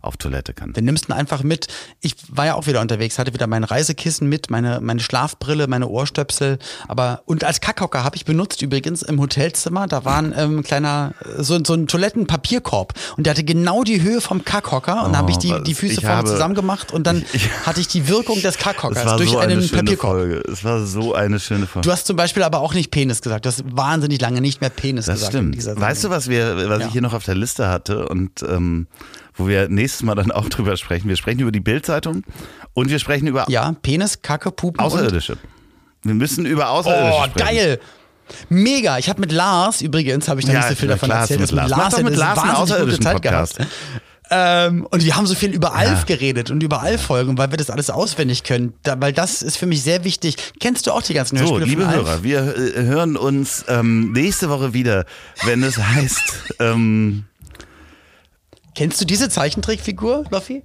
auf 0.00 0.16
Toilette 0.16 0.54
kann. 0.54 0.72
Dann 0.72 0.84
nimmst 0.84 1.08
du 1.08 1.12
ihn 1.12 1.16
einfach 1.16 1.42
mit. 1.42 1.68
Ich 2.00 2.14
war 2.28 2.46
ja 2.46 2.54
auch 2.54 2.66
wieder 2.66 2.80
unterwegs, 2.80 3.18
hatte 3.18 3.34
wieder 3.34 3.46
mein 3.46 3.64
Reisekissen 3.64 4.28
mit, 4.28 4.50
meine, 4.50 4.80
meine 4.80 5.00
Schlafbrille, 5.00 5.66
meine 5.66 5.88
Ohrstöpsel. 5.88 6.58
Aber 6.86 7.22
und 7.26 7.44
als 7.44 7.60
Kackhocker 7.60 8.04
habe 8.04 8.16
ich 8.16 8.24
benutzt 8.24 8.62
übrigens 8.62 9.02
im 9.02 9.20
Hotelzimmer. 9.20 9.86
Da 9.86 10.04
war 10.04 10.18
ein 10.18 10.34
ähm, 10.36 10.62
kleiner, 10.62 11.14
so, 11.36 11.58
so 11.64 11.74
ein 11.74 11.86
Toilettenpapierkorb. 11.86 12.94
Und 13.16 13.26
der 13.26 13.32
hatte 13.32 13.44
genau 13.44 13.84
die 13.84 14.02
Höhe 14.02 14.20
vom 14.20 14.44
Kackhocker. 14.44 15.04
Und 15.04 15.10
oh, 15.10 15.12
dann 15.12 15.16
habe 15.16 15.30
ich 15.30 15.38
die, 15.38 15.54
die 15.62 15.74
Füße 15.74 16.00
vorne 16.00 16.24
zusammen 16.24 16.54
gemacht 16.54 16.92
und 16.92 17.06
dann 17.06 17.24
ich, 17.32 17.50
hatte 17.66 17.80
ich 17.80 17.88
die 17.88 18.08
Wirkung 18.08 18.40
des 18.40 18.58
Kackhockers 18.58 19.16
durch 19.16 19.30
so 19.30 19.38
einen 19.38 19.68
Papierkorb. 19.68 20.16
Folge. 20.16 20.42
Es 20.50 20.64
war 20.64 20.84
so 20.84 21.14
eine 21.14 21.40
schöne 21.40 21.66
Folge. 21.66 21.86
Du 21.86 21.92
hast 21.92 22.06
zum 22.06 22.16
Beispiel 22.16 22.42
aber 22.42 22.60
auch 22.60 22.74
nicht 22.74 22.90
Penis 22.90 23.22
gesagt. 23.22 23.44
Du 23.44 23.48
hast 23.48 23.64
wahnsinnig 23.76 24.20
lange 24.20 24.40
nicht 24.40 24.60
mehr 24.60 24.70
Penis 24.70 25.06
das 25.06 25.16
gesagt. 25.16 25.32
Stimmt. 25.32 25.80
Weißt 25.80 26.04
du, 26.04 26.10
was 26.10 26.28
wir, 26.28 26.68
was 26.68 26.80
ja. 26.80 26.86
ich 26.86 26.92
hier 26.92 27.02
noch 27.02 27.14
auf 27.14 27.24
der 27.24 27.34
Liste 27.34 27.68
hatte? 27.68 28.08
Und 28.08 28.42
ähm, 28.42 28.86
wo 29.38 29.48
wir 29.48 29.68
nächstes 29.68 30.02
Mal 30.02 30.14
dann 30.14 30.30
auch 30.30 30.48
drüber 30.50 30.76
sprechen. 30.76 31.08
Wir 31.08 31.16
sprechen 31.16 31.40
über 31.40 31.52
die 31.52 31.60
Bildzeitung 31.60 32.24
und 32.74 32.90
wir 32.90 32.98
sprechen 32.98 33.26
über 33.26 33.46
ja 33.48 33.74
Penis, 33.82 34.20
Kacke, 34.22 34.50
Pupen 34.50 34.80
Außerirdische. 34.80 35.38
Wir 36.02 36.14
müssen 36.14 36.44
über 36.44 36.70
Außerirdische 36.70 37.18
oh, 37.18 37.24
sprechen. 37.24 37.48
Oh, 37.48 37.54
geil! 37.54 37.80
Mega. 38.50 38.98
Ich 38.98 39.08
habe 39.08 39.20
mit 39.20 39.32
Lars 39.32 39.80
übrigens, 39.80 40.28
habe 40.28 40.40
ich 40.40 40.46
noch 40.46 40.52
ja, 40.52 40.60
nicht 40.60 40.68
so 40.68 40.74
viel 40.74 40.88
davon 40.88 41.10
erzählt, 41.10 41.40
mit 41.40 41.50
Lars, 41.50 41.70
Lars, 41.70 42.02
mit 42.02 42.16
Lars 42.16 42.38
eine 42.38 42.58
außerirdischen 42.58 43.02
Zeit 43.02 43.14
Podcast. 43.14 43.56
gehabt. 43.56 43.72
Ähm, 44.30 44.86
und 44.90 45.02
wir 45.02 45.16
haben 45.16 45.26
so 45.26 45.34
viel 45.34 45.54
über 45.54 45.74
Alf 45.74 46.00
ja. 46.00 46.16
geredet 46.16 46.50
und 46.50 46.62
über 46.62 46.82
Alf-Folgen, 46.82 47.38
weil 47.38 47.50
wir 47.50 47.56
das 47.56 47.70
alles 47.70 47.88
auswendig 47.88 48.44
können. 48.44 48.74
Da, 48.82 49.00
weil 49.00 49.12
das 49.12 49.42
ist 49.42 49.56
für 49.56 49.66
mich 49.66 49.82
sehr 49.82 50.04
wichtig. 50.04 50.36
Kennst 50.60 50.86
du 50.86 50.92
auch 50.92 51.02
die 51.02 51.14
ganzen 51.14 51.38
Hörspiele 51.38 51.60
so, 51.60 51.66
liebe 51.66 51.82
von 51.84 51.94
Hörer, 51.94 52.22
wir 52.22 52.56
äh, 52.56 52.82
hören 52.82 53.16
uns 53.16 53.64
ähm, 53.68 54.12
nächste 54.12 54.50
Woche 54.50 54.74
wieder, 54.74 55.06
wenn 55.44 55.62
es 55.62 55.78
heißt 55.82 56.20
ähm, 56.60 57.24
Kennst 58.78 59.00
du 59.00 59.04
diese 59.04 59.28
Zeichentrickfigur, 59.28 60.26
Loffi? 60.30 60.62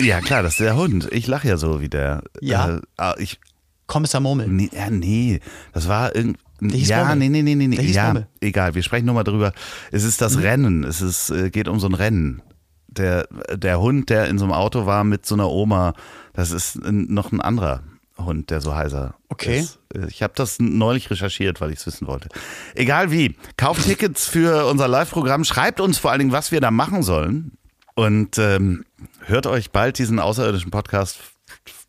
Ja, 0.00 0.20
klar, 0.20 0.42
das 0.42 0.54
ist 0.54 0.60
der 0.60 0.74
Hund. 0.74 1.06
Ich 1.12 1.28
lache 1.28 1.46
ja 1.46 1.56
so 1.56 1.80
wie 1.80 1.88
der. 1.88 2.24
Ja. 2.40 2.80
Äh, 2.98 3.22
ich, 3.22 3.38
Kommissar 3.86 4.20
Murmel. 4.20 4.48
Nee, 4.48 4.70
ja, 4.72 4.90
nee. 4.90 5.38
Das 5.72 5.86
war 5.86 6.16
irgendwie. 6.16 6.40
Ja, 6.82 7.04
Murmel. 7.04 7.30
nee, 7.30 7.42
nee, 7.42 7.54
nee, 7.54 7.68
nee. 7.68 7.80
Ja, 7.80 8.06
Murmel. 8.06 8.26
egal. 8.40 8.74
Wir 8.74 8.82
sprechen 8.82 9.06
nur 9.06 9.14
mal 9.14 9.22
drüber. 9.22 9.52
Es 9.92 10.02
ist 10.02 10.20
das 10.20 10.34
mhm. 10.34 10.42
Rennen. 10.42 10.82
Es 10.82 11.00
ist, 11.00 11.30
äh, 11.30 11.50
geht 11.50 11.68
um 11.68 11.78
so 11.78 11.86
ein 11.86 11.94
Rennen. 11.94 12.42
Der, 12.88 13.28
der 13.54 13.80
Hund, 13.80 14.10
der 14.10 14.26
in 14.26 14.38
so 14.38 14.44
einem 14.44 14.54
Auto 14.54 14.86
war 14.86 15.04
mit 15.04 15.26
so 15.26 15.36
einer 15.36 15.48
Oma, 15.48 15.94
das 16.32 16.50
ist 16.50 16.80
noch 16.82 17.30
ein 17.30 17.40
anderer. 17.40 17.84
Hund, 18.18 18.50
der 18.50 18.60
so 18.60 18.74
heiser 18.74 19.14
okay. 19.28 19.60
ist. 19.60 19.78
Ich 20.08 20.22
habe 20.22 20.32
das 20.36 20.58
neulich 20.58 21.10
recherchiert, 21.10 21.60
weil 21.60 21.70
ich 21.70 21.80
es 21.80 21.86
wissen 21.86 22.06
wollte. 22.06 22.28
Egal 22.74 23.10
wie, 23.10 23.36
kauft 23.56 23.84
Tickets 23.84 24.26
für 24.26 24.66
unser 24.66 24.88
Live-Programm, 24.88 25.44
schreibt 25.44 25.80
uns 25.80 25.98
vor 25.98 26.10
allen 26.10 26.20
Dingen, 26.20 26.32
was 26.32 26.52
wir 26.52 26.60
da 26.60 26.70
machen 26.70 27.02
sollen 27.02 27.52
und 27.94 28.38
ähm, 28.38 28.84
hört 29.24 29.46
euch 29.46 29.70
bald 29.70 29.98
diesen 29.98 30.18
außerirdischen 30.18 30.70
Podcast 30.70 31.18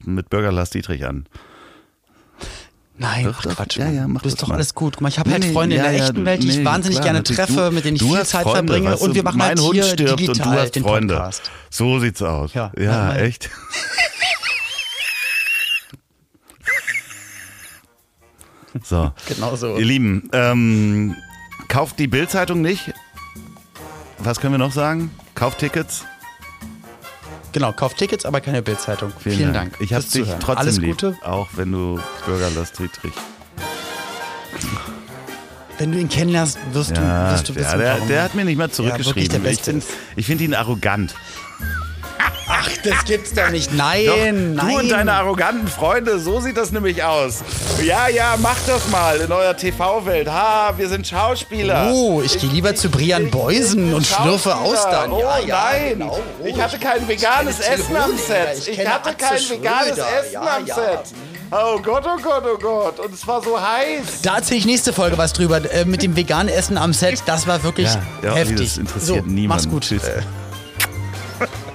mit 0.03 0.29
Bürger 0.29 0.51
Lars 0.51 0.69
Dietrich 0.69 1.05
an. 1.05 1.27
Nein, 2.99 3.25
doch, 3.25 3.45
ach, 3.45 3.55
Quatsch. 3.55 3.77
Ja, 3.77 3.89
ja, 3.89 4.07
mach 4.07 4.23
das 4.23 4.33
ist 4.33 4.41
doch 4.41 4.47
mal. 4.47 4.55
alles 4.55 4.73
gut. 4.73 4.95
Guck 4.95 5.01
mal, 5.01 5.09
ich 5.09 5.19
habe 5.19 5.29
nee, 5.29 5.35
halt 5.35 5.53
Freunde 5.53 5.75
nee, 5.75 5.81
in 5.81 5.83
der 5.83 5.97
ja, 5.97 6.03
echten 6.05 6.25
Welt, 6.25 6.41
die 6.41 6.47
nee, 6.47 6.59
ich 6.59 6.65
wahnsinnig 6.65 6.97
klar, 6.97 7.13
gerne 7.13 7.23
treffe, 7.23 7.53
du, 7.53 7.71
mit 7.71 7.85
denen 7.85 7.97
ich 7.97 8.01
viel 8.01 8.25
Zeit 8.25 8.43
Freunde, 8.43 8.73
verbringe. 8.73 8.91
Weißt 8.91 9.01
du, 9.01 9.05
und 9.05 9.15
wir 9.15 9.23
machen 9.23 9.37
mein 9.37 9.47
halt 9.49 9.59
Hund 9.59 9.73
hier 9.73 9.83
stirbt 9.83 10.19
digital 10.19 10.47
und 10.47 10.55
du 10.55 10.61
hast 10.61 10.79
Freunde. 10.79 11.13
Podcast. 11.13 11.51
So 11.69 11.99
sieht's 11.99 12.21
aus. 12.23 12.53
Ja, 12.55 12.71
ja 12.77 13.15
echt. 13.15 13.49
So. 18.83 19.11
genau 19.27 19.55
so. 19.55 19.77
Ihr 19.77 19.85
Lieben, 19.85 20.29
ähm, 20.33 21.15
kauft 21.67 21.99
die 21.99 22.07
Bildzeitung 22.07 22.61
nicht. 22.61 22.93
Was 24.19 24.39
können 24.39 24.53
wir 24.53 24.59
noch 24.59 24.71
sagen? 24.71 25.11
Kauft 25.35 25.59
Tickets. 25.59 26.05
Genau, 27.53 27.71
kauft 27.71 27.97
Tickets, 27.97 28.25
aber 28.25 28.41
keine 28.41 28.61
Bildzeitung. 28.61 29.11
Vielen, 29.19 29.37
Vielen, 29.37 29.53
Dank. 29.53 29.71
Dank. 29.71 29.81
Ich 29.81 29.93
habe 29.93 30.03
dich 30.03 30.11
Zuhören. 30.11 30.39
trotzdem 30.39 30.57
Alles 30.57 30.81
Gute. 30.81 31.09
lieb, 31.09 31.23
auch 31.23 31.47
wenn 31.55 31.71
du 31.71 31.99
Bürger 32.25 32.49
Lars 32.51 32.71
Dietrich. 32.71 33.13
Wenn 35.77 35.91
du 35.91 35.99
ihn 35.99 36.09
kennenlernst, 36.09 36.57
wirst 36.73 36.97
ja, 36.97 37.29
du, 37.29 37.33
wirst 37.33 37.49
du 37.49 37.55
wissen, 37.55 37.71
ja, 37.71 37.77
der, 37.77 37.99
der, 38.07 38.23
hat 38.23 38.35
mir 38.35 38.45
nicht 38.45 38.57
mal 38.57 38.71
zurückgeschrieben. 38.71 39.43
Ja, 39.43 39.51
ich, 39.51 39.61
ich 40.15 40.25
finde 40.25 40.43
ihn 40.43 40.55
arrogant. 40.55 41.13
Ach, 42.67 42.77
das 42.83 43.05
gibt's 43.05 43.33
doch 43.33 43.49
nicht. 43.49 43.73
Nein, 43.73 44.05
doch, 44.05 44.15
nein. 44.15 44.57
Du 44.57 44.79
und 44.79 44.89
deine 44.89 45.13
arroganten 45.13 45.67
Freunde, 45.67 46.19
so 46.19 46.39
sieht 46.39 46.57
das 46.57 46.71
nämlich 46.71 47.03
aus. 47.03 47.43
Ja, 47.83 48.07
ja, 48.07 48.35
macht 48.37 48.67
das 48.67 48.87
mal 48.89 49.17
in 49.17 49.31
eurer 49.31 49.55
TV-Welt. 49.55 50.27
Ha, 50.27 50.73
wir 50.77 50.89
sind 50.89 51.07
Schauspieler. 51.07 51.91
Oh, 51.93 52.21
ich, 52.21 52.35
ich 52.35 52.41
gehe 52.41 52.49
lieber 52.49 52.71
ich, 52.71 52.77
zu 52.77 52.89
Brian 52.89 53.29
Beusen 53.31 53.93
und 53.93 54.05
schlürfe 54.05 54.55
Austern. 54.55 55.11
Oh, 55.11 55.19
ja, 55.19 55.39
ja, 55.39 55.69
nein. 55.71 55.89
Genau. 55.93 56.19
Oh, 56.41 56.45
ich 56.45 56.59
hatte 56.59 56.77
kein 56.77 57.07
veganes 57.07 57.59
Essen 57.59 57.95
am 57.95 58.17
Set. 58.17 58.67
Ich, 58.67 58.87
hatte 58.87 59.13
kein 59.13 59.39
veganes 59.49 59.97
Essen 59.97 60.33
ja, 60.33 60.57
am 60.57 60.65
Set. 60.65 61.13
Oh 61.49 61.79
Gott, 61.79 62.03
oh 62.05 62.21
Gott, 62.21 62.43
oh 62.45 62.57
Gott. 62.57 62.99
Und 62.99 63.13
es 63.13 63.25
war 63.25 63.41
so 63.41 63.59
heiß. 63.59 64.21
Da 64.21 64.37
erzähle 64.37 64.59
ich 64.59 64.65
nächste 64.65 64.91
Folge 64.91 65.17
was 65.17 65.31
drüber. 65.31 65.61
Äh, 65.71 65.85
mit 65.85 66.03
dem 66.03 66.15
veganen 66.15 66.49
Essen 66.49 66.77
am 66.77 66.93
Set. 66.93 67.23
Das 67.25 67.47
war 67.47 67.63
wirklich 67.63 67.89
ja, 68.21 68.35
heftig. 68.35 68.67
Das 68.67 68.77
interessiert 68.77 69.23
so, 69.23 69.31
niemanden. 69.31 69.47
Mach's 69.47 69.69
gut. 69.69 69.83
Tschüss. 69.83 70.03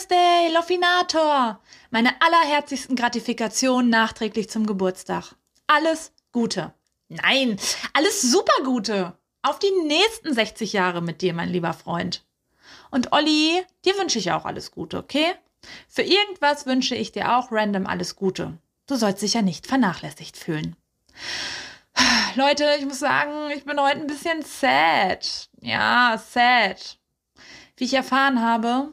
birthday, 0.00 0.50
Lofinator! 0.54 1.60
Meine 1.90 2.10
allerherzigsten 2.20 2.96
Gratifikationen 2.96 3.90
nachträglich 3.90 4.48
zum 4.48 4.66
Geburtstag. 4.66 5.34
Alles 5.66 6.12
Gute. 6.32 6.72
Nein, 7.08 7.58
alles 7.92 8.22
super 8.22 8.64
Gute. 8.64 9.16
Auf 9.42 9.58
die 9.58 9.72
nächsten 9.86 10.32
60 10.32 10.72
Jahre 10.72 11.02
mit 11.02 11.22
dir, 11.22 11.34
mein 11.34 11.48
lieber 11.48 11.72
Freund. 11.72 12.24
Und 12.90 13.12
Olli, 13.12 13.62
dir 13.84 13.98
wünsche 13.98 14.18
ich 14.18 14.32
auch 14.32 14.44
alles 14.44 14.70
Gute, 14.70 14.98
okay? 14.98 15.32
Für 15.88 16.02
irgendwas 16.02 16.66
wünsche 16.66 16.94
ich 16.94 17.12
dir 17.12 17.36
auch 17.36 17.50
random 17.50 17.86
alles 17.86 18.16
Gute. 18.16 18.58
Du 18.86 18.96
sollst 18.96 19.22
dich 19.22 19.34
ja 19.34 19.42
nicht 19.42 19.66
vernachlässigt 19.66 20.36
fühlen. 20.36 20.76
Leute, 22.36 22.76
ich 22.78 22.86
muss 22.86 23.00
sagen, 23.00 23.50
ich 23.54 23.64
bin 23.64 23.78
heute 23.78 24.00
ein 24.00 24.06
bisschen 24.06 24.42
sad. 24.42 25.48
Ja, 25.60 26.22
sad. 26.30 26.98
Wie 27.76 27.84
ich 27.84 27.94
erfahren 27.94 28.42
habe, 28.42 28.92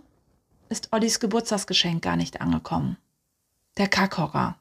ist 0.69 0.89
Ollis 0.91 1.19
Geburtstagsgeschenk 1.19 2.03
gar 2.03 2.15
nicht 2.15 2.41
angekommen. 2.41 2.97
Der 3.77 3.87
Kackhocker. 3.87 4.57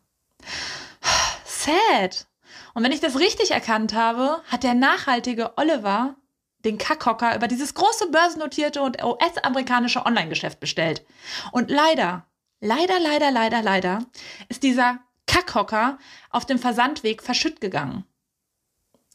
Sad. 1.44 2.26
Und 2.74 2.84
wenn 2.84 2.92
ich 2.92 3.00
das 3.00 3.18
richtig 3.18 3.50
erkannt 3.50 3.94
habe, 3.94 4.42
hat 4.48 4.62
der 4.62 4.74
nachhaltige 4.74 5.56
Oliver 5.56 6.16
den 6.64 6.78
Kackhocker 6.78 7.34
über 7.34 7.48
dieses 7.48 7.74
große 7.74 8.10
börsennotierte 8.10 8.82
und 8.82 9.02
US-amerikanische 9.02 10.04
Online-Geschäft 10.04 10.60
bestellt. 10.60 11.04
Und 11.52 11.70
leider, 11.70 12.26
leider, 12.60 12.98
leider, 12.98 13.30
leider, 13.30 13.62
leider 13.62 14.04
ist 14.48 14.62
dieser 14.62 14.98
Kackhocker 15.26 15.98
auf 16.30 16.44
dem 16.44 16.58
Versandweg 16.58 17.22
verschütt 17.22 17.60
gegangen. 17.60 18.04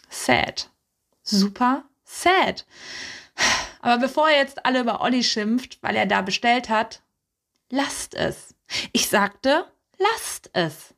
Sad. 0.09 0.69
Super 1.23 1.83
sad. 2.11 2.65
Aber 3.81 3.97
bevor 3.97 4.29
ihr 4.29 4.37
jetzt 4.37 4.65
alle 4.65 4.81
über 4.81 5.01
Olli 5.01 5.23
schimpft, 5.23 5.79
weil 5.81 5.95
er 5.95 6.05
da 6.05 6.21
bestellt 6.21 6.69
hat, 6.69 7.01
lasst 7.69 8.13
es. 8.15 8.55
Ich 8.91 9.09
sagte, 9.09 9.65
lasst 9.97 10.49
es. 10.53 10.93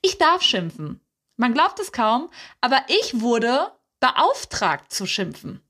Ich 0.00 0.18
darf 0.18 0.42
schimpfen. 0.42 1.00
Man 1.36 1.54
glaubt 1.54 1.78
es 1.78 1.92
kaum, 1.92 2.30
aber 2.60 2.82
ich 2.88 3.20
wurde 3.20 3.72
beauftragt 4.00 4.92
zu 4.92 5.06
schimpfen. 5.06 5.62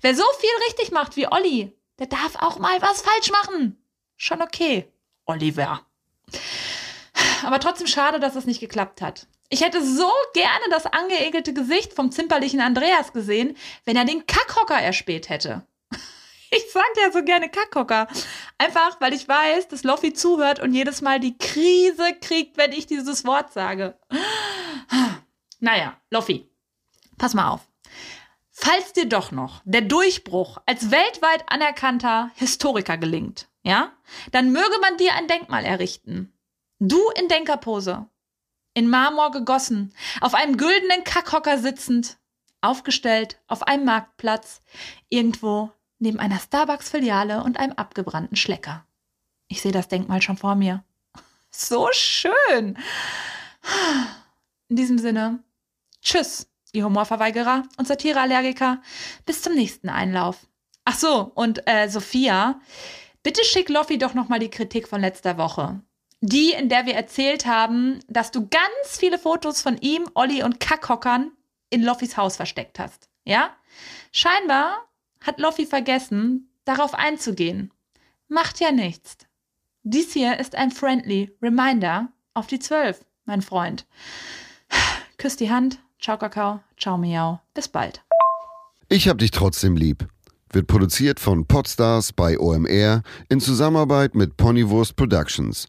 Wer 0.00 0.14
so 0.14 0.24
viel 0.38 0.50
richtig 0.66 0.92
macht 0.92 1.16
wie 1.16 1.28
Olli, 1.28 1.76
der 1.98 2.06
darf 2.06 2.36
auch 2.36 2.58
mal 2.58 2.80
was 2.82 3.02
falsch 3.02 3.30
machen. 3.30 3.82
Schon 4.16 4.42
okay, 4.42 4.92
Oliver. 5.26 5.86
Aber 7.44 7.60
trotzdem 7.60 7.86
schade, 7.86 8.20
dass 8.20 8.36
es 8.36 8.46
nicht 8.46 8.60
geklappt 8.60 9.00
hat. 9.00 9.26
Ich 9.52 9.62
hätte 9.62 9.84
so 9.84 10.08
gerne 10.32 10.64
das 10.70 10.86
angeekelte 10.86 11.52
Gesicht 11.52 11.92
vom 11.92 12.12
zimperlichen 12.12 12.60
Andreas 12.60 13.12
gesehen, 13.12 13.56
wenn 13.84 13.96
er 13.96 14.04
den 14.04 14.24
Kackhocker 14.26 14.80
erspäht 14.80 15.28
hätte. 15.28 15.66
Ich 16.52 16.64
sag 16.72 16.82
ja 17.00 17.12
so 17.12 17.22
gerne 17.22 17.48
Kackhocker. 17.48 18.08
Einfach, 18.58 19.00
weil 19.00 19.12
ich 19.12 19.28
weiß, 19.28 19.68
dass 19.68 19.84
Loffi 19.84 20.12
zuhört 20.12 20.58
und 20.58 20.74
jedes 20.74 21.00
Mal 21.00 21.20
die 21.20 21.38
Krise 21.38 22.12
kriegt, 22.20 22.56
wenn 22.56 22.72
ich 22.72 22.88
dieses 22.88 23.24
Wort 23.24 23.52
sage. 23.52 23.96
Naja, 25.62 25.96
Loffi, 26.10 26.50
pass 27.18 27.34
mal 27.34 27.50
auf. 27.50 27.60
Falls 28.50 28.94
dir 28.94 29.06
doch 29.06 29.30
noch 29.30 29.60
der 29.64 29.82
Durchbruch 29.82 30.58
als 30.66 30.90
weltweit 30.90 31.44
anerkannter 31.46 32.30
Historiker 32.34 32.96
gelingt, 32.96 33.46
ja, 33.62 33.92
dann 34.32 34.50
möge 34.50 34.78
man 34.80 34.96
dir 34.96 35.14
ein 35.14 35.28
Denkmal 35.28 35.64
errichten. 35.64 36.32
Du 36.80 36.98
in 37.10 37.28
Denkerpose, 37.28 38.08
in 38.74 38.88
Marmor 38.88 39.30
gegossen, 39.30 39.92
auf 40.20 40.34
einem 40.34 40.56
güldenen 40.56 41.04
Kackhocker 41.04 41.58
sitzend, 41.58 42.18
aufgestellt 42.60 43.40
auf 43.48 43.62
einem 43.62 43.84
Marktplatz, 43.84 44.60
irgendwo 45.08 45.72
neben 45.98 46.18
einer 46.18 46.38
Starbucks-Filiale 46.38 47.42
und 47.42 47.58
einem 47.58 47.72
abgebrannten 47.72 48.36
Schlecker. 48.36 48.86
Ich 49.48 49.60
sehe 49.60 49.72
das 49.72 49.88
Denkmal 49.88 50.22
schon 50.22 50.36
vor 50.36 50.54
mir. 50.54 50.84
So 51.52 51.88
schön. 51.90 52.78
In 54.68 54.76
diesem 54.76 54.98
Sinne, 54.98 55.42
tschüss, 56.00 56.48
ihr 56.72 56.84
Humorverweigerer 56.84 57.64
und 57.76 57.88
Satireallergiker. 57.88 58.80
Bis 59.26 59.42
zum 59.42 59.54
nächsten 59.54 59.88
Einlauf. 59.88 60.46
Ach 60.84 60.96
so, 60.96 61.32
und 61.34 61.68
äh, 61.68 61.88
Sophia, 61.88 62.60
bitte 63.24 63.44
schick 63.44 63.68
Loffi 63.68 63.98
doch 63.98 64.14
noch 64.14 64.28
mal 64.28 64.38
die 64.38 64.48
Kritik 64.48 64.86
von 64.86 65.00
letzter 65.00 65.38
Woche. 65.38 65.80
Die, 66.20 66.52
in 66.52 66.68
der 66.68 66.86
wir 66.86 66.94
erzählt 66.94 67.46
haben, 67.46 68.00
dass 68.08 68.30
du 68.30 68.46
ganz 68.48 68.98
viele 68.98 69.18
Fotos 69.18 69.62
von 69.62 69.78
ihm, 69.78 70.08
Olli 70.14 70.42
und 70.42 70.60
Kackhockern 70.60 71.32
in 71.70 71.82
Loffis 71.82 72.16
Haus 72.16 72.36
versteckt 72.36 72.78
hast. 72.78 73.08
Ja? 73.24 73.50
Scheinbar 74.12 74.86
hat 75.24 75.40
Loffi 75.40 75.66
vergessen, 75.66 76.50
darauf 76.64 76.94
einzugehen. 76.94 77.72
Macht 78.28 78.60
ja 78.60 78.70
nichts. 78.70 79.16
Dies 79.82 80.12
hier 80.12 80.38
ist 80.38 80.54
ein 80.56 80.70
friendly 80.70 81.34
Reminder 81.40 82.12
auf 82.34 82.46
die 82.46 82.58
Zwölf, 82.58 83.04
mein 83.24 83.40
Freund. 83.40 83.86
Küss 85.16 85.36
die 85.36 85.50
Hand. 85.50 85.78
Ciao, 86.00 86.18
Kakao. 86.18 86.60
Ciao, 86.78 86.96
Miau. 86.96 87.40
Bis 87.54 87.68
bald. 87.68 88.02
Ich 88.88 89.08
hab 89.08 89.18
dich 89.18 89.30
trotzdem 89.30 89.76
lieb. 89.76 90.06
Wird 90.52 90.66
produziert 90.66 91.20
von 91.20 91.46
Podstars 91.46 92.12
bei 92.12 92.38
OMR 92.38 93.02
in 93.28 93.40
Zusammenarbeit 93.40 94.14
mit 94.14 94.36
Ponywurst 94.36 94.96
Productions. 94.96 95.68